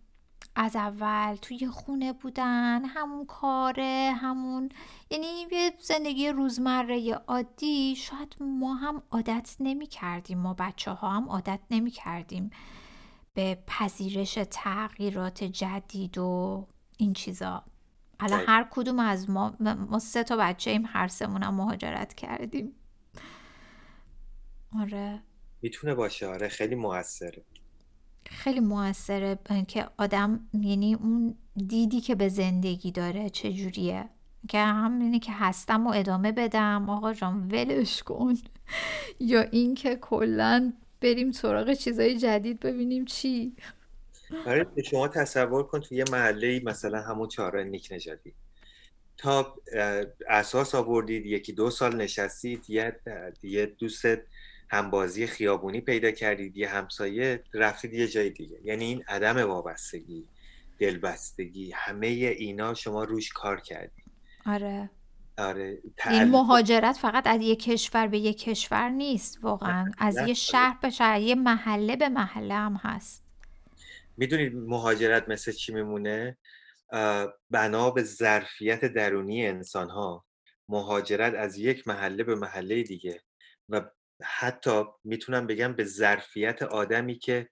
از 0.55 0.77
اول 0.77 1.35
توی 1.35 1.69
خونه 1.69 2.13
بودن 2.13 2.85
همون 2.85 3.27
کاره 3.27 4.13
همون 4.17 4.69
یعنی 5.11 5.27
یه 5.53 5.73
زندگی 5.81 6.29
روزمره 6.29 7.15
عادی 7.15 7.97
شاید 7.97 8.37
ما 8.41 8.75
هم 8.75 9.03
عادت 9.11 9.57
نمی 9.61 9.87
کردیم 9.87 10.39
ما 10.39 10.55
بچه 10.55 10.91
ها 10.91 11.11
هم 11.11 11.29
عادت 11.29 11.61
نمی 11.71 11.91
کردیم 11.91 12.51
به 13.35 13.59
پذیرش 13.67 14.39
تغییرات 14.51 15.45
جدید 15.45 16.19
و 16.19 16.67
این 16.97 17.13
چیزا. 17.13 17.65
الان 18.21 18.41
هر 18.47 18.69
کدوم 18.71 18.99
از 18.99 19.31
ما 19.31 19.57
ما 19.89 19.99
سه 19.99 20.25
تا 20.25 20.37
بچه 20.37 20.71
ایم 20.71 20.85
هر 20.87 21.09
سمون 21.09 21.43
هم 21.43 21.55
مهاجرت 21.55 22.15
کردیم. 22.15 22.73
آره. 24.81 25.23
می‌تونه 25.63 25.95
باشه 25.95 26.27
آره 26.27 26.49
خیلی 26.49 26.75
موثره. 26.75 27.43
خیلی 28.27 28.61
موثره 28.61 29.39
که 29.69 29.89
آدم 29.99 30.49
یعنی 30.53 30.95
اون 30.95 31.35
دیدی 31.67 32.01
که 32.01 32.15
به 32.15 32.29
زندگی 32.29 32.93
داره 32.93 33.31
چجوریه. 33.31 34.09
که 34.49 34.59
هم 34.59 35.01
اینه 35.01 35.19
که 35.19 35.33
هستم 35.33 35.87
و 35.87 35.93
ادامه 35.95 36.33
بدم. 36.33 36.91
آقا 36.91 37.15
جان 37.15 37.49
ولش 37.49 38.03
کن. 38.03 38.35
یا 39.21 39.41
اینکه 39.41 39.97
کلا 39.97 40.73
بریم 41.01 41.33
سراغ 41.33 41.73
چیزای 41.73 42.19
جدید 42.19 42.61
ببینیم 42.61 43.05
چی. 43.05 43.57
آره 44.47 44.67
شما 44.91 45.09
تصور 45.09 45.63
کن 45.63 45.81
تو 45.81 45.95
یه 45.95 46.05
محله 46.13 46.61
مثلا 46.65 47.01
همون 47.01 47.29
چهار 47.29 47.63
نیک 47.63 47.89
نژادی. 47.91 48.35
تا 49.17 49.55
اساس 50.29 50.75
آوردید 50.75 51.27
یکی 51.27 51.53
دو 51.53 51.71
سال 51.71 51.97
نشستید 51.97 52.71
یه, 52.71 53.01
یه 53.43 53.67
دوست 53.67 54.07
همبازی 54.71 55.27
خیابونی 55.27 55.81
پیدا 55.81 56.11
کردید 56.11 56.57
یه 56.57 56.69
همسایه 56.69 57.45
رفتید 57.55 57.95
یه 57.95 58.09
جای 58.09 58.31
دیگه. 58.31 58.61
یعنی 58.65 58.85
این 58.85 59.05
عدم 59.09 59.37
وابستگی 59.37 60.29
دلبستگی 60.79 61.73
همه 61.73 62.07
اینا 62.07 62.75
شما 62.75 63.05
روش 63.05 63.33
کار 63.33 63.61
کردید. 63.61 64.05
آره. 64.47 64.91
آره 65.39 65.79
این 66.11 66.25
مهاجرت 66.25 66.97
فقط 66.97 67.27
از 67.27 67.41
یه 67.41 67.57
کشور 67.57 68.07
به 68.07 68.19
یه 68.19 68.35
کشور 68.35 68.89
نیست 68.89 69.39
واقعا. 69.43 69.93
از 69.99 70.17
یه 70.27 70.35
شهر 70.35 70.79
به 70.83 70.91
شهر 70.91 71.21
یه 71.21 71.35
محله 71.35 71.97
به 71.97 72.09
محله 72.09 72.55
هم 72.55 72.81
هست. 72.83 73.25
می‌دونید 74.17 74.55
مهاجرت 74.55 75.29
مثل 75.29 75.53
چی 75.53 75.73
میمونه؟ 75.73 76.39
بنا 77.51 77.91
به 77.91 78.03
ظرفیت 78.03 78.85
درونی 78.85 79.47
انسان 79.47 79.91
ها 79.91 80.25
مهاجرت 80.69 81.35
از 81.35 81.59
یک 81.59 81.89
محله 81.89 82.25
به 82.25 82.35
محله 82.35 82.83
دیگه 82.83 83.23
و 83.69 83.83
حتی 84.23 84.85
می‌تونم 85.05 85.47
بگم 85.47 85.73
به 85.73 85.85
ظرفیت 85.85 86.63
آدمی 86.63 87.19
که 87.19 87.49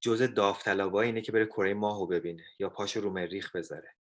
جز 0.00 0.22
داوطلبای 0.22 1.06
اینه 1.06 1.20
که 1.20 1.32
بره 1.32 1.46
کره 1.46 1.74
ماهو 1.74 2.06
ببینه 2.06 2.44
یا 2.58 2.68
پاشو 2.68 3.00
رو 3.00 3.12
مریخ 3.12 3.56
بذاره. 3.56 3.94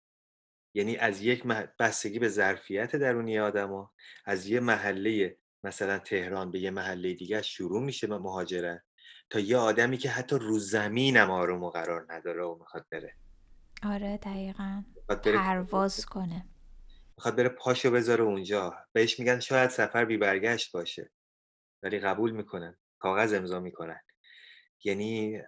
یعنی 0.76 0.98
از 0.98 1.22
یک 1.22 1.44
بستگی 1.80 2.20
به 2.20 2.30
ظرفیت 2.30 2.96
درونی 2.96 3.40
آدما 3.40 3.92
از 4.26 4.48
یه 4.48 4.60
محله 4.60 5.38
مثلا 5.64 6.00
تهران 6.00 6.52
به 6.52 6.60
یه 6.60 6.72
محله 6.72 7.14
دیگه 7.14 7.42
شروع 7.42 7.82
میشه 7.82 8.08
مهاجرت 8.08 8.84
تا 9.30 9.40
یه 9.40 9.58
آدمی 9.58 9.98
که 9.98 10.10
حتی 10.10 10.36
رو 10.36 10.60
زمین 10.60 11.18
هم 11.18 11.32
آروم 11.32 11.64
و 11.64 11.70
قرار 11.70 12.06
نداره 12.10 12.44
و 12.44 12.58
می‌خواد 12.60 12.86
بره. 12.92 13.16
آره 13.84 14.18
دقیقا. 14.18 14.84
پرواز 15.24 16.06
کنه. 16.06 16.46
می‌خواد 17.18 17.36
بره 17.36 17.50
پاشو 17.50 17.92
بذاره 17.92 18.24
اونجا. 18.24 18.76
بهش 18.94 19.20
میگن 19.20 19.40
شاید 19.40 19.70
سفر 19.70 20.06
بی 20.06 20.18
برگشت 20.18 20.72
باشه. 20.72 21.12
ولی 21.84 22.00
قبول 22.00 22.32
می‌کنن 22.32 22.78
کاغذ 23.00 23.34
امضا 23.34 23.60
می‌کنن. 23.60 24.02
یعنی 24.84 25.42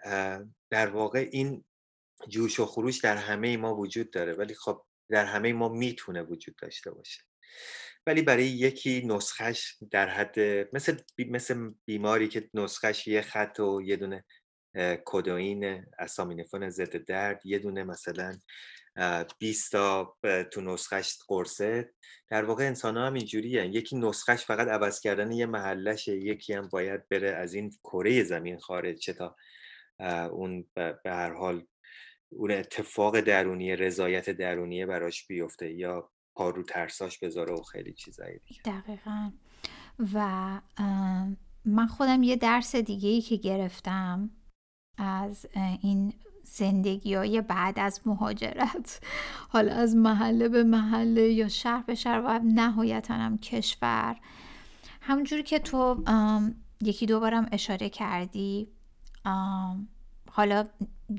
در 0.69 0.87
واقع 0.87 1.29
این 1.31 1.65
جوش 2.29 2.59
و 2.59 2.65
خروش 2.65 2.97
در 2.97 3.17
همه 3.17 3.57
ما 3.57 3.75
وجود 3.75 4.11
داره 4.11 4.33
ولی 4.33 4.53
خب 4.53 4.85
در 5.09 5.25
همه 5.25 5.53
ما 5.53 5.69
می‌تونه 5.69 6.21
وجود 6.21 6.55
داشته 6.55 6.91
باشه. 6.91 7.21
ولی 8.07 8.21
برای 8.21 8.45
یکی 8.45 9.03
نسخش 9.05 9.77
در 9.91 10.09
حد 10.09 10.39
مثل 10.73 10.97
مثل 11.17 11.71
بیماری 11.85 12.27
که 12.27 12.49
نسخش 12.53 13.07
یه 13.07 13.21
خط 13.21 13.59
و 13.59 13.81
یه 13.81 13.95
دونه 13.95 14.25
کدوین 15.05 15.85
اسامینفون 15.99 16.69
ضد 16.69 16.95
درد 17.05 17.45
یه 17.45 17.59
دونه 17.59 17.83
مثلا 17.83 18.37
20 19.39 19.71
تا 19.71 20.17
تو 20.51 20.61
نسخش 20.61 21.17
قرصه. 21.27 21.93
در 22.29 22.45
واقع 22.45 22.67
انسان 22.67 22.97
ها 22.97 23.07
هم 23.07 23.13
اینجوری 23.13 23.49
یکی 23.49 23.97
نسخش 23.97 24.45
فقط 24.45 24.67
عوض 24.67 24.99
کردن 24.99 25.31
یه 25.31 25.45
محلشه 25.45 26.17
یکی 26.17 26.53
هم 26.53 26.67
باید 26.67 27.09
بره 27.09 27.29
از 27.29 27.53
این 27.53 27.71
کره 27.83 28.23
زمین 28.23 28.59
خارج 28.59 28.97
چه 28.97 29.13
تا 29.13 29.35
اون 30.31 30.65
به 30.75 30.99
هر 31.05 31.33
حال 31.33 31.65
اون 32.29 32.51
اتفاق 32.51 33.19
درونی 33.19 33.75
رضایت 33.75 34.29
درونیه 34.29 34.85
براش 34.85 35.27
بیفته 35.27 35.71
یا 35.71 36.09
پا 36.35 36.49
رو 36.49 36.63
ترساش 36.63 37.19
بذاره 37.19 37.53
و 37.53 37.61
خیلی 37.61 37.93
چیزایی 37.93 38.39
دیگه. 38.47 38.61
دقیقا. 38.61 39.31
و 40.13 40.61
من 41.65 41.87
خودم 41.87 42.23
یه 42.23 42.35
درس 42.35 42.75
دیگه 42.75 43.09
ای 43.09 43.21
که 43.21 43.35
گرفتم 43.35 44.29
از 44.97 45.45
این 45.81 46.13
زندگی 46.43 47.13
های 47.13 47.41
بعد 47.41 47.79
از 47.79 48.01
مهاجرت. 48.05 49.01
حالا 49.53 49.73
از 49.73 49.95
محله 49.95 50.49
به 50.49 50.63
محله 50.63 51.29
یا 51.29 51.47
شهر 51.47 51.83
به 51.83 51.95
شهر 51.95 52.21
و 52.21 52.39
نهایتا 52.43 53.13
هم 53.13 53.37
کشور. 53.37 54.15
همونجوری 55.01 55.43
که 55.43 55.59
تو 55.59 56.03
یکی 56.81 57.05
دو 57.05 57.19
بارم 57.19 57.49
اشاره 57.51 57.89
کردی 57.89 58.67
حالا 60.31 60.65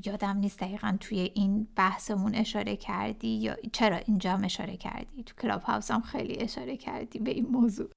یادم 0.05 0.37
نیست 0.37 0.59
دقیقا 0.59 0.97
توی 0.99 1.19
این 1.19 1.67
بحثمون 1.75 2.35
اشاره 2.35 2.75
کردی 2.75 3.27
یا 3.27 3.55
چرا 3.71 3.97
اینجا 3.97 4.33
هم 4.33 4.43
اشاره 4.43 4.77
کردی؟ 4.77 5.23
تو 5.23 5.35
کلاب 5.41 5.61
هاوس 5.61 5.91
هم 5.91 6.01
خیلی 6.01 6.35
اشاره 6.35 6.77
کردی 6.77 7.19
به 7.19 7.31
این 7.31 7.47
موضوع. 7.47 7.89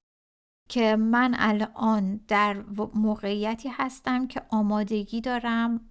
که 0.69 0.97
من 0.97 1.35
الان 1.39 2.17
در 2.29 2.53
موقعیتی 2.95 3.69
هستم 3.69 4.27
که 4.27 4.43
آمادگی 4.51 5.21
دارم 5.21 5.91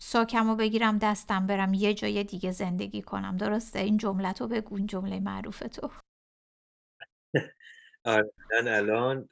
ساکم 0.00 0.48
رو 0.48 0.56
بگیرم 0.56 0.98
دستم 0.98 1.46
برم 1.46 1.74
یه 1.74 1.94
جای 1.94 2.24
دیگه 2.24 2.50
زندگی 2.50 3.02
کنم. 3.02 3.36
درسته؟ 3.36 3.78
این 3.78 3.96
جمله 3.96 4.32
تو 4.32 4.48
بگو 4.48 4.76
این 4.76 4.86
جمله 4.86 5.20
معروف 5.20 5.58
تو 5.58 5.90
آره 8.04 8.32
من 8.52 8.68
الان 8.68 9.28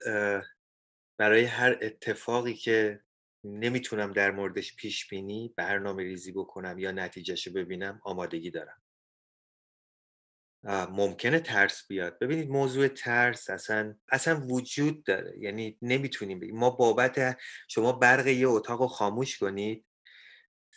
برای 1.18 1.44
هر 1.44 1.78
اتفاقی 1.82 2.54
که 2.54 3.00
نمی‌تونم 3.44 4.12
در 4.12 4.30
موردش 4.30 4.76
پیش 4.76 5.08
بینی 5.08 5.54
برنامه 5.56 6.02
ریزی 6.02 6.32
بکنم 6.32 6.78
یا 6.78 6.92
نتیجهشو 6.92 7.52
ببینم 7.52 8.00
آمادگی 8.04 8.50
دارم. 8.50 8.83
ممکنه 10.66 11.40
ترس 11.40 11.86
بیاد. 11.88 12.18
ببینید 12.18 12.48
موضوع 12.50 12.88
ترس 12.88 13.50
اصلا 13.50 13.94
اصلا 14.08 14.46
وجود 14.46 15.04
داره. 15.04 15.34
یعنی 15.38 15.78
نمی‌تونیم 15.82 16.40
بگیم. 16.40 16.56
ما 16.56 16.70
بابت 16.70 17.38
شما 17.68 17.92
برق 17.92 18.26
یه 18.26 18.48
اتاق 18.48 18.80
رو 18.80 18.86
خاموش 18.86 19.38
کنید. 19.38 19.84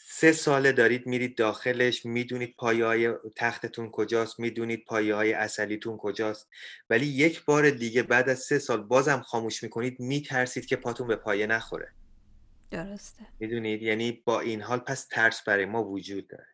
سه 0.10 0.32
ساله 0.32 0.72
دارید 0.72 1.08
میرید 1.08 1.38
داخلش 1.38 2.06
می‌دونید 2.06 2.56
پایه 2.58 2.86
های 2.86 3.14
تختتون 3.36 3.92
کجاست 3.92 4.40
می‌دونید 4.40 4.86
پایه 4.86 5.16
های 5.16 5.34
اصلیتون 5.34 5.98
کجاست. 5.98 6.50
ولی 6.90 7.06
یک 7.06 7.46
بار 7.46 7.70
دیگه 7.70 8.04
بعد 8.04 8.30
از 8.30 8.40
سه 8.40 8.60
سال 8.60 8.84
بازم 8.84 9.22
خاموش 9.22 9.64
می‌کنید 9.64 10.00
میترسید 10.00 10.66
که 10.66 10.76
پاتون 10.76 11.08
به 11.08 11.16
پایه 11.16 11.48
نخوره. 11.48 11.92
درسته. 12.72 13.26
می‌دونید؟ 13.40 13.82
یعنی 13.82 14.12
با 14.26 14.40
این 14.40 14.62
حال 14.62 14.80
پس 14.80 15.08
ترس 15.08 15.44
برای 15.44 15.66
ما 15.66 15.84
وجود 15.84 16.28
داره. 16.28 16.48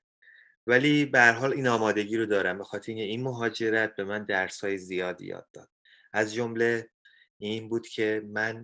ولی 0.68 1.06
به 1.06 1.20
هر 1.20 1.32
حال 1.32 1.54
این 1.54 1.68
آمادگی 1.68 2.18
رو 2.18 2.26
دارم 2.26 2.58
به 2.58 2.64
خاطر 2.64 2.92
این 2.92 3.24
مهاجرت 3.24 3.96
به 3.96 4.04
من 4.04 4.26
درس 4.26 4.64
های 4.64 4.78
زیادی 4.78 5.26
یاد 5.26 5.48
داد. 5.54 5.70
از 6.14 6.34
جمله 6.34 6.90
این 7.38 7.70
بود 7.70 7.88
که 7.88 8.22
من 8.26 8.64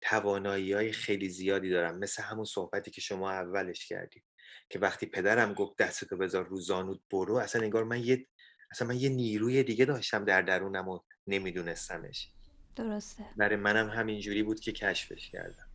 توانایی 0.00 0.72
های 0.72 0.92
خیلی 0.92 1.28
زیادی 1.28 1.70
دارم 1.70 1.98
مثل 1.98 2.22
همون 2.22 2.44
صحبتی 2.44 2.90
که 2.90 3.00
شما 3.00 3.30
اولش 3.30 3.86
کردید 3.86 4.24
که 4.70 4.78
وقتی 4.78 5.06
پدرم 5.06 5.54
گفت 5.54 5.78
دستتو 5.78 6.16
بذار 6.16 6.46
رو 6.46 6.60
زانوت 6.60 7.00
برو 7.10 7.36
اصلا 7.36 7.62
انگار 7.62 7.84
من 7.84 8.04
یه 8.04 8.26
اصلا 8.70 8.88
من 8.88 8.96
یه 8.96 9.08
نیروی 9.08 9.62
دیگه 9.62 9.84
داشتم 9.84 10.24
در 10.24 10.42
درونم 10.42 10.88
و 10.88 11.00
نمیدونستمش. 11.26 12.28
درسته. 12.76 13.24
برای 13.36 13.56
منم 13.56 13.88
همینجوری 13.88 14.42
بود 14.42 14.60
که 14.60 14.72
کشفش 14.72 15.30
کردم. 15.30 15.67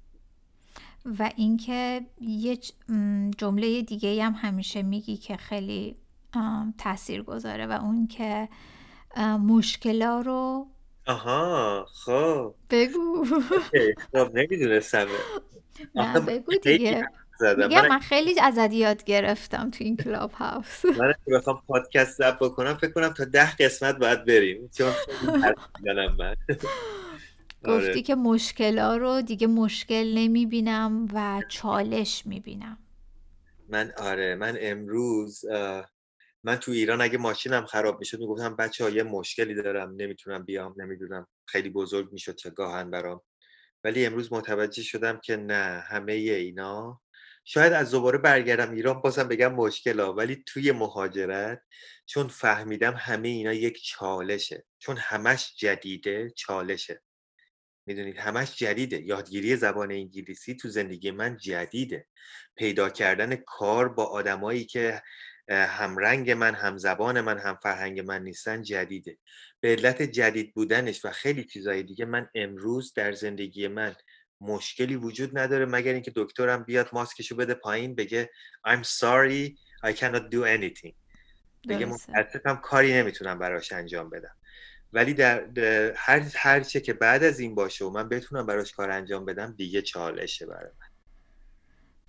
و 1.06 1.32
اینکه 1.36 2.02
یه 2.22 2.58
جمله 3.38 3.82
دیگه 3.82 4.24
هم 4.24 4.36
همیشه 4.42 4.82
میگی 4.82 5.18
که 5.18 5.38
خیلی 5.38 5.96
تاثیر 6.78 7.24
گذاره 7.24 7.68
و 7.68 7.72
اون 7.72 8.08
که 8.08 8.50
مشکلا 9.40 10.22
رو 10.22 10.68
آها 11.08 11.86
خب. 12.06 12.54
بگو. 12.70 13.26
خب 14.14 14.32
نمی‌دونستم. 14.34 15.06
نه 15.96 16.20
بگو 16.20 16.52
دیگه. 16.64 17.08
میگم 17.58 17.88
من 17.88 18.00
خیلی 18.00 18.40
ازت 18.40 18.74
یاد 18.74 19.04
گرفتم 19.04 19.70
تو 19.70 19.84
این 19.84 19.98
کلاب 19.98 20.32
هاوس 20.32 20.86
من 21.00 21.14
بخوام 21.28 21.62
پادکست 21.68 22.18
ضبط 22.18 22.40
بکنم 22.40 22.74
فکر 22.74 22.92
کنم 22.92 23.10
تا 23.10 23.26
ده 23.26 23.56
قسمت 23.56 23.98
باید 23.98 24.26
بریم. 24.26 24.70
چون 24.78 24.92
من. 26.20 26.36
گفتی 27.64 27.90
آره. 27.90 28.02
که 28.02 28.16
مشکلا 28.16 28.98
رو 28.98 29.22
دیگه 29.22 29.48
مشکل 29.48 30.14
نمی‌بینم 30.18 31.08
و 31.14 31.42
چالش 31.50 32.26
می‌بینم. 32.26 32.78
من 33.70 33.94
آره 33.98 34.36
من 34.36 34.58
امروز 34.62 35.46
من 36.44 36.56
تو 36.56 36.72
ایران 36.72 37.02
اگه 37.02 37.18
ماشینم 37.18 37.66
خراب 37.66 38.00
می‌شد 38.00 38.20
می‌گفتم 38.20 38.56
بچه 38.56 38.84
ها 38.84 38.90
یه 38.90 39.04
مشکلی 39.04 39.56
دارم 39.56 39.94
نمی‌تونم 39.98 40.46
بیام 40.46 40.76
نمی‌دونم 40.78 41.28
خیلی 41.46 41.70
بزرگ 41.70 42.12
می‌شد 42.12 42.36
چه 42.36 42.50
گاهن 42.50 42.92
برام. 42.92 43.22
ولی 43.84 44.06
امروز 44.06 44.34
متوجه 44.34 44.84
شدم 44.84 45.20
که 45.20 45.36
نه 45.38 45.84
همه 45.88 46.14
اینا 46.14 47.02
شاید 47.46 47.74
از 47.74 47.92
دوباره 47.92 48.18
برگردم 48.18 48.72
ایران 48.72 49.02
بازم 49.02 49.28
بگم 49.28 49.54
مشکل 49.54 50.00
ها 50.00 50.14
ولی 50.14 50.44
توی 50.48 50.72
مهاجرت 50.72 51.62
چون 52.06 52.28
فهمیدم 52.28 52.94
همه 52.98 53.28
اینا 53.28 53.54
یک 53.54 53.84
چالشه 53.84 54.66
چون 54.80 54.98
همش 54.98 55.54
جدیده 55.58 56.34
چالشه. 56.36 57.02
می‌دونید 57.86 58.18
همش 58.18 58.56
جدیده. 58.56 59.02
یادگیری 59.02 59.56
زبان 59.56 59.92
انگلیسی 59.92 60.56
تو 60.56 60.70
زندگی 60.70 61.12
من 61.12 61.38
جدیده. 61.38 62.08
پیدا 62.56 62.90
کردن 62.90 63.36
کار 63.36 63.90
با 63.90 64.06
آدمایی 64.06 64.66
که 64.66 65.02
همرنگ 65.50 66.32
من 66.32 66.56
هم 66.56 66.78
زبان 66.78 67.22
من 67.22 67.38
هم 67.38 67.60
فرهنگ 67.64 68.00
من 68.00 68.24
نیستن 68.24 68.64
جدیده. 68.64 69.18
به 69.60 69.70
علت 69.70 70.02
جدید 70.02 70.54
بودنش 70.54 71.06
و 71.06 71.10
خیلی 71.10 71.44
چیزهای 71.44 71.84
دیگه 71.84 72.06
من 72.06 72.30
امروز 72.36 72.94
در 72.94 73.12
زندگی 73.12 73.68
من 73.68 73.96
مشکلی 74.42 74.96
وجود 74.96 75.38
نداره 75.38 75.66
مگر 75.66 75.94
اینکه 75.94 76.12
دکترم 76.16 76.64
بیاد 76.64 76.90
ماسکشو 76.94 77.36
بده 77.36 77.54
پایین 77.54 77.96
بگه 77.96 78.30
I'm 78.68 78.84
sorry 78.84 79.58
I 79.86 79.94
cannot 79.94 80.30
do 80.32 80.44
anything. 80.58 80.94
بگه 81.70 81.86
متاسفم 81.86 82.56
کاری 82.56 82.94
نمی‌تونم 82.94 83.40
براش 83.40 83.72
انجام 83.72 84.10
بدم. 84.10 84.36
ولی 84.94 85.14
در, 85.14 85.44
هر 85.96 86.32
هر 86.36 86.60
چه 86.60 86.80
که 86.80 86.94
بعد 86.94 87.24
از 87.24 87.40
این 87.40 87.56
باشه 87.56 87.86
و 87.86 87.90
من 87.90 88.10
بتونم 88.10 88.46
براش 88.46 88.74
کار 88.74 88.92
انجام 88.92 89.26
بدم 89.26 89.52
دیگه 89.52 89.82
چالشه 89.82 90.46
برای 90.46 90.72
من. 90.80 90.88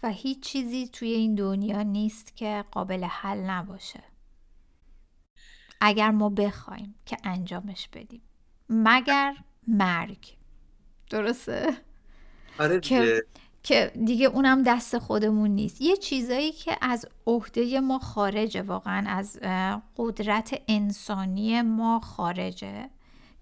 و 0.02 0.12
هیچ 0.12 0.40
چیزی 0.40 0.88
توی 0.88 1.08
این 1.08 1.34
دنیا 1.34 1.82
نیست 1.82 2.36
که 2.36 2.64
قابل 2.70 3.04
حل 3.04 3.38
نباشه. 3.38 4.02
اگر 5.80 6.10
ما 6.10 6.28
بخوایم 6.28 6.94
که 7.06 7.16
انجامش 7.24 7.88
بدیم. 7.92 8.22
مگر 8.68 9.34
مرگ. 9.68 10.36
درسته؟ 11.10 11.76
آره 12.58 12.80
که 12.80 13.24
که 13.64 13.92
دیگه 14.04 14.26
اونم 14.26 14.62
دست 14.62 14.98
خودمون 14.98 15.50
نیست. 15.50 15.80
یه 15.80 15.96
چیزایی 15.96 16.52
که 16.52 16.76
از 16.80 17.06
عهده 17.26 17.80
ما 17.80 17.98
خارجه 17.98 18.62
واقعا 18.62 19.04
از 19.08 19.38
قدرت 19.96 20.62
انسانی 20.68 21.62
ما 21.62 22.00
خارجه 22.00 22.90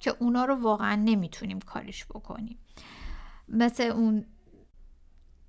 که 0.00 0.14
اونا 0.18 0.44
رو 0.44 0.54
واقعا 0.54 0.94
نمی‌تونیم 0.94 1.60
کاریش 1.60 2.04
بکنیم. 2.04 2.58
مثل 3.48 3.82
اون 3.82 4.24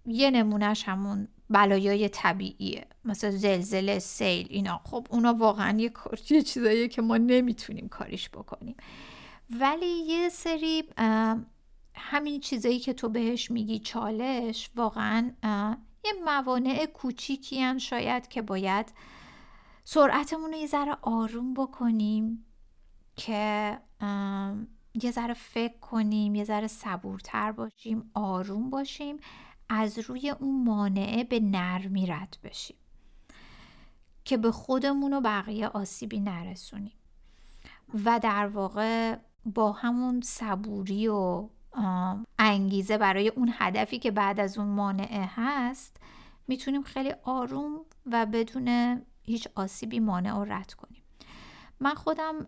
یه 0.05 0.32
نمونهش 0.32 0.84
همون 0.84 1.28
بلایای 1.49 2.09
طبیعیه. 2.09 2.88
مثل 3.05 3.30
زلزله 3.30 3.99
سیل 3.99 4.47
اینا. 4.49 4.82
خب 4.84 5.07
اونا 5.09 5.34
واقعا 5.34 5.80
یه, 5.80 5.91
یه 6.30 6.41
چیزاییه 6.41 6.88
که 6.88 7.01
ما 7.01 7.17
نمی‌تونیم 7.17 7.88
کاریش 7.88 8.30
بکنیم. 8.30 8.76
ولی 9.59 9.86
یه 9.86 10.30
سری 10.30 10.84
همین 11.95 12.39
چیزایی 12.39 12.79
که 12.79 12.93
تو 12.93 13.09
بهش 13.09 13.51
میگی 13.51 13.79
چالش 13.79 14.69
واقعا 14.75 15.31
یه 16.05 16.13
موانع 16.25 16.85
کوچیکی 16.85 17.61
هم 17.61 17.77
شاید 17.77 18.27
که 18.27 18.41
باید 18.41 18.93
سرعتمون 19.83 20.51
رو 20.51 20.57
یه 20.57 20.67
ذره 20.67 20.97
آروم 21.01 21.53
بکنیم 21.53 22.45
که 23.15 23.79
یه 25.01 25.11
ذره 25.11 25.33
فکر 25.33 25.79
کنیم 25.79 26.35
یه 26.35 26.43
ذره 26.43 26.67
صبورتر 26.67 27.51
باشیم 27.51 28.11
آروم 28.13 28.69
باشیم 28.69 29.17
از 29.69 29.99
روی 29.99 30.29
اون 30.29 30.63
مانعه 30.63 31.23
به 31.23 31.39
نرمی 31.39 32.05
رد 32.05 32.37
بشیم 32.43 32.77
که 34.25 34.37
به 34.37 34.51
خودمون 34.51 35.13
و 35.13 35.21
بقیه 35.21 35.67
آسیبی 35.67 36.19
نرسونیم. 36.19 36.97
و 38.05 38.19
در 38.19 38.47
واقع 38.47 39.17
با 39.45 39.71
همون 39.71 40.21
صبوری 40.21 41.07
و 41.07 41.49
انگیزه 42.39 42.97
برای 42.97 43.28
اون 43.28 43.53
هدفی 43.53 43.99
که 43.99 44.11
بعد 44.11 44.39
از 44.39 44.57
اون 44.57 44.67
مانعه 44.67 45.30
هست 45.36 45.97
می‌تونیم 46.47 46.84
خیلی 46.84 47.13
آروم 47.24 47.80
و 48.05 48.26
بدون 48.26 49.01
هیچ 49.24 49.47
آسیبی 49.55 49.99
مانع 49.99 50.32
رو 50.32 50.43
رد 50.53 50.74
کنیم. 50.74 51.03
من 51.80 51.93
خودم 51.93 52.47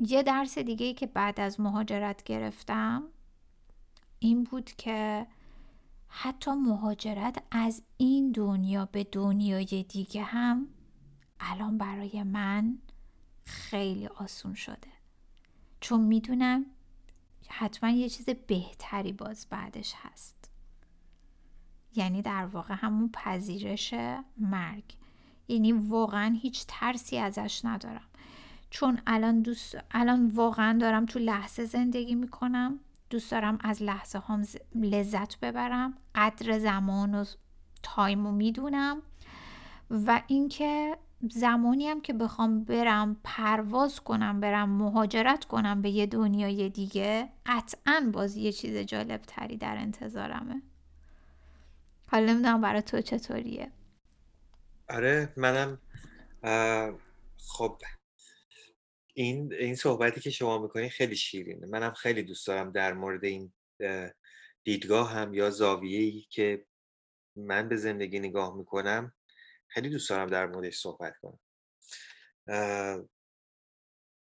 یه 0.00 0.22
درس 0.22 0.58
دیگه 0.58 0.94
که 0.94 1.06
بعد 1.06 1.40
از 1.40 1.60
مهاجرت 1.60 2.22
گرفتم 2.22 3.02
این 4.18 4.44
بود 4.44 4.64
که 4.64 5.26
حتی 6.08 6.50
مهاجرت 6.50 7.42
از 7.50 7.82
این 7.96 8.32
دنیا 8.32 8.84
به 8.92 9.04
دنیای 9.04 9.86
دیگه 9.88 10.22
هم 10.22 10.68
الان 11.40 11.78
برای 11.78 12.22
من 12.22 12.78
خیلی 13.44 14.06
آسون 14.06 14.54
شده. 14.54 14.88
چون 15.80 16.00
می‌دونم 16.00 16.66
حتما 17.50 17.90
یه 17.90 18.08
چیز 18.08 18.28
بهتری 18.46 19.12
باز 19.12 19.46
بعدش 19.50 19.94
هست. 19.96 20.50
یعنی 21.96 22.22
در 22.22 22.46
واقع 22.46 22.74
همون 22.78 23.10
پذیرش 23.12 23.94
مرگ. 24.36 24.84
یعنی 25.48 25.72
واقعا 25.72 26.38
هیچ 26.42 26.64
ترسی 26.68 27.18
ازش 27.18 27.60
ندارم. 27.64 28.06
چون 28.70 29.00
الان 29.06 29.42
دوست 29.42 29.76
الان 29.90 30.28
واقعا 30.28 30.78
دارم 30.78 31.06
تو 31.06 31.18
لحظه 31.18 31.64
زندگی 31.64 32.14
می‌کنم 32.14 32.80
دوست 33.10 33.30
دارم 33.30 33.58
از 33.60 33.82
لحظه 33.82 34.18
هم 34.18 34.44
لذت 34.74 35.40
ببرم 35.40 35.94
قدر 36.14 36.58
زمان 36.58 37.14
و 37.14 37.24
تایم 37.82 38.26
رو 38.26 38.32
می‌دونم 38.32 39.02
و 39.90 40.22
اینکه 40.26 40.98
زمانی 41.28 41.88
هم 41.88 42.00
که 42.00 42.12
بخوام 42.12 42.64
برم 42.64 43.20
پرواز 43.24 44.00
کنم 44.00 44.40
برم 44.40 44.68
مهاجرت 44.68 45.44
کنم 45.44 45.82
به 45.82 45.90
یه 45.90 46.06
دنیای 46.06 46.68
دیگه 46.68 47.28
قطعا 47.46 48.10
باز 48.12 48.36
یه 48.36 48.52
چیز 48.52 48.76
جالب 48.76 49.22
تری 49.22 49.56
در 49.56 49.76
انتظارمه. 49.76 50.62
حالا 52.06 52.32
نمی‌دونم 52.32 52.60
برای 52.60 52.82
تو 52.82 53.00
چطوریه. 53.00 53.72
آره 54.88 55.32
منم 55.36 55.78
خب 57.36 57.78
این 59.14 59.52
این 59.52 59.74
صحبتی 59.74 60.20
که 60.20 60.30
شما 60.30 60.58
می‌کنین 60.58 60.88
خیلی 60.88 61.16
شیرینه. 61.16 61.66
منم 61.66 61.92
خیلی 61.92 62.22
دوست 62.22 62.46
دارم 62.46 62.72
در 62.72 62.92
مورد 62.92 63.24
این 63.24 63.52
دیدگاه 64.64 65.10
هم 65.12 65.34
یا 65.34 65.50
زاویه‌ای 65.50 66.26
که 66.30 66.66
من 67.36 67.68
به 67.68 67.76
زندگی 67.76 68.18
نگاه 68.18 68.56
می‌کنم 68.56 69.12
خیلی 69.70 69.90
دوست 69.90 70.10
دارم 70.10 70.26
در 70.26 70.46
موردش 70.46 70.76
صحبت 70.76 71.14
کنم. 71.22 71.38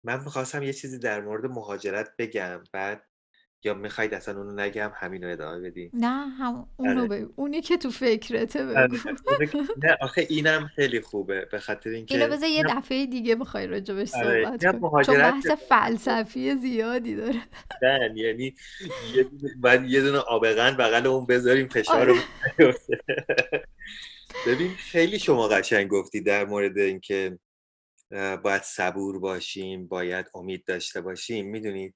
من 0.04 0.24
می‌خواستم 0.24 0.64
یه 0.64 0.74
چیزی 0.74 1.00
در 1.00 1.22
مورد 1.22 1.46
مهاجرت 1.46 2.10
بگم 2.18 2.64
بعد 2.74 3.04
یا 3.64 3.74
می‌خواید 3.74 4.14
اصلا 4.14 4.38
اونو 4.38 4.62
نگم 4.62 4.92
همین 4.96 5.24
رو 5.24 5.32
ادامه 5.32 5.70
بدیم 5.70 5.92
نه 5.94 6.30
هم 6.30 6.70
اونو 6.78 7.00
آره. 7.00 7.08
بگو. 7.08 7.34
اونی 7.36 7.62
که 7.62 7.78
تو 7.78 7.90
فکرته 7.90 8.66
آره. 8.66 8.88
بگو. 9.40 9.64
نه 9.84 9.98
آخه 10.02 10.28
اینم 10.30 10.68
خیلی 10.76 11.02
خوبه. 11.02 11.48
به 11.52 11.60
خاطر 11.60 11.90
اینکه 11.90 12.16
اینو 12.16 12.34
بذار 12.34 12.50
یه 12.50 12.64
دفعه 12.70 13.06
دیگه 13.06 13.36
بخوای 13.36 13.68
راجبش 13.68 14.14
آره، 14.14 14.44
صحبت 14.44 14.80
کنی. 14.82 15.06
چون 15.06 15.18
بحث 15.18 15.48
فلسفی 15.48 16.56
زیادی 16.56 17.16
داره. 17.16 17.42
نه 17.82 18.14
یعنی 18.16 18.56
بعد 19.58 19.86
یه 19.86 20.02
دونه 20.02 20.18
آبغن 20.18 20.78
بغل 20.78 21.08
اون 21.08 21.26
بذاریم 21.26 21.68
فشار 21.68 22.06
رو 22.06 22.16
ببین 24.48 24.76
خیلی 24.76 25.20
شما 25.20 25.48
قشنگ 25.48 25.88
گفتی 25.88 26.22
در 26.22 26.46
مورد 26.46 26.78
اینکه 26.78 27.40
باید 28.44 28.62
صبور 28.62 29.20
باشیم 29.20 29.88
باید 29.88 30.32
امید 30.34 30.66
داشته 30.66 31.02
باشیم. 31.02 31.50
می‌دونید 31.50 31.96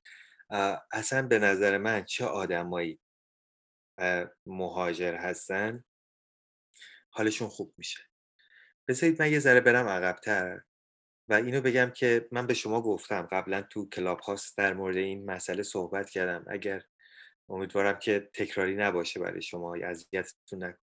اصلا 0.91 1.27
به 1.27 1.39
نظر 1.39 1.77
من 1.77 2.03
چه 2.03 2.25
آدمایی 2.25 2.99
مهاجر 4.45 5.15
هستن 5.15 5.83
حالشون 7.09 7.47
خوب 7.47 7.73
میشه. 7.77 7.99
بذارید 8.87 9.21
من 9.21 9.31
یه 9.31 9.39
ذره 9.39 9.61
برم 9.61 9.87
عقبتر 9.87 10.61
و 11.29 11.33
اینو 11.33 11.61
بگم 11.61 11.91
که 11.95 12.27
من 12.31 12.47
به 12.47 12.53
شما 12.53 12.81
گفتم 12.81 13.27
قبلا 13.31 13.61
تو 13.61 13.89
کلاب 13.89 14.19
هاست 14.19 14.57
در 14.57 14.73
مورد 14.73 14.97
این 14.97 15.25
مسئله 15.25 15.63
صحبت 15.63 16.09
کردم. 16.09 16.45
اگر 16.49 16.83
امیدوارم 17.49 17.99
که 17.99 18.29
تکراری 18.33 18.75
نباشه 18.75 19.19
برای 19.19 19.41
شما 19.41 19.75
اذیتتون 19.75 20.63
نکنه 20.63 20.90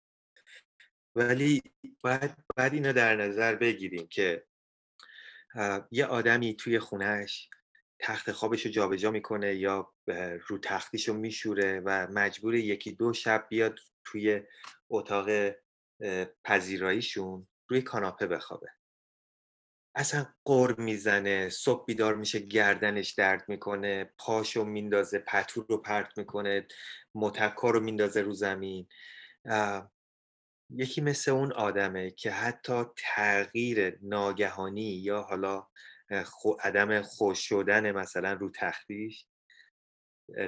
ولی 1.17 1.63
باید, 2.03 2.31
باید 2.57 2.73
اینو 2.73 2.93
در 2.93 3.17
نظر 3.17 3.55
بگیریم 3.55 4.07
که 4.07 4.45
یه 5.91 6.07
آدمی 6.07 6.57
توی 6.57 6.79
خونهش 6.79 7.49
تخت 7.99 8.33
خوابش 8.33 8.67
رو 8.67 8.73
جابجا 8.73 9.11
می‌کنه 9.11 9.55
یا 9.55 9.93
رو 10.47 10.59
تختیش 10.59 11.09
رو 11.09 11.15
میشوره 11.15 11.81
و 11.81 12.07
مجبور 12.11 12.55
یکی 12.55 12.93
دو 12.93 13.13
شب 13.13 13.47
بیاد 13.49 13.79
توی 14.05 14.43
اتاق 14.91 15.55
پذیراییشون 16.45 17.49
روی 17.69 17.83
کاناپه 17.83 18.27
بخوابه. 18.27 18.69
اصلا 19.95 20.27
قر 20.45 20.75
می‌زنه 20.79 21.49
صبح 21.49 21.85
بیدار 21.85 22.15
میشه 22.15 22.39
گردنش 22.39 23.11
درد 23.11 23.45
می‌کنه 23.49 24.13
پاشو 24.19 24.65
میندازه 24.65 25.19
پتور 25.19 25.67
رو 25.69 25.77
پرت 25.77 26.19
می‌کنه 26.19 26.67
متکا 27.15 27.71
رو 27.71 27.81
میندازه 27.81 28.23
رو 28.23 28.33
زمین. 28.33 28.89
یکی 30.77 31.01
مثل 31.01 31.31
اون 31.31 31.53
آدمه 31.53 32.11
که 32.11 32.31
حتی 32.31 32.85
تغییر 32.97 33.99
ناگهانی 34.03 34.83
یا 34.95 35.23
حالا 35.23 35.66
عدم 36.61 37.03
خوش 37.03 37.49
شدن 37.49 37.93
مثلا 37.93 38.33
رو 38.33 38.51
تختیش 38.51 39.27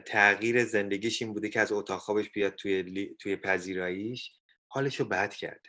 تغییر 0.07 0.65
زندگیش 0.65 1.23
این 1.23 1.33
بوده 1.33 1.49
که 1.49 1.61
از 1.61 1.73
اتاق 1.73 2.01
خوابش 2.01 2.31
بیاد 2.31 2.55
توی, 2.55 3.15
توی 3.19 3.37
پذیراییش 3.37 4.33
حالشو 4.69 5.05
بد 5.05 5.35
کرده. 5.35 5.69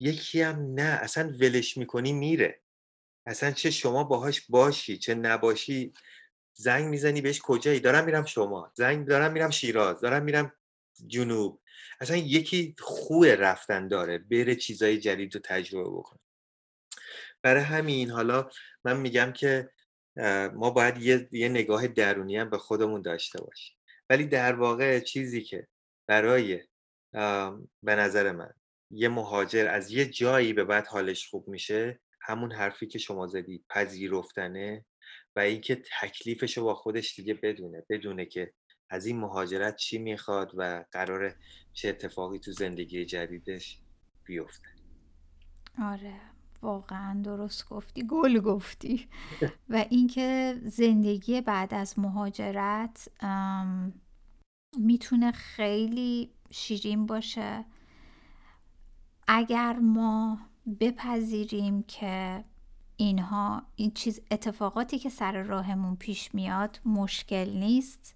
یکی 0.00 0.42
هم 0.42 0.74
نه 0.74 0.82
اصلا 1.02 1.28
ولش 1.40 1.76
می‌کنی 1.76 2.12
میره. 2.12 2.60
اصلا 3.26 3.50
چه 3.50 3.70
شما 3.70 4.04
باهاش 4.04 4.46
باشی 4.48 4.98
چه 4.98 5.14
نباشی 5.14 5.92
زنگ 6.56 6.84
می‌زنی 6.84 7.20
بهش 7.20 7.40
کجایی؟ 7.40 7.80
دارم 7.80 8.04
میرم 8.04 8.24
شما 8.24 8.72
زنگ 8.74 9.06
دارم 9.08 9.32
میرم 9.32 9.50
شیراز. 9.50 10.00
دارم 10.00 10.22
میرم 10.24 10.52
جنوب. 11.06 11.60
اصلا 12.00 12.16
یکی 12.16 12.74
خوب 12.78 13.24
رفتن 13.24 13.88
داره 13.88 14.18
بره 14.18 14.54
چیزای 14.54 14.98
جدید 14.98 15.34
رو 15.34 15.40
تجربه 15.44 15.90
بکنه. 15.90 16.20
برای 17.42 17.62
همین 17.62 18.10
حالا 18.10 18.50
من 18.84 19.00
میگم 19.00 19.32
که 19.32 19.70
ما 20.54 20.70
باید 20.70 20.98
یه, 20.98 21.28
یه 21.32 21.48
نگاه 21.48 21.86
درونی 21.86 22.36
هم 22.36 22.50
به 22.50 22.58
خودمون 22.58 23.02
داشته 23.02 23.42
باشیم. 23.42 23.76
ولی 24.10 24.24
در 24.24 24.54
واقع 24.54 25.00
چیزی 25.00 25.42
که 25.42 25.66
برای 26.06 26.62
به 27.82 27.94
نظر 27.94 28.32
من 28.32 28.52
یه 28.90 29.08
مهاجر 29.08 29.68
از 29.68 29.90
یه 29.90 30.06
جایی 30.06 30.52
به 30.52 30.64
بعد 30.64 30.86
حالش 30.86 31.28
خوب 31.28 31.48
میشه 31.48 32.00
همون 32.20 32.52
حرفی 32.52 32.86
که 32.86 32.98
شما 32.98 33.26
زدی 33.26 33.64
پذیرفتنه 33.70 34.84
و 35.36 35.40
اینکه 35.40 35.82
تکلیفش 36.00 36.56
رو 36.58 36.64
با 36.64 36.74
خودش 36.74 37.14
دیگه 37.14 37.34
بدونه 37.34 37.84
بدونه 37.90 38.26
که 38.26 38.52
از 38.90 39.06
این 39.06 39.20
مهاجرت 39.20 39.76
چی 39.76 39.98
می‌خواد 39.98 40.52
و 40.54 40.84
قرار 40.92 41.34
چه 41.72 41.88
اتفاقی 41.88 42.38
تو 42.38 42.52
زندگی 42.52 43.04
جدیدش 43.04 43.78
بیفته؟ 44.24 44.68
آره 45.82 46.20
واقعا 46.62 47.22
درست 47.22 47.68
گفتی 47.68 48.06
گل 48.06 48.40
گفتی. 48.40 49.08
و 49.68 49.84
اینکه 49.90 50.60
زندگی 50.64 51.40
بعد 51.40 51.74
از 51.74 51.98
مهاجرت 51.98 53.08
می‌تونه 54.78 55.32
خیلی 55.32 56.30
شیرین 56.50 57.06
باشه. 57.06 57.64
اگر 59.28 59.78
ما 59.78 60.38
بپذیریم 60.80 61.82
که 61.82 62.44
اینها 62.96 63.62
این 63.76 63.90
چیز 63.90 64.20
اتفاقاتی 64.30 64.98
که 64.98 65.10
سر 65.10 65.42
راهمون 65.42 65.96
پیش 65.96 66.34
میاد 66.34 66.80
مشکل 66.84 67.50
نیست. 67.50 68.14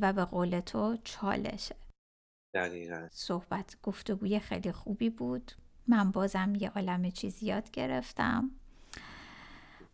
و 0.00 0.12
به 0.12 0.24
قول 0.24 0.60
تو 0.60 0.96
چالشه. 1.04 1.76
دقیقا. 2.54 3.08
صحبت 3.12 3.76
گفتگوی 3.82 4.38
خیلی 4.38 4.72
خوبی 4.72 5.10
بود. 5.10 5.52
من 5.86 6.10
بازم 6.10 6.52
یه 6.60 6.70
عالم 6.70 7.10
چیز 7.10 7.42
یاد 7.42 7.70
گرفتم. 7.70 8.50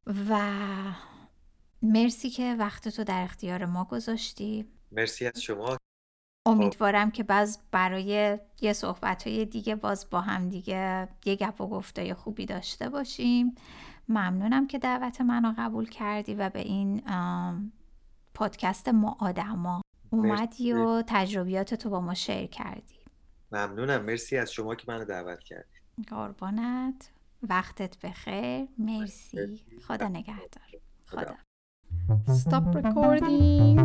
و 0.06 0.40
مرسی 1.82 2.30
که 2.30 2.56
وقت 2.58 2.88
تو 2.88 3.04
در 3.04 3.22
اختیار 3.22 3.64
ما 3.64 3.84
گذاشتی. 3.84 4.66
مرسی 4.92 5.26
از 5.26 5.42
شما. 5.42 5.76
امیدوارم 6.46 7.10
که 7.10 7.22
باز 7.22 7.58
برای 7.70 8.38
یه 8.60 8.72
صحبت 8.72 9.26
های 9.26 9.44
دیگه 9.44 9.74
باز 9.74 10.10
با 10.10 10.20
هم 10.20 10.48
دیگه 10.48 11.08
یه 11.24 11.36
گپ 11.36 11.60
و 11.60 11.68
گفته 11.68 12.14
خوبی 12.14 12.46
داشته 12.46 12.88
باشیم. 12.88 13.54
ممنونم 14.08 14.66
که 14.66 14.78
دعوت 14.78 15.20
منو 15.20 15.54
قبول 15.58 15.88
کردی 15.88 16.34
و 16.34 16.50
به 16.50 16.60
این 16.60 17.02
پادکست 18.34 18.88
ما 18.88 19.16
آدما. 19.20 19.82
اومدی 20.18 20.72
و 20.72 21.02
تجربیات 21.06 21.74
تو 21.74 21.90
با 21.90 22.00
ما 22.00 22.14
شیر 22.14 22.46
کردی. 22.46 22.98
ممنونم. 23.52 24.04
مرسی 24.04 24.36
از 24.36 24.52
شما 24.52 24.74
که 24.74 24.84
منو 24.88 25.04
دعوت 25.04 25.40
کردی. 25.40 25.78
قربانت. 26.08 27.10
وقتت 27.42 27.98
بخیر. 27.98 28.68
مرسی. 28.78 29.60
خدا 29.88 30.08
نگهدار. 30.08 30.66
خدا. 31.06 31.34
Stop 32.42 32.66
recording. 32.82 33.78